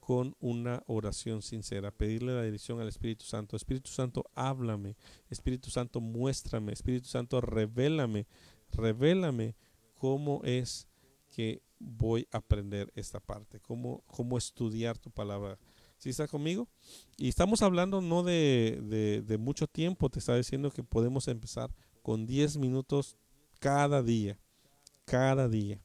con 0.06 0.36
una 0.38 0.84
oración 0.86 1.42
sincera, 1.42 1.90
pedirle 1.90 2.32
la 2.32 2.44
dirección 2.44 2.80
al 2.80 2.86
Espíritu 2.86 3.24
Santo. 3.24 3.56
Espíritu 3.56 3.90
Santo, 3.90 4.24
háblame. 4.36 4.96
Espíritu 5.30 5.68
Santo, 5.68 6.00
muéstrame. 6.00 6.72
Espíritu 6.72 7.08
Santo, 7.08 7.40
revélame. 7.40 8.28
Revélame 8.70 9.56
cómo 9.96 10.42
es 10.44 10.86
que 11.34 11.60
voy 11.80 12.28
a 12.30 12.36
aprender 12.36 12.92
esta 12.94 13.18
parte, 13.18 13.58
cómo, 13.58 14.04
cómo 14.06 14.38
estudiar 14.38 14.96
tu 14.96 15.10
palabra. 15.10 15.58
¿Sí 15.98 16.10
está 16.10 16.28
conmigo? 16.28 16.68
Y 17.16 17.28
estamos 17.28 17.62
hablando 17.62 18.00
no 18.00 18.22
de, 18.22 19.24
de, 19.26 19.38
mucho 19.38 19.66
tiempo, 19.66 20.08
te 20.08 20.20
está 20.20 20.36
diciendo 20.36 20.70
que 20.70 20.84
podemos 20.84 21.26
empezar 21.26 21.74
con 22.02 22.26
10 22.26 22.58
minutos 22.58 23.16
cada 23.58 24.04
día, 24.04 24.38
cada 25.04 25.48
día. 25.48 25.80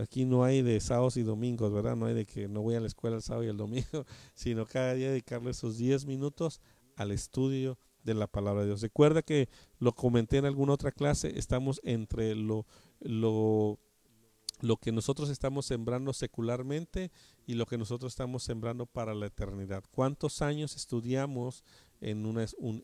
Aquí 0.00 0.24
no 0.24 0.44
hay 0.44 0.62
de 0.62 0.80
sábados 0.80 1.16
y 1.16 1.22
domingos, 1.22 1.72
¿verdad? 1.72 1.96
No 1.96 2.06
hay 2.06 2.14
de 2.14 2.26
que 2.26 2.48
no 2.48 2.62
voy 2.62 2.74
a 2.74 2.80
la 2.80 2.86
escuela 2.86 3.16
el 3.16 3.22
sábado 3.22 3.44
y 3.44 3.48
el 3.48 3.56
domingo, 3.56 4.06
sino 4.34 4.66
cada 4.66 4.94
día 4.94 5.10
dedicarle 5.10 5.50
esos 5.50 5.76
10 5.76 6.06
minutos 6.06 6.60
al 6.96 7.10
estudio 7.10 7.78
de 8.02 8.14
la 8.14 8.26
palabra 8.26 8.62
de 8.62 8.68
Dios. 8.68 8.80
Recuerda 8.80 9.22
que 9.22 9.48
lo 9.78 9.92
comenté 9.92 10.38
en 10.38 10.46
alguna 10.46 10.72
otra 10.72 10.90
clase, 10.92 11.38
estamos 11.38 11.80
entre 11.84 12.34
lo, 12.34 12.66
lo 13.00 13.78
lo 14.62 14.76
que 14.76 14.92
nosotros 14.92 15.30
estamos 15.30 15.66
sembrando 15.66 16.12
secularmente 16.12 17.10
y 17.46 17.54
lo 17.54 17.66
que 17.66 17.78
nosotros 17.78 18.12
estamos 18.12 18.42
sembrando 18.42 18.86
para 18.86 19.14
la 19.14 19.26
eternidad. 19.26 19.82
¿Cuántos 19.90 20.42
años 20.42 20.76
estudiamos 20.76 21.64
en, 22.00 22.24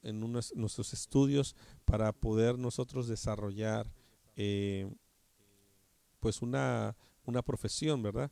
en 0.03 0.21
nuestros 0.55 0.93
estudios 0.93 1.55
para 1.85 2.13
poder 2.13 2.59
nosotros 2.59 3.09
desarrollar 3.09 3.93
eh, 4.37 4.91
pues 6.21 6.43
una, 6.43 6.97
una 7.27 7.43
profesión, 7.43 8.03
verdad? 8.03 8.31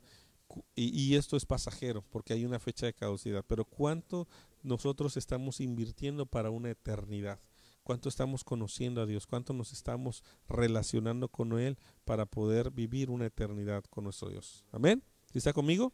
Y, 0.75 1.17
esto 1.17 1.37
es 1.37 1.47
pasajero 1.47 2.03
porque 2.11 2.33
hay 2.33 2.45
una 2.45 2.61
fecha 2.61 2.87
de 2.87 2.95
caducidad, 2.95 3.45
pero 3.47 3.65
¿cuánto 3.65 4.29
nosotros 4.63 5.17
estamos 5.17 5.61
invirtiendo 5.61 6.27
para 6.27 6.51
una 6.51 6.71
eternidad? 6.71 7.41
cuánto 7.83 8.09
estamos 8.09 8.45
conociendo 8.45 9.03
a 9.03 9.07
Dios, 9.07 9.27
cuánto 9.27 9.53
nos 9.53 9.73
estamos 9.73 10.25
relacionando 10.49 11.29
con 11.29 11.59
Él 11.59 11.77
para 12.07 12.25
poder 12.25 12.71
vivir 12.71 13.11
una 13.11 13.27
eternidad 13.27 13.85
con 13.91 14.05
nuestro 14.05 14.31
Dios. 14.31 14.65
Amén. 14.73 15.03
¿Está 15.35 15.53
conmigo? 15.53 15.93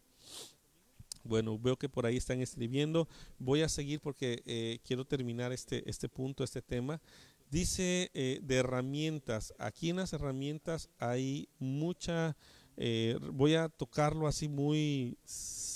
Bueno, 1.25 1.59
veo 1.59 1.77
que 1.77 1.89
por 1.89 2.07
ahí 2.07 2.17
están 2.17 2.41
escribiendo. 2.41 3.09
Voy 3.39 3.63
a 3.63 3.69
seguir 3.69 4.01
porque 4.01 4.43
eh, 4.47 4.79
quiero 4.85 5.05
terminar 5.05 5.53
este, 5.53 5.89
este 5.91 6.09
punto, 6.09 6.45
este 6.45 6.63
tema. 6.63 7.03
Dice 7.51 8.11
eh, 8.15 8.39
de 8.43 8.57
herramientas. 8.57 9.53
Aquí 9.59 9.91
en 9.91 9.97
las 9.97 10.13
herramientas 10.13 10.89
hay 10.99 11.49
mucha... 11.59 12.37
Eh, 12.83 13.19
voy 13.35 13.57
a 13.57 13.69
tocarlo 13.69 14.27
así 14.27 14.49
muy... 14.49 15.19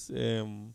Em, 0.08 0.72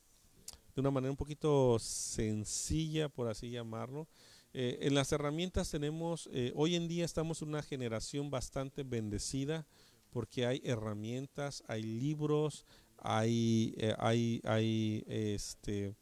de 0.75 0.81
una 0.81 0.91
manera 0.91 1.09
un 1.09 1.17
poquito 1.17 1.79
sencilla, 1.79 3.09
por 3.09 3.27
así 3.27 3.49
llamarlo. 3.49 4.07
Eh, 4.53 4.77
en 4.81 4.93
las 4.93 5.11
herramientas 5.11 5.71
tenemos, 5.71 6.29
eh, 6.31 6.53
hoy 6.55 6.75
en 6.75 6.87
día 6.87 7.03
estamos 7.03 7.41
una 7.41 7.63
generación 7.63 8.29
bastante 8.29 8.83
bendecida 8.83 9.65
porque 10.11 10.45
hay 10.45 10.61
herramientas, 10.63 11.63
hay 11.67 11.81
libros, 11.81 12.63
hay, 12.97 13.75
hay, 13.97 14.39
hay, 14.43 15.03
este, 15.07 15.95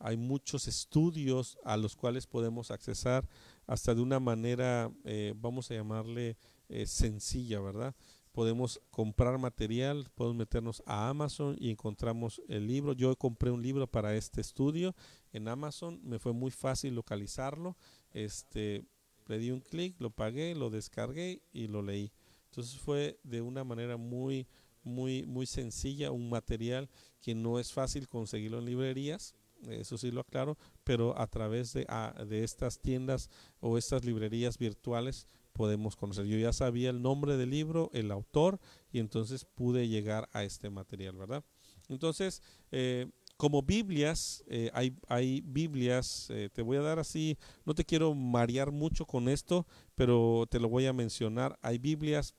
hay 0.00 0.16
muchos 0.16 0.66
estudios 0.66 1.56
a 1.64 1.76
los 1.76 1.94
cuales 1.94 2.26
podemos 2.26 2.72
accesar 2.72 3.28
hasta 3.68 3.94
de 3.94 4.00
una 4.00 4.18
manera, 4.18 4.90
vamos 5.36 5.70
a 5.70 5.74
llamarle 5.74 6.36
sencilla, 6.84 7.60
¿verdad? 7.60 7.94
Podemos 8.32 8.80
comprar 8.90 9.38
material, 9.38 10.08
podemos 10.14 10.36
meternos 10.36 10.82
a 10.86 11.08
Amazon 11.08 11.56
y 11.58 11.70
encontramos 11.70 12.42
el 12.48 12.66
libro. 12.66 12.92
Yo 12.92 13.16
compré 13.16 13.50
un 13.50 13.62
libro 13.62 13.86
para 13.86 14.14
este 14.14 14.40
estudio 14.40 14.94
en 15.32 15.48
Amazon, 15.48 16.00
me 16.02 16.18
fue 16.18 16.32
muy 16.32 16.50
fácil 16.50 16.94
localizarlo. 16.94 17.76
Este, 18.12 18.84
le 19.26 19.38
di 19.38 19.50
un 19.50 19.60
clic, 19.60 20.00
lo 20.00 20.10
pagué, 20.10 20.54
lo 20.54 20.70
descargué 20.70 21.42
y 21.52 21.68
lo 21.68 21.82
leí. 21.82 22.12
Entonces 22.46 22.78
fue 22.78 23.18
de 23.22 23.40
una 23.42 23.64
manera 23.64 23.96
muy 23.96 24.46
muy 24.82 25.26
muy 25.26 25.46
sencilla, 25.46 26.12
un 26.12 26.30
material 26.30 26.88
que 27.20 27.34
no 27.34 27.58
es 27.58 27.72
fácil 27.72 28.08
conseguirlo 28.08 28.58
en 28.58 28.64
librerías, 28.64 29.34
eso 29.66 29.98
sí 29.98 30.10
lo 30.10 30.20
aclaro, 30.20 30.56
pero 30.84 31.18
a 31.18 31.26
través 31.26 31.72
de, 31.72 31.86
de 32.26 32.44
estas 32.44 32.78
tiendas 32.80 33.28
o 33.60 33.76
estas 33.76 34.04
librerías 34.04 34.56
virtuales 34.56 35.26
podemos 35.58 35.96
conocer. 35.96 36.24
Yo 36.26 36.38
ya 36.38 36.52
sabía 36.52 36.88
el 36.88 37.02
nombre 37.02 37.36
del 37.36 37.50
libro, 37.50 37.90
el 37.92 38.12
autor, 38.12 38.60
y 38.92 39.00
entonces 39.00 39.44
pude 39.44 39.88
llegar 39.88 40.28
a 40.32 40.44
este 40.44 40.70
material, 40.70 41.16
¿verdad? 41.16 41.44
Entonces, 41.88 42.42
eh, 42.70 43.10
como 43.36 43.62
Biblias, 43.62 44.44
eh, 44.46 44.70
hay, 44.72 44.96
hay, 45.08 45.40
Biblias, 45.44 46.28
eh, 46.30 46.48
te 46.52 46.62
voy 46.62 46.76
a 46.76 46.82
dar 46.82 47.00
así, 47.00 47.36
no 47.64 47.74
te 47.74 47.84
quiero 47.84 48.14
marear 48.14 48.70
mucho 48.70 49.04
con 49.04 49.28
esto, 49.28 49.66
pero 49.96 50.46
te 50.48 50.60
lo 50.60 50.68
voy 50.68 50.86
a 50.86 50.92
mencionar. 50.92 51.58
Hay 51.60 51.78
Biblias 51.78 52.36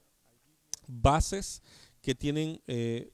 bases 0.88 1.62
que 2.02 2.16
tienen 2.16 2.62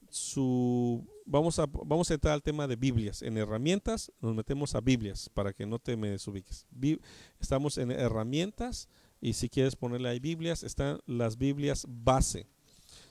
su... 0.10 1.04
Vamos 1.26 1.58
a, 1.58 1.66
vamos 1.66 2.12
a 2.12 2.14
entrar 2.14 2.36
al 2.36 2.44
tema 2.44 2.68
de 2.68 2.76
Biblias. 2.76 3.24
En 3.24 3.40
herramientas 3.40 4.12
nos 4.22 4.36
metemos 4.36 4.76
a 4.76 4.82
Biblias 4.82 5.32
para 5.34 5.52
que 5.52 5.66
no 5.66 5.80
te 5.80 5.98
me 5.98 6.12
desubiques. 6.12 6.68
estamos 7.40 7.80
en 7.80 7.90
herramientas 7.90 8.88
y 9.26 9.34
si 9.34 9.50
quieres 9.50 9.76
ponerle 9.76 10.10
ahí 10.10 10.20
Biblias, 10.20 10.62
están 10.62 11.00
las 11.08 11.40
Biblias 11.40 11.88
base. 11.90 12.46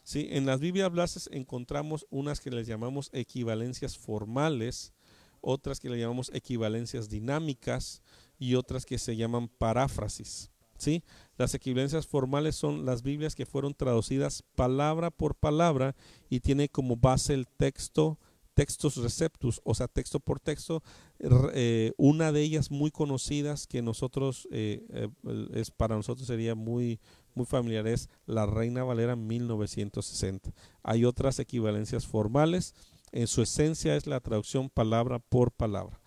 ¿sí? 0.05 0.29
En 0.31 0.47
las 0.47 0.61
Biblias 0.61 0.93
bases 0.93 1.29
encontramos 1.33 2.07
unas 2.09 2.39
que 2.39 2.53
les 2.53 2.69
llamamos 2.69 3.11
equivalencias 3.12 3.99
formales, 3.99 4.93
otras 5.41 5.81
que 5.81 5.89
le 5.91 5.99
llamamos 5.99 6.31
equivalencias 6.33 7.09
dinámicas 7.09 8.01
y 8.39 8.55
otras 8.55 8.87
que 8.87 8.97
se 8.99 9.17
llaman 9.17 9.49
paráfrasis. 9.49 10.53
¿sí? 10.79 11.03
Las 11.37 11.53
equivalencias 11.53 12.07
formales 12.07 12.55
son 12.55 12.87
las 12.87 13.03
Biblias 13.03 13.35
que 13.35 13.45
fueron 13.45 13.75
traducidas 13.75 14.45
palabra 14.55 15.11
por 15.11 15.35
palabra 15.35 15.97
y 16.31 16.39
tiene 16.39 16.69
como 16.69 16.95
base 16.95 17.35
el 17.35 17.49
texto, 17.49 18.21
textos 18.55 18.97
receptus, 18.97 19.61
o 19.65 19.75
sea, 19.75 19.89
texto 19.89 20.21
por 20.21 20.41
texto. 20.41 20.83
Eh, 21.21 21.93
una 21.97 22.33
de 22.33 22.43
ellas 22.43 22.71
muy 22.71 22.91
conocidas 22.91 23.67
que 23.67 23.83
nosotros, 23.83 24.49
eh, 24.51 24.87
eh, 24.91 25.09
es 25.53 25.71
para 25.71 25.97
nosotros 25.97 26.27
sería 26.27 26.55
muy, 26.55 27.01
muy 27.35 27.47
familiar, 27.47 27.87
es 27.87 28.09
la 28.27 28.47
Reina 28.47 28.85
Valera 28.85 29.17
1960. 29.17 30.53
Hay 30.83 31.05
otras 31.05 31.39
equivalencias 31.39 32.07
formales. 32.07 32.75
En 33.13 33.27
su 33.27 33.43
esencia 33.43 33.97
es 33.97 34.07
la 34.07 34.21
traducción 34.21 34.71
palabra 34.71 35.19
por 35.19 35.53
palabra. 35.53 36.01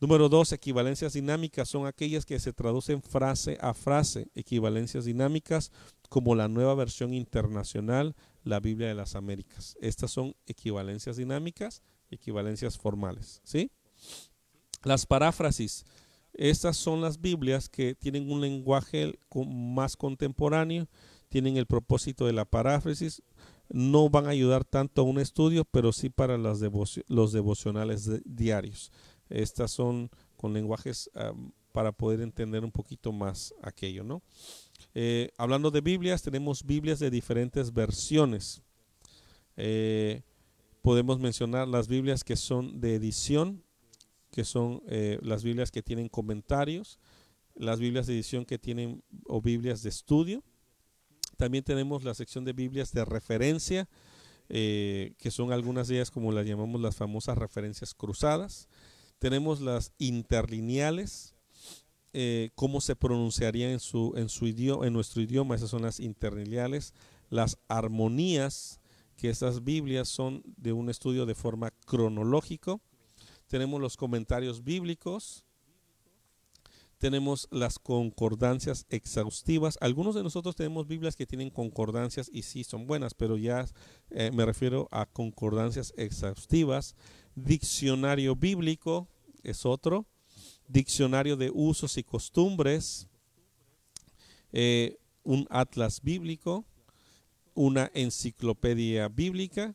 Número 0.00 0.30
dos, 0.30 0.52
equivalencias 0.52 1.12
dinámicas 1.12 1.68
son 1.68 1.86
aquellas 1.86 2.24
que 2.24 2.40
se 2.40 2.54
traducen 2.54 3.02
frase 3.02 3.58
a 3.60 3.74
frase. 3.74 4.30
Equivalencias 4.34 5.04
dinámicas 5.04 5.72
como 6.08 6.34
la 6.34 6.48
nueva 6.48 6.74
versión 6.74 7.12
internacional, 7.12 8.16
la 8.44 8.60
Biblia 8.60 8.88
de 8.88 8.94
las 8.94 9.14
Américas. 9.14 9.76
Estas 9.80 10.10
son 10.10 10.34
equivalencias 10.46 11.16
dinámicas, 11.16 11.82
equivalencias 12.10 12.78
formales. 12.78 13.40
¿sí? 13.44 13.70
Las 14.82 15.06
paráfrasis. 15.06 15.84
Estas 16.32 16.76
son 16.76 17.00
las 17.00 17.20
Biblias 17.20 17.68
que 17.68 17.94
tienen 17.94 18.30
un 18.30 18.40
lenguaje 18.40 19.18
más 19.46 19.96
contemporáneo, 19.96 20.88
tienen 21.28 21.56
el 21.56 21.66
propósito 21.66 22.24
de 22.26 22.32
la 22.32 22.44
paráfrasis, 22.44 23.22
no 23.68 24.10
van 24.10 24.26
a 24.26 24.30
ayudar 24.30 24.64
tanto 24.64 25.02
a 25.02 25.04
un 25.04 25.18
estudio, 25.18 25.64
pero 25.64 25.92
sí 25.92 26.08
para 26.08 26.38
las 26.38 26.60
los 27.08 27.32
devocionales 27.32 28.08
diarios. 28.24 28.92
Estas 29.28 29.70
son 29.70 30.10
con 30.36 30.52
lenguajes 30.52 31.10
para 31.72 31.92
poder 31.92 32.20
entender 32.20 32.64
un 32.64 32.72
poquito 32.72 33.12
más 33.12 33.54
aquello, 33.62 34.04
¿no? 34.04 34.22
Eh, 34.94 35.30
hablando 35.36 35.70
de 35.70 35.80
Biblias, 35.80 36.22
tenemos 36.22 36.64
Biblias 36.64 36.98
de 36.98 37.10
diferentes 37.10 37.72
versiones. 37.72 38.62
Eh, 39.56 40.22
podemos 40.82 41.20
mencionar 41.20 41.68
las 41.68 41.86
Biblias 41.86 42.24
que 42.24 42.36
son 42.36 42.80
de 42.80 42.94
edición, 42.94 43.62
que 44.30 44.44
son 44.44 44.82
eh, 44.88 45.18
las 45.22 45.44
Biblias 45.44 45.70
que 45.70 45.82
tienen 45.82 46.08
comentarios, 46.08 46.98
las 47.54 47.78
Biblias 47.78 48.06
de 48.06 48.14
edición 48.14 48.44
que 48.44 48.58
tienen 48.58 49.02
o 49.26 49.40
Biblias 49.40 49.82
de 49.82 49.90
estudio. 49.90 50.42
También 51.36 51.64
tenemos 51.64 52.04
la 52.04 52.14
sección 52.14 52.44
de 52.44 52.52
Biblias 52.52 52.92
de 52.92 53.04
referencia, 53.04 53.88
que 54.48 55.30
son 55.30 55.52
algunas 55.52 55.86
de 55.86 55.94
ellas 55.94 56.10
como 56.10 56.32
las 56.32 56.44
llamamos 56.44 56.80
las 56.80 56.96
famosas 56.96 57.38
referencias 57.38 57.94
cruzadas. 57.94 58.68
Tenemos 59.20 59.60
las 59.60 59.92
interlineales, 59.98 61.36
eh, 62.12 62.50
cómo 62.54 62.80
se 62.80 62.96
pronunciaría 62.96 63.70
en 63.70 63.80
su, 63.80 64.14
en 64.16 64.28
su 64.28 64.46
idioma, 64.46 64.86
en 64.86 64.92
nuestro 64.92 65.22
idioma, 65.22 65.54
esas 65.54 65.70
son 65.70 65.82
las 65.82 66.00
interlineales, 66.00 66.94
las 67.28 67.58
armonías, 67.68 68.80
que 69.16 69.30
esas 69.30 69.64
Biblias 69.64 70.08
son 70.08 70.42
de 70.56 70.72
un 70.72 70.88
estudio 70.88 71.26
de 71.26 71.34
forma 71.34 71.70
cronológico. 71.86 72.80
Tenemos 73.48 73.80
los 73.80 73.96
comentarios 73.96 74.64
bíblicos, 74.64 75.44
tenemos 77.00 77.48
las 77.50 77.78
concordancias 77.78 78.86
exhaustivas. 78.90 79.78
Algunos 79.80 80.14
de 80.14 80.22
nosotros 80.22 80.54
tenemos 80.54 80.86
Biblias 80.86 81.16
que 81.16 81.26
tienen 81.26 81.50
concordancias 81.50 82.30
y 82.32 82.42
sí 82.42 82.62
son 82.62 82.86
buenas, 82.86 83.14
pero 83.14 83.36
ya 83.36 83.66
eh, 84.10 84.30
me 84.32 84.44
refiero 84.44 84.86
a 84.90 85.06
concordancias 85.06 85.94
exhaustivas. 85.96 86.94
Diccionario 87.34 88.36
bíblico 88.36 89.08
es 89.42 89.64
otro. 89.64 90.06
Diccionario 90.70 91.36
de 91.36 91.50
usos 91.52 91.98
y 91.98 92.04
costumbres. 92.04 93.08
Eh, 94.52 94.98
un 95.24 95.46
atlas 95.50 96.00
bíblico. 96.02 96.64
Una 97.54 97.90
enciclopedia 97.94 99.08
bíblica. 99.08 99.74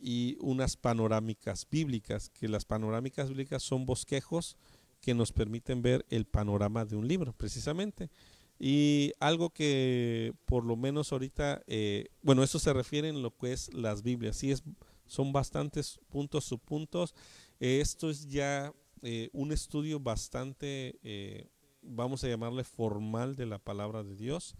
Y 0.00 0.36
unas 0.40 0.76
panorámicas 0.76 1.64
bíblicas, 1.70 2.28
que 2.28 2.48
las 2.48 2.64
panorámicas 2.64 3.28
bíblicas 3.28 3.62
son 3.62 3.86
bosquejos 3.86 4.56
que 5.00 5.14
nos 5.14 5.30
permiten 5.30 5.80
ver 5.80 6.04
el 6.10 6.24
panorama 6.24 6.84
de 6.84 6.96
un 6.96 7.06
libro, 7.06 7.32
precisamente. 7.32 8.10
Y 8.58 9.12
algo 9.20 9.50
que 9.50 10.32
por 10.44 10.64
lo 10.64 10.76
menos 10.76 11.12
ahorita, 11.12 11.62
eh, 11.66 12.08
bueno, 12.22 12.42
eso 12.42 12.58
se 12.58 12.72
refiere 12.72 13.08
en 13.08 13.22
lo 13.22 13.36
que 13.36 13.52
es 13.52 13.72
las 13.74 14.02
Biblias. 14.02 14.36
Sí, 14.36 14.50
es 14.50 14.62
son 15.06 15.32
bastantes 15.32 16.00
puntos, 16.08 16.44
subpuntos. 16.44 17.14
Esto 17.60 18.08
es 18.08 18.28
ya 18.28 18.72
eh, 19.02 19.30
un 19.32 19.52
estudio 19.52 20.00
bastante, 20.00 20.98
eh, 21.02 21.48
vamos 21.82 22.24
a 22.24 22.28
llamarle 22.28 22.64
formal 22.64 23.36
de 23.36 23.46
la 23.46 23.58
palabra 23.58 24.02
de 24.02 24.16
Dios. 24.16 24.54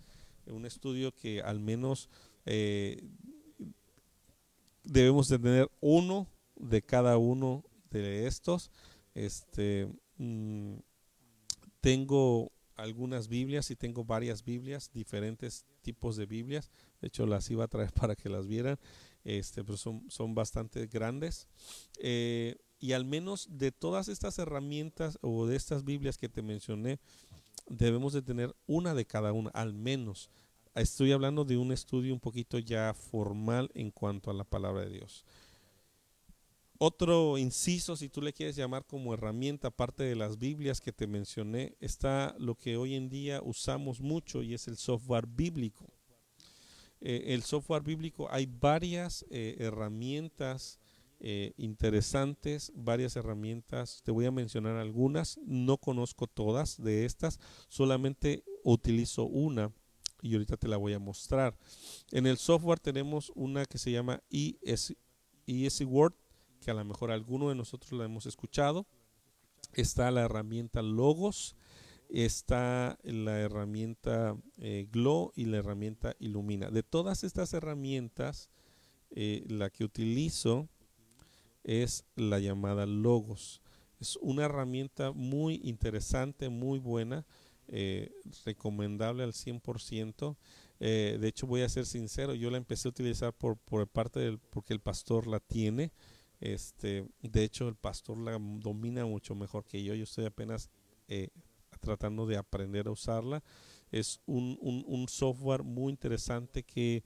Un 0.46 0.66
estudio 0.66 1.14
que 1.14 1.40
al 1.40 1.60
menos 1.60 2.10
debemos 4.82 5.28
de 5.28 5.38
tener 5.38 5.70
uno 5.80 6.26
de 6.56 6.82
cada 6.82 7.16
uno 7.16 7.64
de 7.90 8.26
estos. 8.26 8.72
Este, 9.14 9.88
mm, 10.18 10.74
tengo 11.80 12.50
algunas 12.74 13.28
Biblias 13.28 13.70
y 13.70 13.76
tengo 13.76 14.04
varias 14.04 14.42
Biblias, 14.44 14.90
diferentes 14.92 15.64
tipos 15.82 16.16
de 16.16 16.26
Biblias. 16.26 16.70
De 17.00 17.06
hecho, 17.06 17.26
las 17.26 17.48
iba 17.50 17.64
a 17.64 17.68
traer 17.68 17.92
para 17.94 18.16
que 18.16 18.28
las 18.28 18.46
vieran 18.48 18.78
este, 19.24 19.64
pero 19.64 19.76
son, 19.76 20.04
son 20.10 20.34
bastante 20.34 20.86
grandes. 20.86 21.46
Eh, 21.98 22.56
y 22.82 22.94
al 22.94 23.04
menos 23.04 23.46
de 23.48 23.70
todas 23.70 24.08
estas 24.08 24.40
herramientas 24.40 25.16
o 25.22 25.46
de 25.46 25.54
estas 25.54 25.84
Biblias 25.84 26.18
que 26.18 26.28
te 26.28 26.42
mencioné, 26.42 26.98
debemos 27.68 28.12
de 28.12 28.22
tener 28.22 28.56
una 28.66 28.92
de 28.92 29.06
cada 29.06 29.32
una, 29.32 29.50
al 29.50 29.72
menos. 29.72 30.30
Estoy 30.74 31.12
hablando 31.12 31.44
de 31.44 31.56
un 31.56 31.70
estudio 31.70 32.12
un 32.12 32.18
poquito 32.18 32.58
ya 32.58 32.92
formal 32.92 33.70
en 33.74 33.92
cuanto 33.92 34.32
a 34.32 34.34
la 34.34 34.42
palabra 34.42 34.82
de 34.82 34.90
Dios. 34.90 35.24
Otro 36.76 37.38
inciso, 37.38 37.94
si 37.94 38.08
tú 38.08 38.20
le 38.20 38.32
quieres 38.32 38.56
llamar 38.56 38.84
como 38.84 39.14
herramienta, 39.14 39.68
aparte 39.68 40.02
de 40.02 40.16
las 40.16 40.40
Biblias 40.40 40.80
que 40.80 40.92
te 40.92 41.06
mencioné, 41.06 41.76
está 41.78 42.34
lo 42.40 42.56
que 42.56 42.76
hoy 42.76 42.96
en 42.96 43.08
día 43.08 43.40
usamos 43.44 44.00
mucho 44.00 44.42
y 44.42 44.54
es 44.54 44.66
el 44.66 44.76
software 44.76 45.28
bíblico. 45.28 45.86
Eh, 47.00 47.26
el 47.28 47.44
software 47.44 47.84
bíblico 47.84 48.26
hay 48.28 48.46
varias 48.46 49.24
eh, 49.30 49.54
herramientas 49.60 50.80
eh, 51.24 51.52
interesantes, 51.56 52.72
varias 52.74 53.14
herramientas, 53.14 54.02
te 54.04 54.10
voy 54.10 54.26
a 54.26 54.32
mencionar 54.32 54.76
algunas, 54.76 55.38
no 55.46 55.78
conozco 55.78 56.26
todas 56.26 56.82
de 56.82 57.04
estas, 57.04 57.38
solamente 57.68 58.42
utilizo 58.64 59.26
una 59.26 59.72
y 60.20 60.32
ahorita 60.32 60.56
te 60.56 60.66
la 60.66 60.78
voy 60.78 60.94
a 60.94 60.98
mostrar. 60.98 61.56
En 62.10 62.26
el 62.26 62.38
software 62.38 62.80
tenemos 62.80 63.30
una 63.36 63.66
que 63.66 63.78
se 63.78 63.92
llama 63.92 64.20
ES, 64.30 64.96
ESC 65.46 65.86
Word, 65.86 66.14
que 66.60 66.72
a 66.72 66.74
lo 66.74 66.84
mejor 66.84 67.12
alguno 67.12 67.50
de 67.50 67.54
nosotros 67.54 67.92
la 67.92 68.04
hemos 68.04 68.26
escuchado. 68.26 68.84
Está 69.74 70.10
la 70.10 70.22
herramienta 70.22 70.82
Logos, 70.82 71.54
está 72.08 72.98
la 73.04 73.38
herramienta 73.38 74.36
eh, 74.58 74.88
Glow 74.90 75.30
y 75.36 75.44
la 75.44 75.58
herramienta 75.58 76.16
Illumina. 76.18 76.68
De 76.68 76.82
todas 76.82 77.22
estas 77.22 77.54
herramientas, 77.54 78.50
eh, 79.12 79.44
la 79.46 79.70
que 79.70 79.84
utilizo 79.84 80.68
es 81.64 82.04
la 82.16 82.38
llamada 82.38 82.86
Logos. 82.86 83.62
Es 84.00 84.16
una 84.16 84.44
herramienta 84.44 85.12
muy 85.12 85.60
interesante, 85.64 86.48
muy 86.48 86.78
buena, 86.78 87.24
eh, 87.68 88.10
recomendable 88.44 89.22
al 89.22 89.32
100%. 89.32 90.36
de 90.80 91.28
hecho, 91.28 91.46
voy 91.46 91.62
a 91.62 91.68
ser 91.68 91.86
sincero, 91.86 92.34
yo 92.34 92.50
la 92.50 92.56
empecé 92.56 92.88
a 92.88 92.90
utilizar 92.90 93.32
por, 93.32 93.56
por 93.56 93.86
parte 93.86 94.18
del, 94.18 94.38
porque 94.38 94.72
el 94.72 94.80
pastor 94.80 95.28
la 95.28 95.38
tiene. 95.38 95.92
Este, 96.40 97.06
de 97.20 97.44
hecho, 97.44 97.68
el 97.68 97.76
pastor 97.76 98.18
la 98.18 98.36
domina 98.40 99.06
mucho 99.06 99.36
mejor 99.36 99.64
que 99.64 99.84
yo. 99.84 99.94
Yo 99.94 100.02
estoy 100.02 100.24
apenas 100.24 100.70
tratando 101.82 102.26
de 102.26 102.36
aprender 102.36 102.86
a 102.86 102.92
usarla. 102.92 103.42
Es 103.90 104.20
un, 104.24 104.58
un, 104.62 105.08
software 105.08 105.62
muy 105.62 105.90
interesante 105.90 106.62
que 106.62 107.04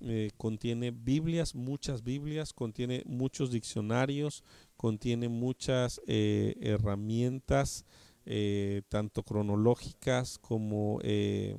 eh, 0.00 0.30
contiene 0.36 0.90
Biblias, 0.90 1.54
muchas 1.54 2.02
Biblias, 2.02 2.52
contiene 2.52 3.02
muchos 3.06 3.50
diccionarios, 3.50 4.42
contiene 4.76 5.28
muchas 5.28 6.00
eh, 6.06 6.54
herramientas, 6.60 7.84
eh, 8.24 8.82
tanto 8.88 9.22
cronológicas 9.22 10.38
como 10.38 11.00
de, 11.02 11.56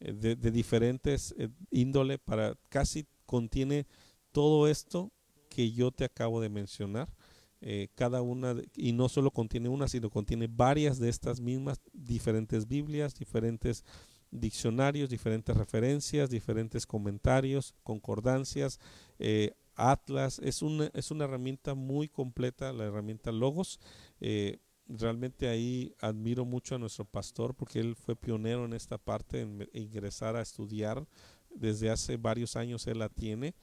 de, 0.00 0.50
diferentes 0.50 1.34
índole, 1.70 2.18
para 2.18 2.56
casi 2.68 3.06
contiene 3.26 3.86
todo 4.32 4.66
esto 4.68 5.12
que 5.48 5.72
yo 5.72 5.90
te 5.90 6.04
acabo 6.04 6.40
de 6.40 6.48
mencionar. 6.48 7.08
Eh, 7.62 7.88
cada 7.94 8.22
una, 8.22 8.54
y 8.74 8.92
no 8.92 9.10
solo 9.10 9.30
contiene 9.30 9.68
una, 9.68 9.86
sino 9.86 10.08
contiene 10.08 10.48
varias 10.50 10.98
de 10.98 11.10
estas 11.10 11.40
mismas 11.40 11.78
diferentes 11.92 12.66
Biblias, 12.66 13.14
diferentes 13.14 13.84
diccionarios, 14.30 15.10
diferentes 15.10 15.56
referencias, 15.56 16.30
diferentes 16.30 16.86
comentarios, 16.86 17.74
concordancias, 17.82 18.78
eh, 19.18 19.54
atlas. 19.74 20.38
Es 20.42 20.62
una, 20.62 20.90
es 20.94 21.10
una 21.10 21.24
herramienta 21.24 21.74
muy 21.74 22.08
completa, 22.08 22.72
la 22.72 22.84
herramienta 22.84 23.32
Logos. 23.32 23.80
Eh, 24.20 24.58
realmente 24.86 25.48
ahí 25.48 25.94
admiro 26.00 26.44
mucho 26.44 26.74
a 26.74 26.78
nuestro 26.78 27.04
pastor 27.04 27.54
porque 27.54 27.78
él 27.80 27.94
fue 27.94 28.16
pionero 28.16 28.64
en 28.64 28.72
esta 28.72 28.98
parte, 28.98 29.40
en 29.40 29.68
ingresar 29.72 30.36
a 30.36 30.42
estudiar. 30.42 31.06
Desde 31.52 31.90
hace 31.90 32.16
varios 32.16 32.54
años 32.56 32.86
él 32.86 33.00
la 33.00 33.08
tiene 33.08 33.54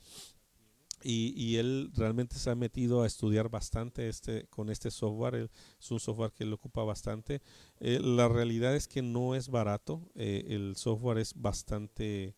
y, 1.03 1.57
él 1.57 1.91
realmente 1.95 2.35
se 2.37 2.49
ha 2.49 2.55
metido 2.55 3.03
a 3.03 3.07
estudiar 3.07 3.49
bastante 3.49 4.09
este, 4.09 4.47
con 4.47 4.69
este 4.69 4.89
software. 4.89 5.49
es 5.79 5.91
un 5.91 5.99
software 5.99 6.31
que 6.31 6.45
le 6.45 6.53
ocupa 6.53 6.83
bastante. 6.83 7.41
Eh, 7.79 7.99
la 8.01 8.27
realidad 8.27 8.75
es 8.75 8.87
que 8.87 9.01
no 9.01 9.35
es 9.35 9.49
barato. 9.49 10.01
Eh, 10.15 10.45
el 10.49 10.75
software 10.75 11.19
es 11.19 11.33
bastante, 11.35 12.35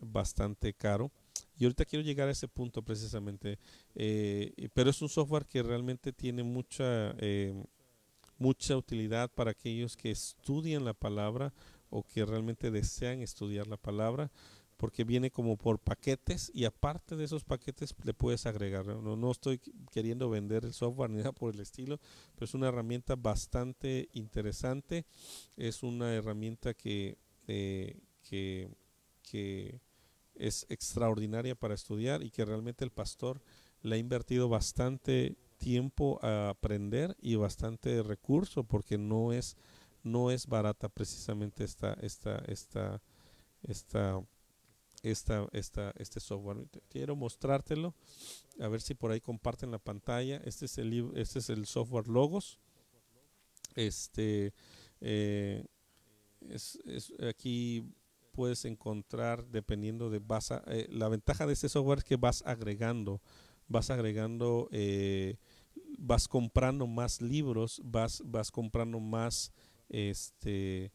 bastante 0.00 0.72
caro. 0.72 1.12
Y 1.58 1.64
ahorita 1.64 1.84
quiero 1.84 2.04
llegar 2.04 2.28
a 2.28 2.32
ese 2.32 2.48
punto 2.48 2.82
precisamente. 2.82 3.58
Eh, 3.94 4.68
pero 4.72 4.90
es 4.90 5.02
un 5.02 5.08
software 5.08 5.44
que 5.44 5.62
realmente 5.62 6.12
tiene 6.12 6.42
mucha, 6.42 7.14
mucha 8.38 8.76
utilidad 8.76 9.30
para 9.30 9.50
aquellos 9.50 9.96
que 9.96 10.10
estudian 10.10 10.84
la 10.84 10.94
palabra 10.94 11.52
o 11.90 12.02
que 12.02 12.24
realmente 12.24 12.70
desean 12.70 13.22
estudiar 13.22 13.66
la 13.66 13.76
palabra 13.76 14.30
porque 14.78 15.02
viene 15.02 15.30
como 15.30 15.56
por 15.56 15.80
paquetes 15.80 16.50
y 16.54 16.64
aparte 16.64 17.16
de 17.16 17.24
esos 17.24 17.44
paquetes 17.44 17.94
le 18.04 18.14
puedes 18.14 18.46
agregar. 18.46 18.86
No, 18.86 19.16
no 19.16 19.30
estoy 19.30 19.58
queriendo 19.90 20.30
vender 20.30 20.64
el 20.64 20.72
software 20.72 21.10
ni 21.10 21.18
nada 21.18 21.32
por 21.32 21.52
el 21.52 21.60
estilo, 21.60 22.00
pero 22.34 22.44
es 22.44 22.54
una 22.54 22.68
herramienta 22.68 23.16
bastante 23.16 24.08
interesante. 24.12 25.04
Es 25.56 25.82
una 25.82 26.14
herramienta 26.14 26.74
que, 26.74 27.18
eh, 27.48 27.98
que, 28.22 28.70
que 29.22 29.80
es 30.36 30.64
extraordinaria 30.68 31.56
para 31.56 31.74
estudiar 31.74 32.22
y 32.22 32.30
que 32.30 32.44
realmente 32.44 32.84
el 32.84 32.92
pastor 32.92 33.42
le 33.82 33.96
ha 33.96 33.98
invertido 33.98 34.48
bastante 34.48 35.36
tiempo 35.58 36.20
a 36.22 36.50
aprender 36.50 37.16
y 37.20 37.34
bastante 37.34 38.00
recurso 38.04 38.62
porque 38.62 38.96
no 38.96 39.32
es 39.32 39.56
no 40.04 40.30
es 40.30 40.46
barata 40.46 40.88
precisamente 40.88 41.64
esta 41.64 41.94
esta 41.94 42.38
esta 42.46 43.02
esta 43.64 44.22
esta, 45.02 45.48
esta, 45.52 45.92
este 45.96 46.20
software. 46.20 46.66
Quiero 46.88 47.16
mostrártelo, 47.16 47.94
a 48.60 48.68
ver 48.68 48.80
si 48.80 48.94
por 48.94 49.10
ahí 49.10 49.20
comparten 49.20 49.70
la 49.70 49.78
pantalla. 49.78 50.40
Este 50.44 50.66
es 50.66 50.78
el, 50.78 51.12
este 51.16 51.38
es 51.38 51.50
el 51.50 51.66
software 51.66 52.08
Logos. 52.08 52.58
Este, 53.74 54.52
eh, 55.00 55.64
es, 56.48 56.78
aquí 57.28 57.84
puedes 58.32 58.64
encontrar, 58.64 59.46
dependiendo 59.48 60.10
de 60.10 60.20
vas 60.20 60.52
eh, 60.68 60.86
la 60.90 61.08
ventaja 61.08 61.46
de 61.46 61.52
este 61.52 61.68
software 61.68 61.98
es 61.98 62.04
que 62.04 62.16
vas 62.16 62.42
agregando, 62.46 63.20
vas 63.66 63.90
agregando, 63.90 64.68
eh, 64.70 65.38
vas 65.98 66.28
comprando 66.28 66.86
más 66.86 67.20
libros, 67.20 67.80
vas, 67.84 68.22
vas 68.24 68.50
comprando 68.50 69.00
más, 69.00 69.52
este, 69.88 70.92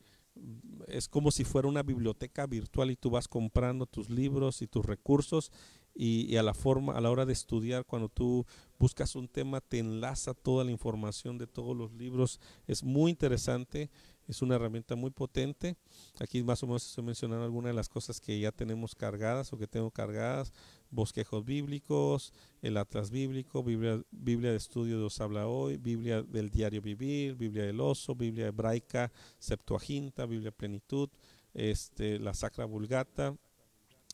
es 0.88 1.08
como 1.08 1.32
si 1.32 1.44
fuera 1.44 1.68
una 1.68 1.84
biblioteca 1.84 2.46
virtual 2.48 2.92
y 2.92 2.96
tú 2.96 3.10
vas 3.10 3.28
comprando 3.28 3.86
tus 3.86 4.10
libros 4.10 4.62
y 4.62 4.68
tus 4.68 4.86
recursos 4.86 5.52
y, 5.96 6.36
a 6.38 6.44
la 6.44 6.54
forma 6.54 6.94
a 6.94 7.02
la 7.02 7.12
hora 7.12 7.26
de 7.26 7.34
estudiar 7.34 7.86
cuando 7.86 8.10
tú 8.10 8.46
buscas 8.80 9.16
un 9.16 9.28
tema 9.28 9.62
te 9.62 9.80
enlaza 9.80 10.34
toda 10.34 10.64
la 10.64 10.72
información 10.72 11.38
de 11.38 11.48
todos 11.48 11.78
los 11.78 11.94
libros. 11.94 12.40
Es 12.68 12.84
muy 12.84 13.12
interesante 13.12 13.90
es 14.28 14.42
una 14.42 14.56
herramienta 14.56 14.96
muy 14.96 15.12
potente. 15.12 15.76
Aquí 16.20 16.44
más 16.44 16.64
o 16.64 16.68
menos 16.68 16.86
estoy 16.88 17.04
mencionando 17.04 17.44
algunas 17.44 17.72
de 17.72 17.76
las 17.76 17.90
cosas 17.90 18.20
que 18.20 18.40
ya 18.40 18.52
tenemos 18.52 18.96
cargadas 18.96 19.52
o 19.54 19.58
que 19.58 19.68
tengo 19.68 19.92
cargadas. 19.92 20.54
Bosquejos 20.90 21.44
bíblicos, 21.44 22.34
el 22.62 22.78
Atlas 22.78 23.10
bíblico, 23.10 23.64
Biblia, 23.64 24.02
Biblia 24.12 24.52
de 24.52 24.58
Estudio 24.58 25.00
Dios 25.00 25.20
habla 25.22 25.48
hoy, 25.48 25.78
Biblia 25.78 26.22
del 26.22 26.52
Diario 26.52 26.82
Vivir, 26.82 27.36
Biblia 27.36 27.64
del 27.64 27.80
Oso, 27.80 28.14
Biblia 28.14 28.48
hebraica, 28.48 29.12
Septuaginta, 29.40 30.28
Biblia 30.28 30.52
Plenitud, 30.52 31.10
este, 31.54 32.20
la 32.20 32.36
Sacra 32.36 32.66
Vulgata, 32.66 33.36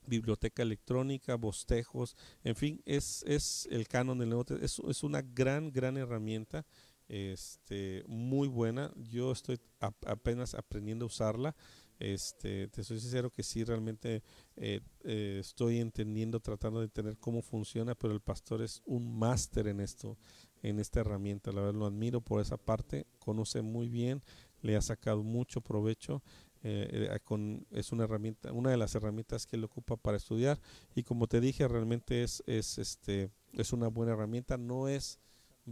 biblioteca 0.08 0.64
electrónica, 0.64 1.36
bostejos, 1.36 2.16
en 2.44 2.56
fin, 2.56 2.82
es, 2.86 3.24
es 3.28 3.68
el 3.72 3.88
canon 3.88 4.18
del 4.18 4.30
Nuevo 4.30 4.46
es, 4.62 4.80
es 4.80 5.04
una 5.04 5.22
gran, 5.22 5.72
gran 5.72 5.98
herramienta 5.98 6.66
este, 7.10 8.04
muy 8.08 8.48
buena. 8.48 8.94
Yo 8.96 9.32
estoy 9.32 9.60
apenas 9.80 10.54
aprendiendo 10.54 11.06
a 11.06 11.08
usarla. 11.08 11.56
Este, 12.00 12.70
te 12.70 12.84
soy 12.84 13.00
sincero 13.02 13.30
que 13.30 13.44
sí, 13.44 13.66
realmente 13.66 14.24
eh, 14.56 14.80
eh, 15.04 15.38
estoy 15.42 15.80
entendiendo, 15.80 16.40
tratando 16.40 16.80
de 16.80 16.86
entender 16.86 17.18
cómo 17.18 17.42
funciona, 17.42 17.94
pero 17.94 18.14
el 18.14 18.22
pastor 18.22 18.62
es 18.62 18.82
un 18.86 19.20
máster 19.20 19.68
en 19.68 19.82
esto, 19.82 20.18
en 20.64 20.80
esta 20.80 21.02
herramienta. 21.02 21.52
La 21.52 21.62
verdad 21.62 21.80
lo 21.80 21.86
admiro 21.86 22.22
por 22.22 22.40
esa 22.40 22.56
parte, 22.56 23.06
conoce 23.20 23.62
muy 23.62 23.90
bien, 23.90 24.24
le 24.62 24.78
ha 24.78 24.82
sacado 24.82 25.24
mucho 25.24 25.60
provecho. 25.60 26.24
Eh, 26.62 27.18
es 27.72 27.92
una 27.92 28.04
herramienta, 28.06 28.52
una 28.54 28.70
de 28.70 28.78
las 28.78 28.96
herramientas 28.96 29.46
que 29.46 29.56
él 29.56 29.64
ocupa 29.64 29.96
para 29.96 30.18
estudiar 30.18 30.60
y 30.94 31.04
como 31.04 31.26
te 31.28 31.40
dije 31.40 31.66
realmente 31.70 32.22
es, 32.22 32.44
es 32.48 32.78
este 32.78 33.32
es 33.54 33.72
una 33.72 33.88
buena 33.88 34.12
herramienta, 34.12 34.58
no 34.58 34.90
es 34.90 35.20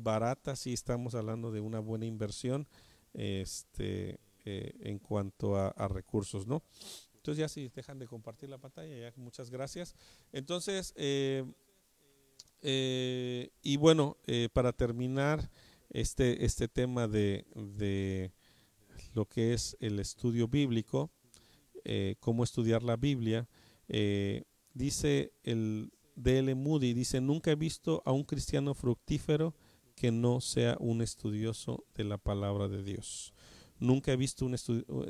barata, 0.03 0.55
si 0.55 0.73
estamos 0.73 1.15
hablando 1.15 1.51
de 1.51 1.61
una 1.61 1.79
buena 1.79 2.05
inversión 2.05 2.67
este, 3.13 4.19
eh, 4.45 4.73
en 4.81 4.99
cuanto 4.99 5.55
a, 5.57 5.87
recursos, 5.87 6.47
¿no? 6.47 6.63
Entonces 7.15 7.39
ya 7.39 7.49
si 7.49 7.67
dejan 7.69 7.99
de 7.99 8.07
compartir 8.07 8.49
la 8.49 8.57
pantalla, 8.57 8.95
ya 8.95 9.13
muchas 9.17 9.49
gracias. 9.49 9.95
Entonces, 10.31 10.93
eh, 10.95 11.43
eh, 12.61 13.49
y 13.61 13.77
bueno, 13.77 14.17
para 14.53 14.71
terminar 14.71 15.49
este, 15.89 16.45
este 16.45 16.67
tema 16.67 17.07
de, 17.07 17.45
de, 17.55 18.31
lo 19.13 19.25
que 19.25 19.53
es 19.53 19.75
el 19.79 19.99
estudio 19.99 20.47
bíblico, 20.47 21.11
cómo 22.19 22.43
estudiar 22.43 22.83
la 22.83 22.95
Biblia, 22.97 23.47
dice 24.73 25.33
el 25.43 25.91
D.L. 26.17 26.55
Moody, 26.55 26.93
dice, 26.93 27.21
nunca 27.21 27.51
he 27.51 27.55
visto 27.55 28.01
a 28.05 28.11
un 28.11 28.23
cristiano 28.23 28.73
fructífero 28.73 29.53
que 29.97 30.11
no 30.11 30.41
sea 30.41 30.77
un 30.79 31.01
estudioso 31.01 31.83
de 31.95 32.03
la 32.03 32.19
palabra 32.19 32.67
de 32.67 32.83
Dios. 32.83 33.33
Nunca 33.79 34.13
he 34.13 34.15
visto 34.15 34.45
un 34.45 34.55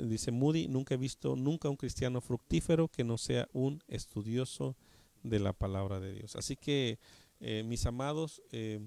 dice 0.08 0.32
Moody, 0.32 0.70
nunca 0.70 0.96
he 0.96 0.98
visto 0.98 1.36
nunca 1.36 1.70
un 1.70 1.76
cristiano 1.76 2.22
fructífero 2.22 2.88
que 2.88 3.04
no 3.04 3.18
sea 3.18 3.50
un 3.52 3.84
estudioso 3.90 4.78
de 5.24 5.40
la 5.40 5.52
palabra 5.52 6.00
de 6.00 6.14
Dios. 6.14 6.38
Así 6.38 6.56
que, 6.56 7.00
eh, 7.42 7.64
mis 7.64 7.86
amados, 7.86 8.42
eh, 8.54 8.80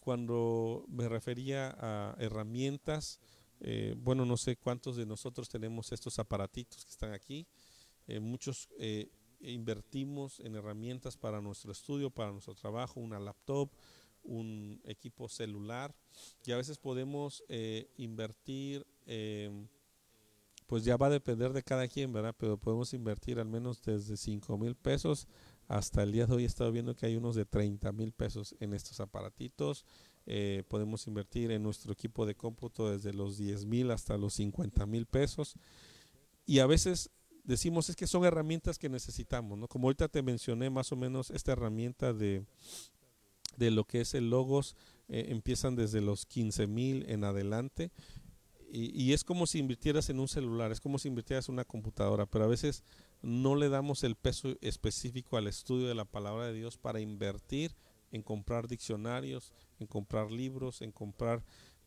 cuando 0.00 0.84
me 0.88 1.08
refería 1.08 1.76
a 1.78 2.16
herramientas, 2.18 3.20
eh, 3.60 3.94
bueno, 3.98 4.26
no 4.26 4.36
sé 4.36 4.56
cuántos 4.56 4.96
de 4.96 5.06
nosotros 5.06 5.48
tenemos 5.48 5.92
estos 5.92 6.18
aparatitos 6.18 6.84
que 6.84 6.90
están 6.90 7.12
aquí. 7.12 7.46
muchos 8.20 8.68
invertimos 9.40 10.38
en 10.38 10.54
herramientas 10.54 11.16
para 11.16 11.40
nuestro 11.40 11.72
estudio, 11.72 12.10
para 12.10 12.30
nuestro 12.30 12.54
trabajo, 12.54 13.00
una 13.00 13.18
laptop, 13.18 13.68
un 14.26 14.80
equipo 14.84 15.28
celular 15.28 15.94
y 16.44 16.52
a 16.52 16.56
veces 16.56 16.78
podemos 16.78 17.44
eh, 17.48 17.90
invertir, 17.96 18.86
em, 19.06 19.66
pues 20.66 20.84
ya 20.84 20.96
va 20.96 21.06
a 21.06 21.10
depender 21.10 21.52
de 21.52 21.62
cada 21.62 21.86
quien, 21.88 22.12
¿verdad? 22.12 22.34
Pero 22.36 22.58
podemos 22.58 22.92
invertir 22.92 23.38
al 23.38 23.48
menos 23.48 23.82
desde 23.82 24.16
5 24.16 24.58
mil 24.58 24.74
pesos 24.74 25.28
hasta 25.68 26.02
el 26.02 26.12
día 26.12 26.26
de 26.26 26.34
hoy 26.34 26.42
he 26.44 26.46
estado 26.46 26.70
viendo 26.70 26.94
que 26.94 27.06
hay 27.06 27.16
unos 27.16 27.34
de 27.34 27.44
30 27.44 27.90
mil 27.92 28.12
pesos 28.12 28.54
en 28.60 28.72
estos 28.72 29.00
aparatitos. 29.00 29.84
Eh, 30.26 30.62
podemos 30.68 31.06
invertir 31.06 31.50
en 31.50 31.62
nuestro 31.62 31.92
equipo 31.92 32.26
de 32.26 32.34
cómputo 32.34 32.90
desde 32.90 33.12
los 33.12 33.36
10 33.36 33.64
mil 33.64 33.90
hasta 33.90 34.16
los 34.16 34.34
50 34.34 34.86
mil 34.86 35.06
pesos. 35.06 35.54
Y 36.44 36.60
a 36.60 36.66
veces 36.66 37.10
decimos 37.42 37.88
es 37.88 37.96
que 37.96 38.06
son 38.06 38.24
herramientas 38.24 38.78
que 38.78 38.88
necesitamos, 38.88 39.58
¿no? 39.58 39.68
Como 39.68 39.88
ahorita 39.88 40.08
te 40.08 40.22
mencioné 40.22 40.70
más 40.70 40.92
o 40.92 40.96
menos 40.96 41.30
esta 41.30 41.52
herramienta 41.52 42.12
de, 42.12 42.44
de 43.56 43.70
lo 43.70 43.84
que 43.84 44.00
es 44.00 44.14
el 44.14 44.30
Logos 44.30 44.76
eh, 45.08 45.26
empiezan 45.28 45.76
desde 45.76 46.00
los 46.00 46.26
15 46.26 46.66
mil 46.66 47.04
en 47.08 47.24
adelante. 47.24 47.90
Y, 48.68 49.12
es 49.12 49.22
como 49.22 49.46
si 49.46 49.58
invirtieras 49.58 50.10
en 50.10 50.18
un 50.18 50.28
celular, 50.28 50.72
es 50.72 50.80
como 50.80 50.98
si 50.98 51.08
invirtieras 51.08 51.48
en 51.48 51.54
una 51.54 51.64
computadora, 51.64 52.26
pero 52.26 52.44
a 52.44 52.48
veces 52.48 52.82
no 53.22 53.54
le 53.54 53.68
damos 53.68 54.02
el 54.02 54.16
peso 54.16 54.56
específico 54.60 55.36
al 55.36 55.46
estudio 55.46 55.86
de 55.86 55.94
la 55.94 56.04
palabra 56.04 56.46
de 56.46 56.52
Dios 56.52 56.76
para 56.76 57.00
invertir 57.00 57.74
en 58.10 58.22
comprar 58.22 58.66
diccionarios, 58.66 59.54
en 59.78 59.86
comprar 59.86 60.30
libros, 60.30 60.82
en 60.82 60.90
comprar, 60.90 61.44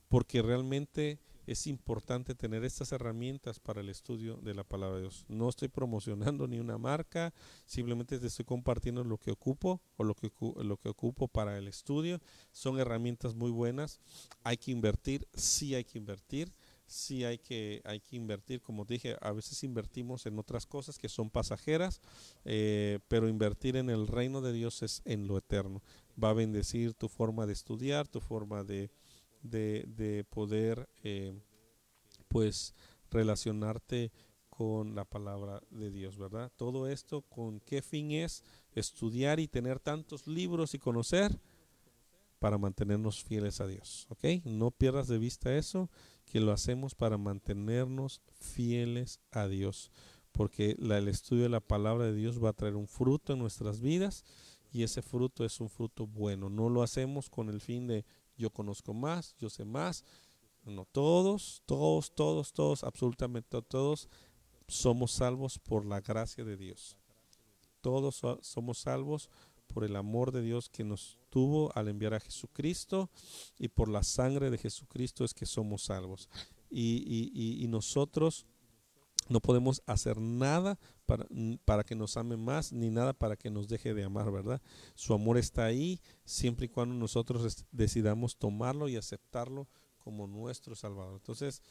porque 0.07 0.41
realmente 0.41 1.19
es 1.51 1.65
importante 1.67 2.35
tener 2.35 2.63
estas 2.63 2.91
herramientas 2.91 3.59
para 3.59 3.81
el 3.81 3.89
estudio 3.89 4.37
de 4.37 4.53
la 4.53 4.63
palabra 4.63 4.97
de 4.97 5.01
Dios. 5.01 5.25
No 5.27 5.49
estoy 5.49 5.67
promocionando 5.67 6.47
ni 6.47 6.59
una 6.59 6.77
marca, 6.77 7.33
simplemente 7.65 8.19
te 8.19 8.27
estoy 8.27 8.45
compartiendo 8.45 9.03
lo 9.03 9.17
que 9.17 9.31
ocupo 9.31 9.81
o 9.97 10.03
lo 10.03 10.13
que, 10.13 10.31
lo 10.63 10.77
que 10.77 10.89
ocupo 10.89 11.27
para 11.27 11.57
el 11.57 11.67
estudio. 11.67 12.21
Son 12.51 12.79
herramientas 12.79 13.33
muy 13.33 13.51
buenas. 13.51 13.99
Hay 14.43 14.57
que 14.57 14.71
invertir, 14.71 15.27
sí 15.33 15.73
hay 15.73 15.85
que 15.85 15.97
invertir 15.97 16.53
sí 16.89 17.23
hay 17.23 17.37
que, 17.37 17.81
hay 17.85 17.99
que 17.99 18.15
invertir, 18.15 18.61
como 18.61 18.83
dije, 18.83 19.15
a 19.21 19.31
veces 19.31 19.63
invertimos 19.63 20.25
en 20.25 20.39
otras 20.39 20.65
cosas 20.65 20.97
que 20.97 21.07
son 21.07 21.29
pasajeras, 21.29 22.01
eh, 22.45 22.97
pero 23.07 23.29
invertir 23.29 23.75
en 23.75 23.89
el 23.89 24.07
reino 24.07 24.41
de 24.41 24.53
Dios 24.53 24.81
es 24.81 25.03
en 25.05 25.27
lo 25.27 25.37
eterno. 25.37 25.83
Va 26.21 26.31
a 26.31 26.33
bendecir 26.33 26.95
tu 26.95 27.07
forma 27.07 27.45
de 27.45 27.53
estudiar, 27.53 28.07
tu 28.07 28.19
forma 28.19 28.63
de, 28.63 28.89
de, 29.41 29.85
de 29.87 30.23
poder 30.23 30.89
eh, 31.03 31.33
pues 32.27 32.73
relacionarte 33.09 34.11
con 34.49 34.93
la 34.93 35.05
palabra 35.05 35.61
de 35.69 35.89
Dios, 35.89 36.17
¿verdad? 36.17 36.51
Todo 36.57 36.87
esto 36.87 37.21
con 37.21 37.61
qué 37.61 37.81
fin 37.81 38.11
es 38.11 38.43
estudiar 38.73 39.39
y 39.39 39.47
tener 39.47 39.79
tantos 39.79 40.27
libros 40.27 40.73
y 40.73 40.79
conocer 40.79 41.39
para 42.39 42.57
mantenernos 42.57 43.23
fieles 43.23 43.61
a 43.61 43.67
Dios, 43.67 44.05
¿ok? 44.09 44.43
No 44.45 44.71
pierdas 44.71 45.07
de 45.07 45.17
vista 45.17 45.55
eso, 45.55 45.89
que 46.25 46.39
lo 46.39 46.51
hacemos 46.51 46.95
para 46.95 47.17
mantenernos 47.17 48.21
fieles 48.39 49.19
a 49.31 49.47
Dios, 49.47 49.91
porque 50.31 50.77
el 50.79 51.07
estudio 51.07 51.43
de 51.43 51.49
la 51.49 51.59
palabra 51.59 52.05
de 52.05 52.13
Dios 52.13 52.43
va 52.43 52.49
a 52.49 52.53
traer 52.53 52.75
un 52.75 52.87
fruto 52.87 53.33
en 53.33 53.39
nuestras 53.39 53.81
vidas 53.81 54.23
y 54.71 54.83
ese 54.83 55.01
fruto 55.01 55.43
es 55.43 55.59
un 55.59 55.69
fruto 55.69 56.05
bueno. 56.05 56.49
No 56.49 56.69
lo 56.69 56.83
hacemos 56.83 57.29
con 57.29 57.49
el 57.49 57.59
fin 57.59 57.87
de 57.87 58.05
yo 58.39 58.49
conozco 58.49 58.93
más, 58.93 59.35
yo 59.37 59.49
sé 59.49 59.65
más. 59.65 60.03
No, 60.63 60.85
todos, 60.85 61.61
todos, 61.65 62.13
todos, 62.13 62.53
todos, 62.53 62.83
absolutamente 62.83 63.61
todos 63.61 64.09
somos 64.67 65.11
salvos 65.11 65.59
por 65.59 65.85
la 65.85 66.01
gracia 66.01 66.43
de 66.43 66.57
Dios. 66.57 66.97
Todos 67.81 68.21
somos 68.41 68.79
salvos 68.79 69.29
por 69.67 69.83
el 69.83 69.95
amor 69.95 70.31
de 70.31 70.41
Dios 70.41 70.69
que 70.69 70.83
nos 70.83 71.19
tuvo 71.29 71.71
al 71.75 71.87
enviar 71.87 72.13
a 72.13 72.19
Jesucristo 72.19 73.09
y 73.57 73.67
por 73.67 73.89
la 73.89 74.03
sangre 74.03 74.49
de 74.49 74.57
Jesucristo 74.57 75.23
es 75.23 75.33
que 75.33 75.45
somos 75.45 75.83
salvos. 75.83 76.29
Y, 76.69 77.65
nosotros 77.69 78.45
no 79.29 79.39
podemos 79.39 79.81
hacer 79.85 80.19
nada 80.19 80.79
para, 81.05 81.25
para, 81.65 81.83
que 81.83 81.95
nos 81.95 82.17
ame 82.17 82.37
más, 82.37 82.71
ni 82.73 82.89
nada 82.89 83.13
para 83.13 83.35
que 83.35 83.49
nos 83.49 83.67
deje 83.67 83.93
de 83.93 84.03
amar, 84.03 84.31
¿verdad? 84.31 84.61
Su 84.95 85.13
amor 85.13 85.37
está 85.37 85.65
ahí 85.65 86.01
siempre 86.25 86.65
y 86.65 86.69
cuando 86.69 86.95
nosotros 86.95 87.65
decidamos 87.71 88.37
tomarlo 88.37 88.89
y 88.89 88.95
aceptarlo 88.95 89.67
como 89.97 90.27
nuestro 90.27 90.75
Salvador. 90.75 91.15
Entonces, 91.15 91.61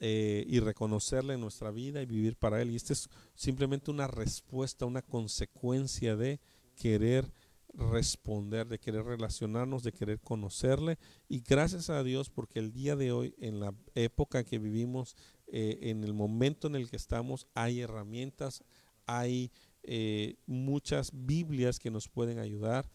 eh, 0.00 0.44
y 0.46 0.60
reconocerle 0.60 1.34
en 1.34 1.40
nuestra 1.40 1.70
vida 1.70 2.00
y 2.02 2.06
vivir 2.06 2.36
para 2.36 2.62
Él. 2.62 2.70
Y 2.70 2.76
esta 2.76 2.92
es 2.92 3.08
simplemente 3.34 3.90
una 3.90 4.06
respuesta, 4.06 4.86
una 4.86 5.02
consecuencia 5.02 6.14
de 6.14 6.40
querer 6.76 7.32
responder, 7.74 8.68
de 8.68 8.78
querer 8.78 9.04
relacionarnos, 9.04 9.82
de 9.82 9.92
querer 9.92 10.20
conocerle. 10.20 10.98
Y 11.28 11.40
gracias 11.40 11.90
a 11.90 12.02
Dios 12.02 12.30
porque 12.30 12.58
el 12.58 12.72
día 12.72 12.96
de 12.96 13.12
hoy, 13.12 13.34
en 13.38 13.60
la 13.60 13.74
época 13.94 14.44
que 14.44 14.58
vivimos, 14.58 15.16
eh, 15.50 15.78
en 15.82 16.04
el 16.04 16.12
momento 16.12 16.66
en 16.66 16.76
el 16.76 16.90
que 16.90 16.96
estamos, 16.96 17.46
hay 17.54 17.80
herramientas, 17.80 18.62
hay 19.06 19.50
eh, 19.82 20.36
muchas 20.46 21.10
Biblias 21.12 21.78
que 21.78 21.90
nos 21.90 22.08
pueden 22.08 22.38
ayudar, 22.38 22.90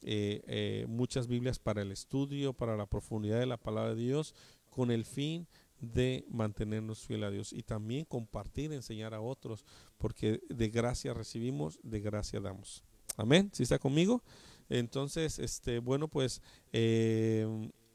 eh, 0.00 0.86
muchas 0.88 1.26
Biblias 1.26 1.58
para 1.58 1.82
el 1.82 1.92
estudio, 1.92 2.54
para 2.54 2.76
la 2.76 2.86
profundidad 2.86 3.40
de 3.40 3.46
la 3.46 3.58
palabra 3.58 3.94
de 3.94 4.02
Dios, 4.02 4.34
con 4.70 4.90
el 4.90 5.04
fin 5.04 5.46
de 5.80 6.24
mantenernos 6.30 7.00
fiel 7.00 7.24
a 7.24 7.30
Dios 7.30 7.52
y 7.52 7.62
también 7.62 8.04
compartir, 8.04 8.72
enseñar 8.72 9.12
a 9.12 9.20
otros, 9.20 9.66
porque 9.98 10.40
de 10.48 10.68
gracia 10.68 11.12
recibimos, 11.12 11.78
de 11.82 12.00
gracia 12.00 12.40
damos. 12.40 12.82
Amén. 13.16 13.50
¿Sí 13.52 13.64
está 13.64 13.78
conmigo? 13.78 14.22
Entonces, 14.70 15.38
este, 15.38 15.78
bueno, 15.78 16.08
pues 16.08 16.40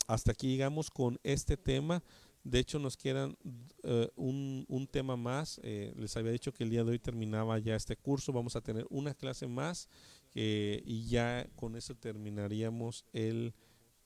hasta 0.08 0.32
aquí 0.32 0.48
llegamos 0.48 0.90
con 0.90 1.20
este 1.24 1.58
tema. 1.58 2.04
De 2.44 2.60
hecho, 2.60 2.78
nos 2.78 2.98
quedan 2.98 3.38
eh, 3.84 4.10
un, 4.16 4.66
un, 4.68 4.88
tema 4.88 5.16
más. 5.16 5.62
Eh, 5.64 5.94
les 5.96 6.16
había 6.18 6.32
dicho 6.32 6.54
que 6.54 6.64
el 6.66 6.70
día 6.70 6.84
de 6.84 6.92
hoy 6.92 7.00
terminaba 7.00 7.58
ya 7.60 7.76
este 7.76 7.96
curso. 7.96 8.34
Vamos 8.34 8.56
a 8.56 8.62
tener 8.62 8.86
una 8.90 9.14
clase 9.14 9.48
más 9.48 9.88
eh, 10.36 10.82
y 10.86 11.08
ya 11.08 11.48
con 11.56 11.78
eso 11.78 11.96
terminaríamos 11.96 13.06
el, 13.14 13.54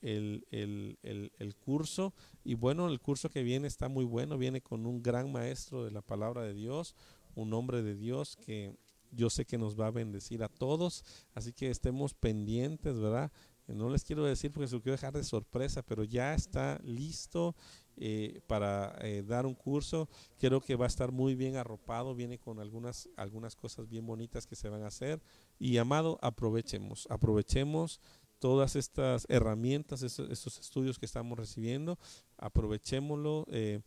el, 0.02 0.46
el, 0.52 1.32
el, 1.36 1.56
curso. 1.56 2.14
Y 2.44 2.54
bueno, 2.54 2.88
el 2.88 3.00
curso 3.00 3.28
que 3.28 3.42
viene 3.42 3.66
está 3.66 3.88
muy 3.88 4.04
bueno. 4.04 4.38
Viene 4.38 4.60
con 4.60 4.86
un 4.86 5.02
gran 5.02 5.32
maestro 5.32 5.84
de 5.84 5.90
la 5.90 6.02
palabra 6.02 6.42
de 6.42 6.54
Dios, 6.54 6.94
un 7.34 7.52
hombre 7.54 7.82
de 7.82 7.96
Dios 7.96 8.36
que 8.36 8.72
yo 9.10 9.30
sé 9.30 9.44
que 9.44 9.58
nos 9.58 9.78
va 9.78 9.88
a 9.88 9.90
bendecir 9.90 10.42
a 10.42 10.48
todos, 10.48 11.04
así 11.34 11.52
que 11.52 11.70
estemos 11.70 12.14
pendientes, 12.14 12.98
¿verdad? 12.98 13.32
No 13.66 13.90
les 13.90 14.04
quiero 14.04 14.24
decir 14.24 14.50
porque 14.52 14.68
se 14.68 14.74
lo 14.74 14.82
quiero 14.82 14.96
dejar 14.96 15.12
de 15.12 15.24
sorpresa, 15.24 15.82
pero 15.82 16.04
ya 16.04 16.34
está 16.34 16.80
listo 16.82 17.54
eh, 18.00 18.40
para 18.46 18.96
eh, 19.00 19.22
dar 19.22 19.46
un 19.46 19.54
curso. 19.54 20.08
Creo 20.38 20.60
que 20.60 20.76
va 20.76 20.84
a 20.84 20.88
estar 20.88 21.10
muy 21.10 21.34
bien 21.34 21.56
arropado, 21.56 22.14
viene 22.14 22.38
con 22.38 22.60
algunas, 22.60 23.08
algunas 23.16 23.56
cosas 23.56 23.88
bien 23.88 24.06
bonitas 24.06 24.46
que 24.46 24.56
se 24.56 24.68
van 24.68 24.82
a 24.82 24.88
hacer. 24.88 25.20
Y 25.58 25.78
amado, 25.78 26.18
aprovechemos, 26.22 27.06
aprovechemos 27.10 28.00
todas 28.38 28.76
estas 28.76 29.26
herramientas, 29.28 30.02
estos, 30.02 30.58
estudios 30.58 30.98
que 30.98 31.06
estamos 31.06 31.36
recibiendo, 31.36 31.98
aprovechémoslo, 32.36 33.46
eh, 33.50 33.80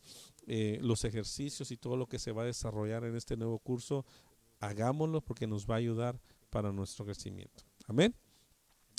los 0.81 1.05
ejercicios 1.05 1.71
y 1.71 1.77
todo 1.77 1.95
lo 1.95 2.07
que 2.07 2.19
se 2.19 2.33
va 2.33 2.43
a 2.43 2.47
desarrollar 2.47 3.05
en 3.05 3.15
este 3.15 3.37
nuevo 3.37 3.59
curso, 3.59 4.05
hagámoslo 4.59 5.21
porque 5.21 5.47
nos 5.47 5.69
va 5.69 5.75
a 5.75 5.77
ayudar 5.77 6.19
para 6.49 6.71
nuestro 6.73 7.05
crecimiento. 7.05 7.63
Amén. 7.87 8.13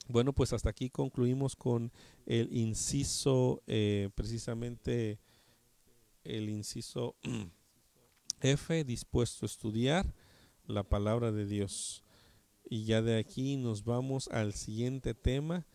Bueno, 0.09 0.33
pues 0.33 0.53
hasta 0.53 0.71
aquí 0.71 0.91
concluimos 0.91 1.55
con 1.57 1.93
el 2.27 2.55
inciso, 2.55 3.63
eh, 3.67 4.11
precisamente 4.15 5.21
el 6.25 6.49
inciso 6.49 7.17
F, 8.41 8.85
dispuesto 8.85 9.45
a 9.45 9.47
estudiar 9.47 10.13
la 10.67 10.83
palabra 10.83 11.31
de 11.31 11.47
Dios. 11.47 12.05
Y 12.69 12.85
ya 12.85 13.03
de 13.03 13.19
aquí 13.19 13.57
nos 13.57 13.85
vamos 13.85 14.29
al 14.29 14.55
siguiente 14.55 15.15
tema, 15.15 15.67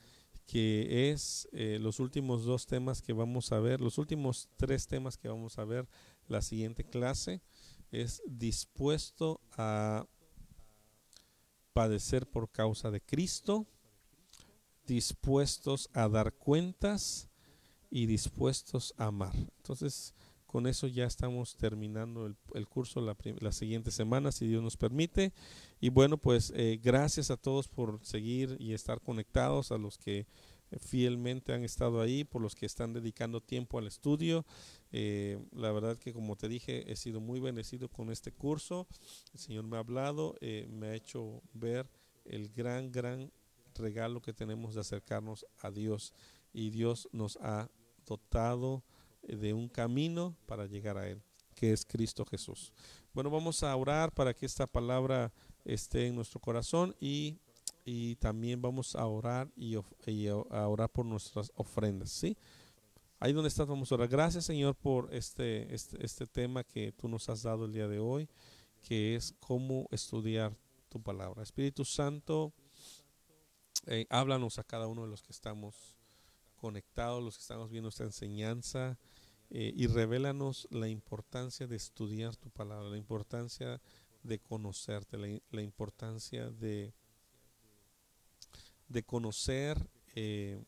que 0.46 1.12
es 1.12 1.48
eh, 1.52 1.78
los 1.80 2.00
últimos 2.00 2.46
dos 2.46 2.66
temas 2.66 3.02
que 3.02 3.14
vamos 3.14 3.52
a 3.52 3.60
ver, 3.60 3.82
los 3.82 3.98
últimos 3.98 4.50
tres 4.58 4.88
temas 4.88 5.18
que 5.18 5.28
vamos 5.28 5.58
a 5.58 5.66
ver 5.66 5.88
la 6.28 6.42
siguiente 6.42 6.84
clase 6.84 7.42
es 7.92 8.22
dispuesto 8.26 9.42
a 9.52 10.06
padecer 11.74 12.28
por 12.30 12.50
causa 12.50 12.92
de 12.92 13.02
Cristo, 13.02 13.68
dispuestos 14.88 15.90
a 15.94 16.08
dar 16.08 16.34
cuentas 16.34 17.30
y 17.92 18.06
dispuestos 18.06 18.94
a 18.98 19.06
amar. 19.06 19.36
Entonces, 19.36 20.14
con 20.46 20.66
eso 20.66 20.88
ya 20.88 21.06
estamos 21.06 21.56
terminando 21.58 22.26
el, 22.54 22.68
curso 22.68 23.02
la, 23.02 23.16
la, 23.40 23.52
siguiente 23.52 23.92
semana, 23.92 24.32
si 24.32 24.48
Dios 24.48 24.64
nos 24.64 24.78
permite. 24.78 25.34
Y 25.80 25.90
bueno, 25.90 26.18
pues 26.18 26.52
eh, 26.56 26.80
gracias 26.82 27.30
a 27.30 27.38
todos 27.38 27.68
por 27.68 28.00
seguir 28.04 28.56
y 28.60 28.74
estar 28.74 29.02
conectados, 29.02 29.72
a 29.72 29.78
los 29.78 29.98
que 29.98 30.26
fielmente 30.80 31.54
han 31.54 31.64
estado 31.64 32.02
ahí, 32.02 32.24
por 32.24 32.42
los 32.42 32.56
que 32.56 32.66
están 32.66 32.94
dedicando 32.94 33.42
tiempo 33.42 33.78
al 33.78 33.88
estudio. 33.88 34.46
Eh, 34.92 35.38
la 35.52 35.72
verdad 35.72 35.98
que 35.98 36.14
como 36.14 36.36
te 36.36 36.48
dije, 36.48 36.92
he 36.92 36.96
sido 36.96 37.20
muy 37.20 37.40
bendecido 37.40 37.90
con 37.90 38.10
este 38.10 38.32
curso. 38.32 38.88
El 39.34 39.40
Señor 39.40 39.66
me 39.66 39.76
ha 39.78 39.82
hablado, 39.82 40.36
eh, 40.40 40.68
me 40.70 40.88
ha 40.88 40.96
hecho 40.96 41.42
ver 41.54 41.90
el 42.26 42.50
gran, 42.50 42.92
gran 42.92 43.32
regalo 43.78 44.22
que 44.22 44.34
tenemos 44.34 44.76
de 44.76 44.82
acercarnos 44.82 45.46
a 45.62 45.72
Dios. 45.72 46.14
Y 46.54 46.70
Dios 46.70 47.08
nos 47.12 47.38
ha 47.38 47.70
dotado 48.06 48.84
eh, 49.24 49.36
de 49.36 49.54
un 49.54 49.70
camino 49.70 50.36
para 50.46 50.66
llegar 50.66 50.98
a 50.98 51.08
Él, 51.08 51.22
que 51.56 51.72
es 51.72 51.86
Cristo 51.86 52.26
Jesús. 52.26 52.74
Bueno, 53.14 53.30
vamos 53.30 53.64
a 53.64 53.76
orar 53.76 54.12
para 54.12 54.34
que 54.34 54.46
esta 54.46 54.68
palabra 54.68 55.32
esté 55.66 56.08
en 56.08 56.16
nuestro 56.16 56.40
corazón 56.40 56.96
y 57.00 57.40
y 57.90 58.18
también 58.18 58.62
vamos 58.62 58.98
a 58.98 59.06
orar 59.06 59.50
y, 59.56 59.78
a 59.78 60.68
orar 60.68 60.90
por 60.90 61.06
nuestras 61.06 61.54
ofrendas, 61.56 62.10
¿sí? 62.10 62.36
Ahí 63.18 63.32
donde 63.32 63.48
estás 63.48 63.66
vamos 63.66 63.90
a 63.90 63.96
orar. 63.96 64.10
Gracias 64.10 64.44
Señor 64.44 64.76
por 64.76 65.14
este, 65.14 65.74
este, 65.74 66.06
este 66.06 66.28
tema 66.28 66.66
que 66.66 66.92
tú 66.92 67.08
nos 67.08 67.30
has 67.30 67.44
dado 67.44 67.64
el 67.64 67.72
día 67.72 67.88
de 67.88 68.00
hoy, 68.00 68.28
que 68.82 69.16
es 69.16 69.34
cómo 69.40 69.88
estudiar 69.90 70.54
tu 70.90 71.02
palabra. 71.02 71.42
Espíritu 71.42 71.86
Santo, 71.86 72.52
eh, 73.88 74.06
háblanos 74.10 74.60
a 74.60 74.64
cada 74.64 74.88
uno 74.88 75.04
de 75.04 75.10
los 75.10 75.24
que 75.24 75.32
estamos 75.32 75.98
conectados, 76.56 77.24
los 77.24 77.36
que 77.38 77.42
estamos 77.42 77.70
viendo 77.70 77.90
esta 77.90 78.04
enseñanza, 78.04 78.98
eh, 79.50 79.74
y 79.76 79.88
revélanos 79.88 80.68
la 80.72 80.88
importancia 80.88 81.68
de 81.68 81.76
estudiar 81.76 82.36
tu 82.36 82.50
palabra, 82.50 82.90
la 82.90 82.98
importancia 82.98 83.82
de 84.24 84.40
conocerte, 84.40 85.42
la 85.52 85.62
importancia 85.62 86.50
de 86.50 86.94
de 88.88 89.04
conocer 89.04 89.78
eh, 90.16 90.64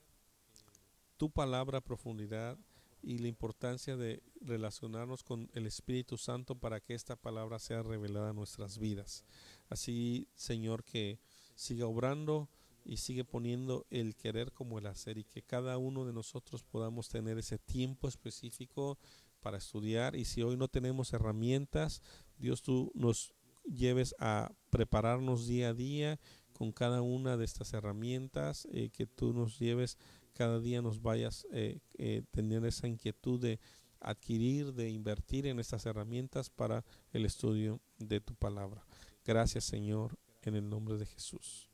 tu 1.18 1.30
palabra 1.30 1.80
a 1.80 1.82
profundidad 1.82 2.58
y 3.02 3.18
la 3.20 3.28
importancia 3.28 3.96
de 3.96 4.22
relacionarnos 4.42 5.24
con 5.24 5.50
el 5.54 5.68
Espíritu 5.68 6.18
Santo 6.18 6.56
para 6.56 6.82
que 6.82 6.94
esta 6.94 7.16
palabra 7.16 7.60
sea 7.60 7.82
revelada 7.82 8.32
en 8.32 8.36
nuestras 8.36 8.78
vidas. 8.78 9.24
Así, 9.70 10.28
Señor, 10.36 10.84
que 10.84 11.20
siga 11.56 11.88
obrando 11.88 12.50
y 12.86 12.98
sigue 12.98 13.24
poniendo 13.24 13.86
el 13.90 14.16
querer 14.16 14.52
como 14.52 14.80
el 14.80 14.88
hacer 14.88 15.18
y 15.18 15.24
que 15.24 15.42
cada 15.42 15.78
uno 15.78 16.06
de 16.06 16.14
nosotros 16.14 16.64
podamos 16.64 17.10
tener 17.10 17.38
ese 17.38 17.58
tiempo 17.58 18.08
específico 18.08 18.98
para 19.40 19.58
estudiar 19.58 20.16
y 20.16 20.26
si 20.26 20.42
hoy 20.42 20.58
no 20.58 20.68
tenemos 20.68 21.14
herramientas, 21.14 22.02
Dios 22.38 22.62
tú 22.62 22.92
nos 22.94 23.34
lleves 23.64 24.16
a 24.20 24.52
prepararnos 24.70 25.48
día 25.48 25.70
a 25.70 25.74
día 25.74 26.20
con 26.54 26.72
cada 26.72 27.02
una 27.02 27.38
de 27.38 27.46
estas 27.46 27.74
herramientas, 27.74 28.68
eh, 28.72 28.90
que 28.90 29.06
tú 29.06 29.34
nos 29.34 29.60
lleves 29.60 29.98
cada 30.34 30.60
día 30.60 30.82
nos 30.82 31.02
vayas 31.02 31.46
eh, 31.52 31.80
eh, 31.98 32.24
teniendo 32.32 32.66
esa 32.66 32.88
inquietud 32.88 33.42
de 33.42 33.60
adquirir, 34.00 34.74
de 34.74 34.90
invertir 34.90 35.46
en 35.48 35.60
estas 35.60 35.86
herramientas 35.86 36.50
para 36.50 36.86
el 37.12 37.26
estudio 37.26 37.82
de 37.98 38.22
tu 38.22 38.36
palabra. 38.36 38.86
Gracias 39.26 39.66
Señor, 39.66 40.18
en 40.42 40.56
el 40.56 40.70
nombre 40.70 40.98
de 40.98 41.06
Jesús. 41.06 41.70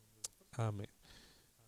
Amén. 0.52 0.95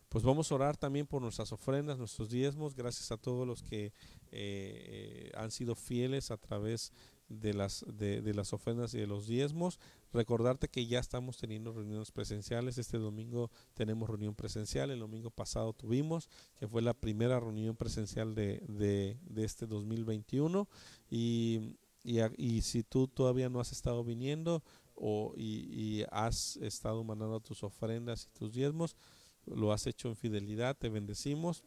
Pues 0.10 0.24
vamos 0.24 0.52
a 0.52 0.56
orar 0.56 0.78
también 0.78 1.06
por 1.06 1.22
nuestras 1.22 1.52
ofrendas, 1.52 1.98
nuestros 1.98 2.30
diezmos. 2.30 2.76
Gracias 2.76 3.12
a 3.12 3.18
todos 3.18 3.46
los 3.46 3.62
que 3.62 3.92
eh, 4.32 5.32
han 5.36 5.52
sido 5.52 5.76
fieles 5.76 6.32
a 6.32 6.38
través 6.38 6.94
de 7.28 7.54
las, 7.54 7.84
ofrendas 8.54 8.94
y 8.94 9.00
de 9.00 9.08
los 9.08 9.28
diezmos. 9.28 9.80
Recordarte 10.14 10.70
que 10.70 10.88
ya 10.88 11.00
estamos 11.00 11.38
teniendo 11.38 11.74
reuniones 11.74 12.12
presenciales. 12.12 12.78
Este 12.78 12.98
domingo 12.98 13.52
tenemos 13.74 14.10
reunión 14.10 14.34
presencial. 14.34 14.92
El 14.92 15.00
domingo 15.00 15.30
pasado 15.30 15.74
tuvimos, 15.74 16.30
que 16.58 16.70
fue 16.70 16.82
la 16.82 16.94
primera 16.94 17.40
reunión 17.42 17.76
presencial 17.76 18.34
de, 18.34 19.18
este 19.36 19.68
2021. 19.68 20.70
Y, 21.10 21.76
y, 22.02 22.20
y, 22.38 22.62
si 22.62 22.84
tú 22.84 23.10
todavía 23.10 23.50
no 23.50 23.60
has 23.60 23.74
estado 23.74 24.06
viniendo 24.06 24.64
o, 24.96 25.34
y 25.36 26.06
has 26.12 26.56
estado 26.58 27.04
mandando 27.04 27.42
tus 27.42 27.62
ofrendas 27.64 28.30
y 28.30 28.40
tus 28.40 28.54
diezmos, 28.54 28.96
lo 29.48 29.72
has 29.72 29.88
hecho 29.88 30.08
en 30.10 30.16
fidelidad, 30.16 30.78
te 30.78 30.90
bendecimos. 30.90 31.64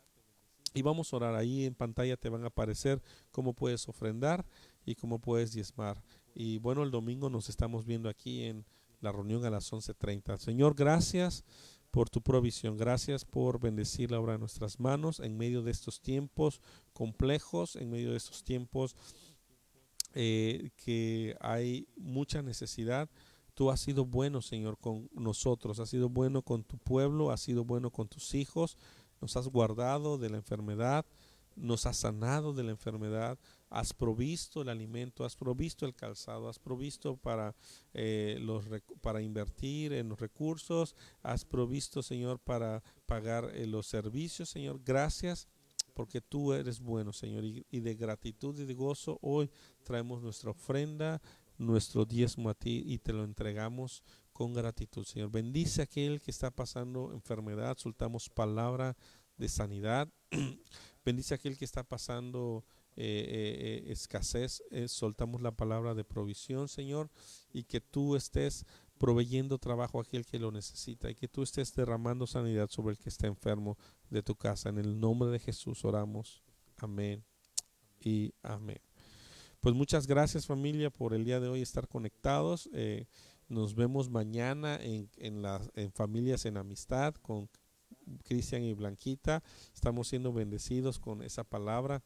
Y 0.73 0.83
vamos 0.83 1.13
a 1.13 1.17
orar 1.17 1.35
ahí 1.35 1.65
en 1.65 1.75
pantalla, 1.75 2.17
te 2.17 2.29
van 2.29 2.45
a 2.45 2.49
aparecer 2.49 3.03
cómo 3.33 3.55
puedes 3.55 3.89
ofrendar 3.89 4.47
y 4.85 4.95
cómo 4.95 5.19
puedes 5.19 5.53
diezmar. 5.53 6.03
Y 6.35 6.59
bueno, 6.59 6.85
el 6.85 6.93
domingo 6.93 7.29
nos 7.29 7.49
estamos 7.49 7.85
viendo 7.87 8.09
aquí 8.09 8.45
en 8.45 8.65
la 9.01 9.11
reunión 9.11 9.45
a 9.45 9.51
las 9.51 9.73
11.30. 9.73 10.39
Señor, 10.39 10.75
gracias 10.77 11.45
por 11.91 12.09
tu 12.09 12.23
provisión. 12.23 12.77
Gracias 12.77 13.25
por 13.25 13.61
bendecir 13.61 14.11
la 14.11 14.21
obra 14.21 14.35
de 14.35 14.39
nuestras 14.39 14.79
manos 14.79 15.21
en 15.21 15.37
medio 15.37 15.63
de 15.63 15.73
estos 15.73 16.01
tiempos 16.01 16.61
complejos, 16.93 17.77
en 17.77 17.91
medio 17.91 18.13
de 18.13 18.17
estos 18.17 18.45
tiempos 18.45 18.95
eh, 20.15 20.71
que 20.77 21.37
hay 21.41 21.89
mucha 21.97 22.43
necesidad. 22.43 23.11
Tú 23.61 23.71
has 23.71 23.81
sido 23.81 24.07
bueno, 24.07 24.41
Señor, 24.41 24.79
con 24.79 25.11
nosotros, 25.13 25.81
has 25.81 25.91
sido 25.91 26.09
bueno 26.09 26.41
con 26.41 26.65
tu 26.65 26.79
pueblo, 26.79 27.31
has 27.31 27.43
sido 27.43 27.63
bueno 27.63 27.91
con 27.91 28.09
tus 28.09 28.35
hijos, 28.35 28.79
nos 29.21 29.37
has 29.37 29.49
guardado 29.49 30.17
de 30.17 30.31
la 30.31 30.39
enfermedad, 30.39 31.05
nos 31.57 31.85
has 31.85 31.99
sanado 31.99 32.55
de 32.55 32.63
la 32.63 32.71
enfermedad, 32.71 33.39
has 33.69 33.93
provisto 33.93 34.63
el 34.63 34.71
alimento, 34.71 35.27
has 35.27 35.37
provisto 35.37 35.85
el 35.85 35.95
calzado, 35.95 36.49
has 36.49 36.59
provisto 36.59 37.19
para, 37.19 37.55
eh, 37.93 38.39
los, 38.41 38.65
para 39.03 39.21
invertir 39.21 39.93
en 39.93 40.09
los 40.09 40.19
recursos, 40.19 40.97
has 41.23 41.45
provisto, 41.45 42.03
Señor, 42.03 42.39
para 42.39 42.83
pagar 43.05 43.51
eh, 43.55 43.67
los 43.67 43.87
servicios, 43.87 44.49
Señor. 44.49 44.81
Gracias 44.83 45.49
porque 45.93 46.23
tú 46.23 46.55
eres 46.55 46.81
bueno, 46.81 47.13
Señor, 47.13 47.45
y, 47.45 47.67
y 47.71 47.81
de 47.81 47.95
gratitud 47.95 48.59
y 48.59 48.65
de 48.65 48.73
gozo 48.73 49.19
hoy 49.21 49.51
traemos 49.83 50.23
nuestra 50.23 50.51
ofrenda 50.53 51.21
nuestro 51.61 52.07
diezmo 52.07 52.49
a 52.49 52.55
ti 52.55 52.83
y 52.87 52.99
te 52.99 53.13
lo 53.13 53.23
entregamos 53.23 54.03
con 54.33 54.55
gratitud, 54.55 55.05
Señor. 55.05 55.31
Bendice 55.31 55.83
a 55.83 55.85
aquel 55.85 56.21
que 56.21 56.31
está 56.31 56.51
pasando 56.51 57.13
enfermedad, 57.13 57.77
soltamos 57.77 58.31
palabra 58.31 58.97
de 59.37 59.49
sanidad. 59.49 60.09
Bendice 61.05 61.35
a 61.35 61.37
aquel 61.37 61.59
que 61.59 61.67
está 61.67 61.83
pasando 61.83 62.65
eh, 62.97 63.05
eh, 63.05 63.89
eh 63.89 63.93
escasez, 63.93 64.63
soltamos 64.87 65.43
la 65.43 65.53
palabra 65.53 65.95
de 65.95 66.05
provisión, 66.05 66.69
Señor, 66.69 67.11
y 67.53 67.65
que 67.65 67.81
tú 67.81 68.17
estés 68.17 68.65
proveyendo 68.99 69.59
trabajo 69.59 69.99
a 69.99 70.03
aquel 70.03 70.25
que 70.25 70.39
lo 70.39 70.51
necesita 70.51 71.11
y 71.11 71.15
que 71.15 71.29
tú 71.29 71.43
estés 71.43 71.75
derramando 71.75 72.27
sanidad 72.27 72.69
sobre 72.71 72.93
el 72.93 72.99
que 72.99 73.11
está 73.11 73.27
enfermo 73.27 73.77
de 74.09 74.23
tu 74.23 74.35
casa. 74.35 74.71
En 74.71 74.79
el 74.79 74.99
nombre 74.99 75.31
de 75.31 75.39
Jesús 75.39 75.85
oramos. 75.85 76.43
Amén 76.79 77.23
y 78.01 78.33
amén. 78.43 78.90
Pues 79.61 79.75
muchas 79.75 80.07
gracias 80.07 80.47
familia 80.47 80.89
por 80.89 81.13
el 81.13 81.27
día 81.27 81.39
de 81.39 81.49
hoy 81.49 81.61
estar 81.61 81.87
conectados. 81.87 82.71
Eh, 82.73 83.05
nos 83.47 83.75
vemos 83.75 84.09
mañana 84.09 84.77
en, 84.77 85.11
en, 85.19 85.43
en 85.75 85.93
Familias 85.93 86.47
en 86.47 86.57
Amistad 86.57 87.15
con 87.17 87.51
Cristian 88.25 88.63
y 88.63 88.73
Blanquita. 88.73 89.43
Estamos 89.75 90.09
siendo 90.09 90.33
bendecidos 90.33 90.99
con 90.99 91.23
esa 91.23 91.45
palabra. 91.45 92.03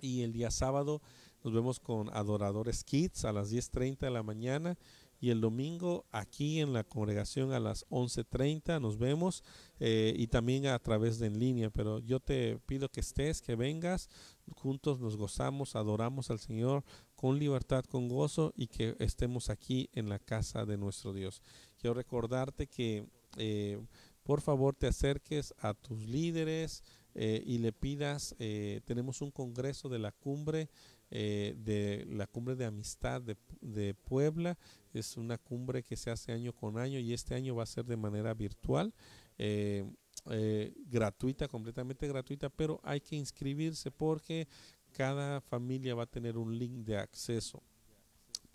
Y 0.00 0.22
el 0.22 0.32
día 0.32 0.50
sábado 0.50 1.02
nos 1.44 1.54
vemos 1.54 1.78
con 1.78 2.08
Adoradores 2.12 2.82
Kids 2.82 3.24
a 3.24 3.32
las 3.32 3.52
10.30 3.52 3.98
de 4.00 4.10
la 4.10 4.24
mañana 4.24 4.76
y 5.20 5.30
el 5.30 5.40
domingo 5.40 6.06
aquí 6.10 6.60
en 6.60 6.72
la 6.72 6.84
congregación 6.84 7.52
a 7.52 7.60
las 7.60 7.86
11.30 7.88 8.80
nos 8.80 8.98
vemos 8.98 9.42
eh, 9.80 10.14
y 10.16 10.26
también 10.26 10.66
a 10.66 10.78
través 10.78 11.18
de 11.18 11.26
en 11.26 11.38
línea, 11.38 11.70
pero 11.70 11.98
yo 11.98 12.20
te 12.20 12.58
pido 12.66 12.88
que 12.88 13.00
estés, 13.00 13.42
que 13.42 13.56
vengas, 13.56 14.08
juntos 14.54 15.00
nos 15.00 15.16
gozamos, 15.16 15.74
adoramos 15.74 16.30
al 16.30 16.38
Señor 16.38 16.84
con 17.14 17.38
libertad, 17.38 17.84
con 17.84 18.08
gozo 18.08 18.52
y 18.56 18.68
que 18.68 18.94
estemos 18.98 19.50
aquí 19.50 19.88
en 19.92 20.08
la 20.08 20.18
casa 20.18 20.64
de 20.64 20.76
nuestro 20.76 21.12
Dios. 21.12 21.42
Quiero 21.78 21.94
recordarte 21.94 22.66
que 22.66 23.06
eh, 23.36 23.80
por 24.22 24.40
favor 24.40 24.74
te 24.74 24.86
acerques 24.86 25.54
a 25.58 25.74
tus 25.74 26.06
líderes 26.06 26.84
eh, 27.14 27.42
y 27.44 27.58
le 27.58 27.72
pidas, 27.72 28.36
tenemos 28.84 29.22
un 29.22 29.30
congreso 29.30 29.88
de 29.88 29.98
la 29.98 30.12
cumbre 30.12 30.68
eh, 31.10 31.54
de 31.58 32.04
la 32.08 32.26
cumbre 32.26 32.56
de 32.56 32.64
amistad 32.64 33.22
de, 33.22 33.36
de, 33.60 33.94
Puebla. 33.94 34.58
Es 34.92 35.16
una 35.16 35.38
cumbre 35.38 35.82
que 35.82 35.96
se 35.96 36.10
hace 36.10 36.32
año 36.32 36.52
con 36.52 36.78
año 36.78 36.98
y 36.98 37.12
este 37.12 37.34
año 37.34 37.54
va 37.54 37.62
a 37.62 37.66
ser 37.66 37.84
de 37.84 37.96
manera 37.96 38.34
virtual, 38.34 38.92
eh, 39.38 39.84
eh, 40.30 40.74
gratuita, 40.86 41.46
completamente 41.46 42.08
gratuita, 42.08 42.48
pero 42.48 42.80
hay 42.82 43.00
que 43.00 43.16
inscribirse 43.16 43.90
porque 43.90 44.48
cada 44.92 45.40
familia 45.40 45.94
va 45.94 46.04
a 46.04 46.10
tener 46.10 46.36
un 46.36 46.58
link 46.58 46.84
de 46.84 46.96
acceso 46.96 47.62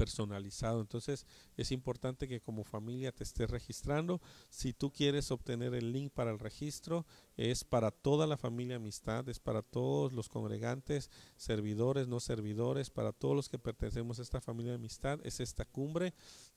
personalizado. 0.01 0.81
Entonces 0.81 1.27
es 1.57 1.71
importante 1.71 2.27
que 2.27 2.41
como 2.41 2.63
familia 2.63 3.11
te 3.11 3.23
estés 3.23 3.47
registrando. 3.51 4.19
Si 4.49 4.73
tú 4.73 4.91
quieres 4.91 5.29
obtener 5.29 5.75
el 5.75 5.91
link 5.91 6.11
para 6.11 6.31
el 6.31 6.39
registro, 6.39 7.05
es 7.37 7.63
para 7.63 7.91
toda 7.91 8.25
la 8.25 8.35
familia 8.35 8.77
amistad, 8.77 9.29
es 9.29 9.39
para 9.39 9.61
todos 9.61 10.11
los 10.11 10.27
congregantes, 10.27 11.11
servidores, 11.37 12.07
no 12.07 12.19
servidores, 12.19 12.89
para 12.89 13.11
todos 13.11 13.35
los 13.35 13.47
que 13.47 13.59
pertenecemos 13.59 14.17
a 14.17 14.23
esta 14.23 14.41
familia 14.41 14.71
de 14.71 14.77
amistad. 14.77 15.19
Es 15.23 15.39
esta 15.39 15.65
cumbre 15.65 16.15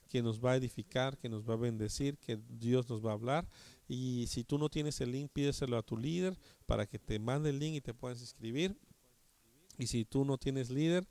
que 0.09 0.23
nos 0.23 0.43
va 0.43 0.53
a 0.53 0.57
edificar, 0.57 1.19
que 1.19 1.29
nos 1.29 1.47
va 1.47 1.53
a 1.53 1.59
bendecir, 1.59 2.17
que 2.17 2.41
Dios 2.49 2.89
nos 2.89 3.05
va 3.05 3.11
a 3.11 3.15
hablar. 3.15 3.47
Y 3.87 4.27
si 4.29 4.43
tú 4.43 4.57
no 4.57 4.71
tienes 4.71 5.03
el 5.03 5.13
link, 5.13 5.31
pídeselo 5.31 5.77
a 5.77 5.83
tu 5.83 5.99
líder 5.99 6.39
para 6.65 6.87
que 6.87 6.99
te 6.99 7.19
mande 7.19 7.51
el 7.51 7.59
link 7.59 7.75
y 7.75 7.81
te 7.83 7.93
puedas 7.93 8.23
inscribir. 8.23 8.75
Y 9.77 9.89
si 9.89 10.05
tú 10.05 10.25
no 10.25 10.39
tienes 10.39 10.71
líder, 10.71 11.07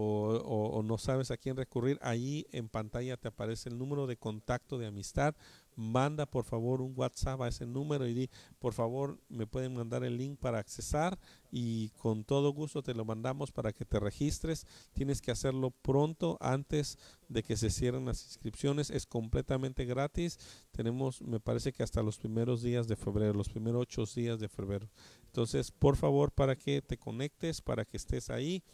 o, 0.00 0.70
o, 0.74 0.82
no 0.82 0.96
sabes 0.96 1.30
a 1.30 1.36
quién 1.36 1.56
recurrir, 1.56 1.98
ahí 2.02 2.46
en 2.52 2.68
pantalla 2.68 3.16
te 3.16 3.28
aparece 3.28 3.68
el 3.68 3.78
número 3.78 4.06
de 4.06 4.16
contacto 4.16 4.78
de 4.78 4.86
amistad. 4.86 5.34
Manda 5.74 6.26
por 6.26 6.44
favor 6.44 6.82
un 6.82 6.92
WhatsApp 6.96 7.40
a 7.42 7.48
ese 7.48 7.64
número 7.64 8.06
y 8.06 8.14
di, 8.14 8.30
por 8.58 8.74
favor, 8.74 9.20
me 9.28 9.46
pueden 9.46 9.74
mandar 9.74 10.02
el 10.04 10.16
link 10.16 10.38
para 10.38 10.58
accesar 10.58 11.18
y 11.50 11.90
con 11.90 12.24
todo 12.24 12.52
gusto 12.52 12.82
te 12.82 12.94
lo 12.94 13.04
mandamos 13.04 13.52
para 13.52 13.72
que 13.72 13.84
te 13.84 14.00
registres. 14.00 14.66
Tienes 14.92 15.20
que 15.20 15.30
hacerlo 15.30 15.70
pronto 15.70 16.36
antes 16.40 16.98
de 17.28 17.42
que 17.42 17.56
se 17.56 17.70
cierren 17.70 18.06
las 18.06 18.24
inscripciones. 18.24 18.90
Es 18.90 19.06
completamente 19.06 19.84
gratis. 19.84 20.38
Tenemos, 20.72 21.22
me 21.22 21.38
parece 21.38 21.72
que 21.72 21.84
hasta 21.84 22.02
los 22.02 22.18
primeros 22.18 22.62
días 22.62 22.88
de 22.88 22.96
febrero, 22.96 23.34
los 23.34 23.48
primeros 23.48 23.82
ocho 23.82 24.04
días 24.04 24.40
de 24.40 24.48
febrero. 24.48 24.88
Entonces, 25.26 25.70
por 25.70 25.96
favor, 25.96 26.32
para 26.32 26.56
que 26.56 26.82
te 26.82 26.98
conectes, 26.98 27.60
para 27.60 27.84
que 27.84 27.96
estés 27.96 28.30
ahí 28.30 28.64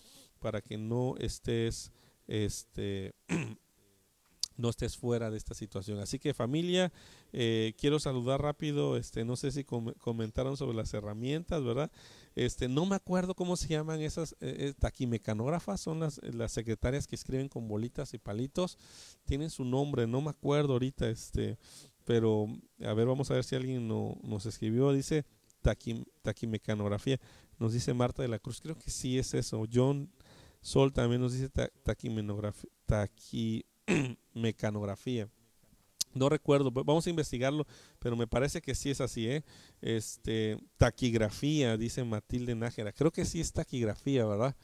para 0.44 0.60
que 0.60 0.76
no 0.76 1.14
estés 1.20 1.90
este 2.26 3.14
no 4.58 4.68
estés 4.68 4.98
fuera 4.98 5.30
de 5.30 5.38
esta 5.38 5.54
situación. 5.54 6.00
Así 6.00 6.18
que 6.18 6.34
familia, 6.34 6.92
eh, 7.32 7.72
quiero 7.78 7.98
saludar 7.98 8.42
rápido, 8.42 8.98
este, 8.98 9.24
no 9.24 9.36
sé 9.36 9.50
si 9.52 9.64
com 9.64 9.94
comentaron 9.94 10.58
sobre 10.58 10.76
las 10.76 10.92
herramientas, 10.92 11.64
¿verdad? 11.64 11.90
Este, 12.34 12.68
no 12.68 12.84
me 12.84 12.94
acuerdo 12.94 13.34
cómo 13.34 13.56
se 13.56 13.68
llaman 13.68 14.02
esas 14.02 14.32
eh, 14.34 14.56
eh, 14.58 14.74
taquimecanógrafas, 14.78 15.80
son 15.80 16.00
las, 16.00 16.20
las 16.22 16.52
secretarias 16.52 17.06
que 17.06 17.16
escriben 17.16 17.48
con 17.48 17.66
bolitas 17.66 18.12
y 18.12 18.18
palitos, 18.18 18.76
tienen 19.24 19.48
su 19.48 19.64
nombre, 19.64 20.06
no 20.06 20.20
me 20.20 20.28
acuerdo 20.28 20.74
ahorita, 20.74 21.08
este, 21.08 21.56
pero 22.04 22.48
a 22.84 22.92
ver, 22.92 23.06
vamos 23.06 23.30
a 23.30 23.34
ver 23.34 23.44
si 23.44 23.56
alguien 23.56 23.88
no, 23.88 24.18
nos 24.22 24.44
escribió, 24.44 24.92
dice 24.92 25.24
taqui, 25.62 26.04
taquimecanografía, 26.20 27.18
nos 27.58 27.72
dice 27.72 27.94
Marta 27.94 28.20
de 28.20 28.28
la 28.28 28.38
Cruz, 28.38 28.60
creo 28.60 28.76
que 28.76 28.90
sí 28.90 29.18
es 29.18 29.32
eso, 29.32 29.64
John 29.72 30.10
Sol 30.64 30.92
también 30.94 31.20
nos 31.20 31.34
dice 31.34 31.50
taquimecanografía. 31.84 33.68
No 36.14 36.28
recuerdo, 36.28 36.70
vamos 36.70 37.08
a 37.08 37.10
investigarlo, 37.10 37.66
pero 37.98 38.14
me 38.14 38.28
parece 38.28 38.62
que 38.62 38.76
sí 38.76 38.88
es 38.88 39.00
así, 39.00 39.28
¿eh? 39.28 39.42
Este, 39.80 40.56
taquigrafía, 40.76 41.76
dice 41.76 42.04
Matilde 42.04 42.54
Nájera. 42.54 42.92
Creo 42.92 43.10
que 43.10 43.24
sí 43.24 43.40
es 43.40 43.52
taquigrafía, 43.52 44.24
¿verdad? 44.24 44.54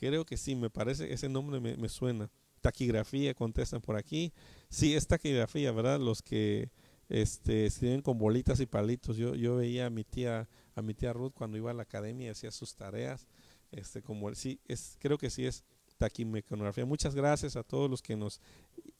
Creo 0.00 0.24
que 0.24 0.38
sí, 0.38 0.56
me 0.56 0.70
parece, 0.70 1.12
ese 1.12 1.28
nombre 1.28 1.60
me, 1.60 1.76
me 1.76 1.90
suena. 1.90 2.30
Taquigrafía, 2.62 3.34
contestan 3.34 3.82
por 3.82 3.96
aquí. 3.96 4.32
Sí, 4.70 4.94
es 4.94 5.06
taquigrafía, 5.06 5.72
¿verdad? 5.72 6.00
Los 6.00 6.22
que 6.22 6.70
este, 7.10 7.66
escriben 7.66 8.00
con 8.02 8.18
bolitas 8.18 8.60
y 8.60 8.66
palitos. 8.66 9.18
Yo, 9.18 9.34
yo 9.34 9.56
veía 9.56 9.86
a 9.86 9.90
mi 9.90 10.04
tía, 10.04 10.48
a 10.74 10.82
mi 10.82 10.94
tía 10.94 11.12
Ruth 11.12 11.32
cuando 11.34 11.58
iba 11.58 11.70
a 11.70 11.74
la 11.74 11.82
academia 11.82 12.28
y 12.28 12.30
hacía 12.30 12.50
sus 12.50 12.74
tareas, 12.74 13.28
este, 13.70 14.02
como 14.02 14.34
sí, 14.34 14.60
es, 14.66 14.96
creo 15.00 15.18
que 15.18 15.30
sí 15.30 15.46
es 15.46 15.64
taquimecanografía. 15.96 16.86
Muchas 16.86 17.14
gracias 17.14 17.56
a 17.56 17.62
todos 17.62 17.90
los 17.90 18.02
que 18.02 18.16
nos 18.16 18.40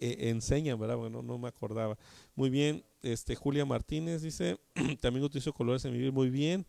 eh, 0.00 0.28
enseñan, 0.30 0.78
¿verdad? 0.78 0.96
Bueno, 0.96 1.22
no 1.22 1.38
me 1.38 1.48
acordaba. 1.48 1.96
Muy 2.34 2.50
bien, 2.50 2.84
este, 3.02 3.34
Julia 3.34 3.64
Martínez 3.64 4.22
dice, 4.22 4.58
también 5.00 5.24
utilizo 5.24 5.52
colores 5.52 5.84
en 5.84 5.92
mi 5.92 5.98
vida, 5.98 6.10
muy 6.10 6.30
bien. 6.30 6.66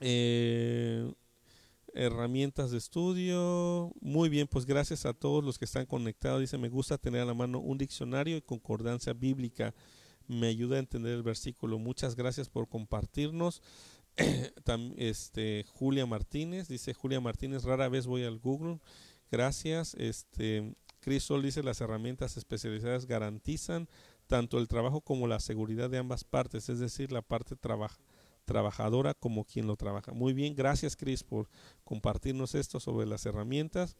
Eh, 0.00 1.12
herramientas 1.94 2.70
de 2.70 2.78
estudio. 2.78 3.92
Muy 4.00 4.28
bien, 4.28 4.46
pues 4.46 4.64
gracias 4.64 5.04
a 5.06 5.12
todos 5.12 5.44
los 5.44 5.58
que 5.58 5.64
están 5.64 5.86
conectados. 5.86 6.40
Dice, 6.40 6.58
me 6.58 6.68
gusta 6.68 6.98
tener 6.98 7.22
a 7.22 7.26
la 7.26 7.34
mano 7.34 7.58
un 7.58 7.78
diccionario 7.78 8.36
y 8.36 8.42
concordancia 8.42 9.12
bíblica. 9.12 9.74
Me 10.26 10.48
ayuda 10.48 10.76
a 10.76 10.80
entender 10.80 11.14
el 11.14 11.22
versículo. 11.22 11.78
Muchas 11.78 12.14
gracias 12.14 12.48
por 12.48 12.68
compartirnos. 12.68 13.62
este, 14.96 15.64
Julia 15.68 16.06
Martínez, 16.06 16.68
dice 16.68 16.94
Julia 16.94 17.20
Martínez, 17.20 17.64
rara 17.64 17.88
vez 17.88 18.06
voy 18.06 18.24
al 18.24 18.38
Google. 18.38 18.80
Gracias. 19.30 19.94
Este, 19.94 20.74
Chris 21.00 21.24
Sol 21.24 21.42
dice, 21.42 21.62
las 21.62 21.80
herramientas 21.80 22.36
especializadas 22.36 23.06
garantizan 23.06 23.88
tanto 24.26 24.58
el 24.58 24.68
trabajo 24.68 25.00
como 25.00 25.26
la 25.26 25.40
seguridad 25.40 25.88
de 25.88 25.98
ambas 25.98 26.24
partes, 26.24 26.68
es 26.68 26.78
decir, 26.78 27.12
la 27.12 27.22
parte 27.22 27.56
trabaja 27.56 27.98
trabajadora 28.44 29.12
como 29.12 29.44
quien 29.44 29.66
lo 29.66 29.76
trabaja. 29.76 30.12
Muy 30.12 30.32
bien, 30.32 30.56
gracias 30.56 30.96
Chris 30.96 31.22
por 31.22 31.50
compartirnos 31.84 32.54
esto 32.54 32.80
sobre 32.80 33.06
las 33.06 33.26
herramientas. 33.26 33.96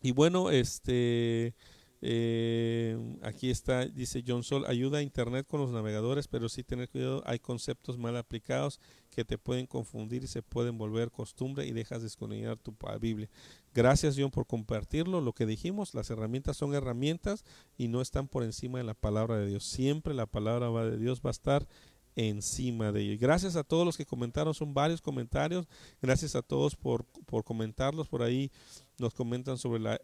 Y 0.00 0.12
bueno, 0.12 0.50
este 0.50 1.56
eh, 2.00 2.96
aquí 3.22 3.50
está, 3.50 3.86
dice 3.86 4.24
John 4.26 4.42
Sol, 4.42 4.64
ayuda 4.66 4.98
a 4.98 5.02
Internet 5.02 5.46
con 5.46 5.60
los 5.60 5.70
navegadores, 5.70 6.26
pero 6.28 6.48
sí 6.48 6.64
tener 6.64 6.88
cuidado, 6.88 7.22
hay 7.26 7.38
conceptos 7.38 7.98
mal 7.98 8.16
aplicados 8.16 8.80
que 9.14 9.24
te 9.24 9.36
pueden 9.36 9.66
confundir 9.66 10.24
y 10.24 10.26
se 10.26 10.42
pueden 10.42 10.78
volver 10.78 11.10
costumbre 11.10 11.66
y 11.66 11.72
dejas 11.72 12.02
desconectar 12.02 12.56
tu 12.56 12.74
Biblia. 12.98 13.28
Gracias 13.74 14.16
John 14.18 14.30
por 14.30 14.46
compartirlo. 14.46 15.20
Lo 15.20 15.34
que 15.34 15.44
dijimos, 15.44 15.94
las 15.94 16.10
herramientas 16.10 16.56
son 16.56 16.74
herramientas 16.74 17.44
y 17.76 17.88
no 17.88 18.00
están 18.00 18.26
por 18.26 18.42
encima 18.42 18.78
de 18.78 18.84
la 18.84 18.94
palabra 18.94 19.36
de 19.36 19.46
Dios. 19.46 19.64
Siempre 19.64 20.14
la 20.14 20.26
palabra 20.26 20.70
de 20.84 20.96
Dios 20.96 21.20
va 21.24 21.28
a 21.28 21.32
estar 21.32 21.68
encima 22.16 22.92
de 22.92 23.02
ello. 23.02 23.18
gracias 23.18 23.56
a 23.56 23.64
todos 23.64 23.86
los 23.86 23.96
que 23.96 24.06
comentaron, 24.06 24.54
son 24.54 24.74
varios 24.74 25.00
comentarios. 25.02 25.66
Gracias 26.00 26.34
a 26.34 26.42
todos 26.42 26.74
por, 26.74 27.04
por 27.04 27.44
comentarlos. 27.44 28.08
Por 28.08 28.22
ahí 28.22 28.50
nos 28.98 29.14
comentan 29.14 29.58
sobre 29.58 29.80
la 29.80 30.00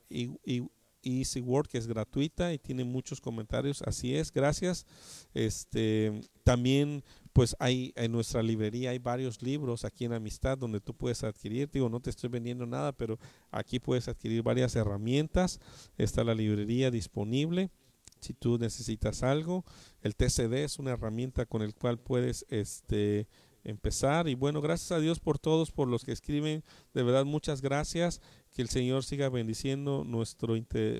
Easy 1.02 1.40
Word 1.40 1.68
que 1.68 1.78
es 1.78 1.86
gratuita 1.86 2.52
y 2.52 2.58
tiene 2.58 2.84
muchos 2.84 3.20
comentarios. 3.20 3.82
Así 3.82 4.14
es, 4.14 4.32
gracias. 4.32 4.86
Este 5.32 6.20
también 6.44 7.04
pues 7.38 7.54
hay 7.60 7.92
en 7.94 8.10
nuestra 8.10 8.42
librería 8.42 8.90
hay 8.90 8.98
varios 8.98 9.42
libros 9.42 9.84
aquí 9.84 10.04
en 10.04 10.12
Amistad 10.12 10.58
donde 10.58 10.80
tú 10.80 10.92
puedes 10.92 11.22
adquirir. 11.22 11.70
Digo, 11.70 11.88
no 11.88 12.00
te 12.00 12.10
estoy 12.10 12.28
vendiendo 12.28 12.66
nada, 12.66 12.90
pero 12.90 13.16
aquí 13.52 13.78
puedes 13.78 14.08
adquirir 14.08 14.42
varias 14.42 14.74
herramientas. 14.74 15.60
Está 15.96 16.24
la 16.24 16.34
librería 16.34 16.90
disponible 16.90 17.70
si 18.18 18.34
tú 18.34 18.58
necesitas 18.58 19.22
algo. 19.22 19.64
El 20.02 20.16
TCD 20.16 20.64
es 20.64 20.80
una 20.80 20.90
herramienta 20.90 21.46
con 21.46 21.62
el 21.62 21.76
cual 21.76 22.00
puedes 22.00 22.44
este, 22.48 23.28
empezar. 23.62 24.26
Y 24.26 24.34
bueno, 24.34 24.60
gracias 24.60 24.90
a 24.90 24.98
Dios 24.98 25.20
por 25.20 25.38
todos, 25.38 25.70
por 25.70 25.86
los 25.86 26.04
que 26.04 26.10
escriben. 26.10 26.64
De 26.92 27.04
verdad, 27.04 27.24
muchas 27.24 27.62
gracias. 27.62 28.20
Que 28.50 28.62
el 28.62 28.68
Señor 28.68 29.04
siga 29.04 29.28
bendiciendo 29.28 30.04
nuestro, 30.04 30.54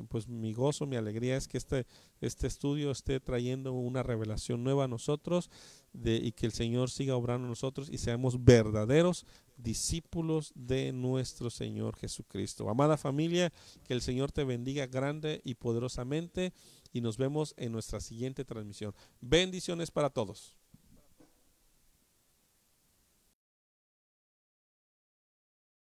pues 0.09 0.29
mi 0.29 0.53
gozo, 0.53 0.87
mi 0.87 0.97
alegría 0.97 1.37
es 1.37 1.49
que 1.49 1.59
este, 1.59 1.87
este 2.21 2.47
estudio 2.47 2.91
esté 2.91 3.21
trayendo 3.21 3.73
una 3.73 4.03
revelación 4.03 4.63
nueva 4.63 4.85
a 4.85 4.89
nosotros 4.89 5.51
de, 5.93 6.17
y 6.17 6.33
que 6.33 6.47
el 6.47 6.53
Señor 6.53 6.91
siga 6.91 7.17
obrando 7.17 7.47
en 7.47 7.51
nosotros 7.51 7.89
y 7.91 7.99
seamos 7.99 8.45
verdaderos 8.45 9.27
discípulos 9.57 10.53
de 10.55 10.93
nuestro 10.93 11.51
Señor 11.51 11.97
Jesucristo. 11.97 12.69
Amada 12.69 12.97
familia, 12.97 13.53
que 13.85 13.95
el 13.95 14.03
Señor 14.03 14.31
te 14.31 14.45
bendiga 14.45 14.87
grande 14.87 15.41
y 15.45 15.55
poderosamente 15.55 16.53
y 16.93 17.01
nos 17.01 17.17
vemos 17.17 17.55
en 17.57 17.73
nuestra 17.73 18.01
siguiente 18.01 18.45
transmisión. 18.45 18.95
Bendiciones 19.21 19.91
para 19.91 20.11
todos. 20.11 20.58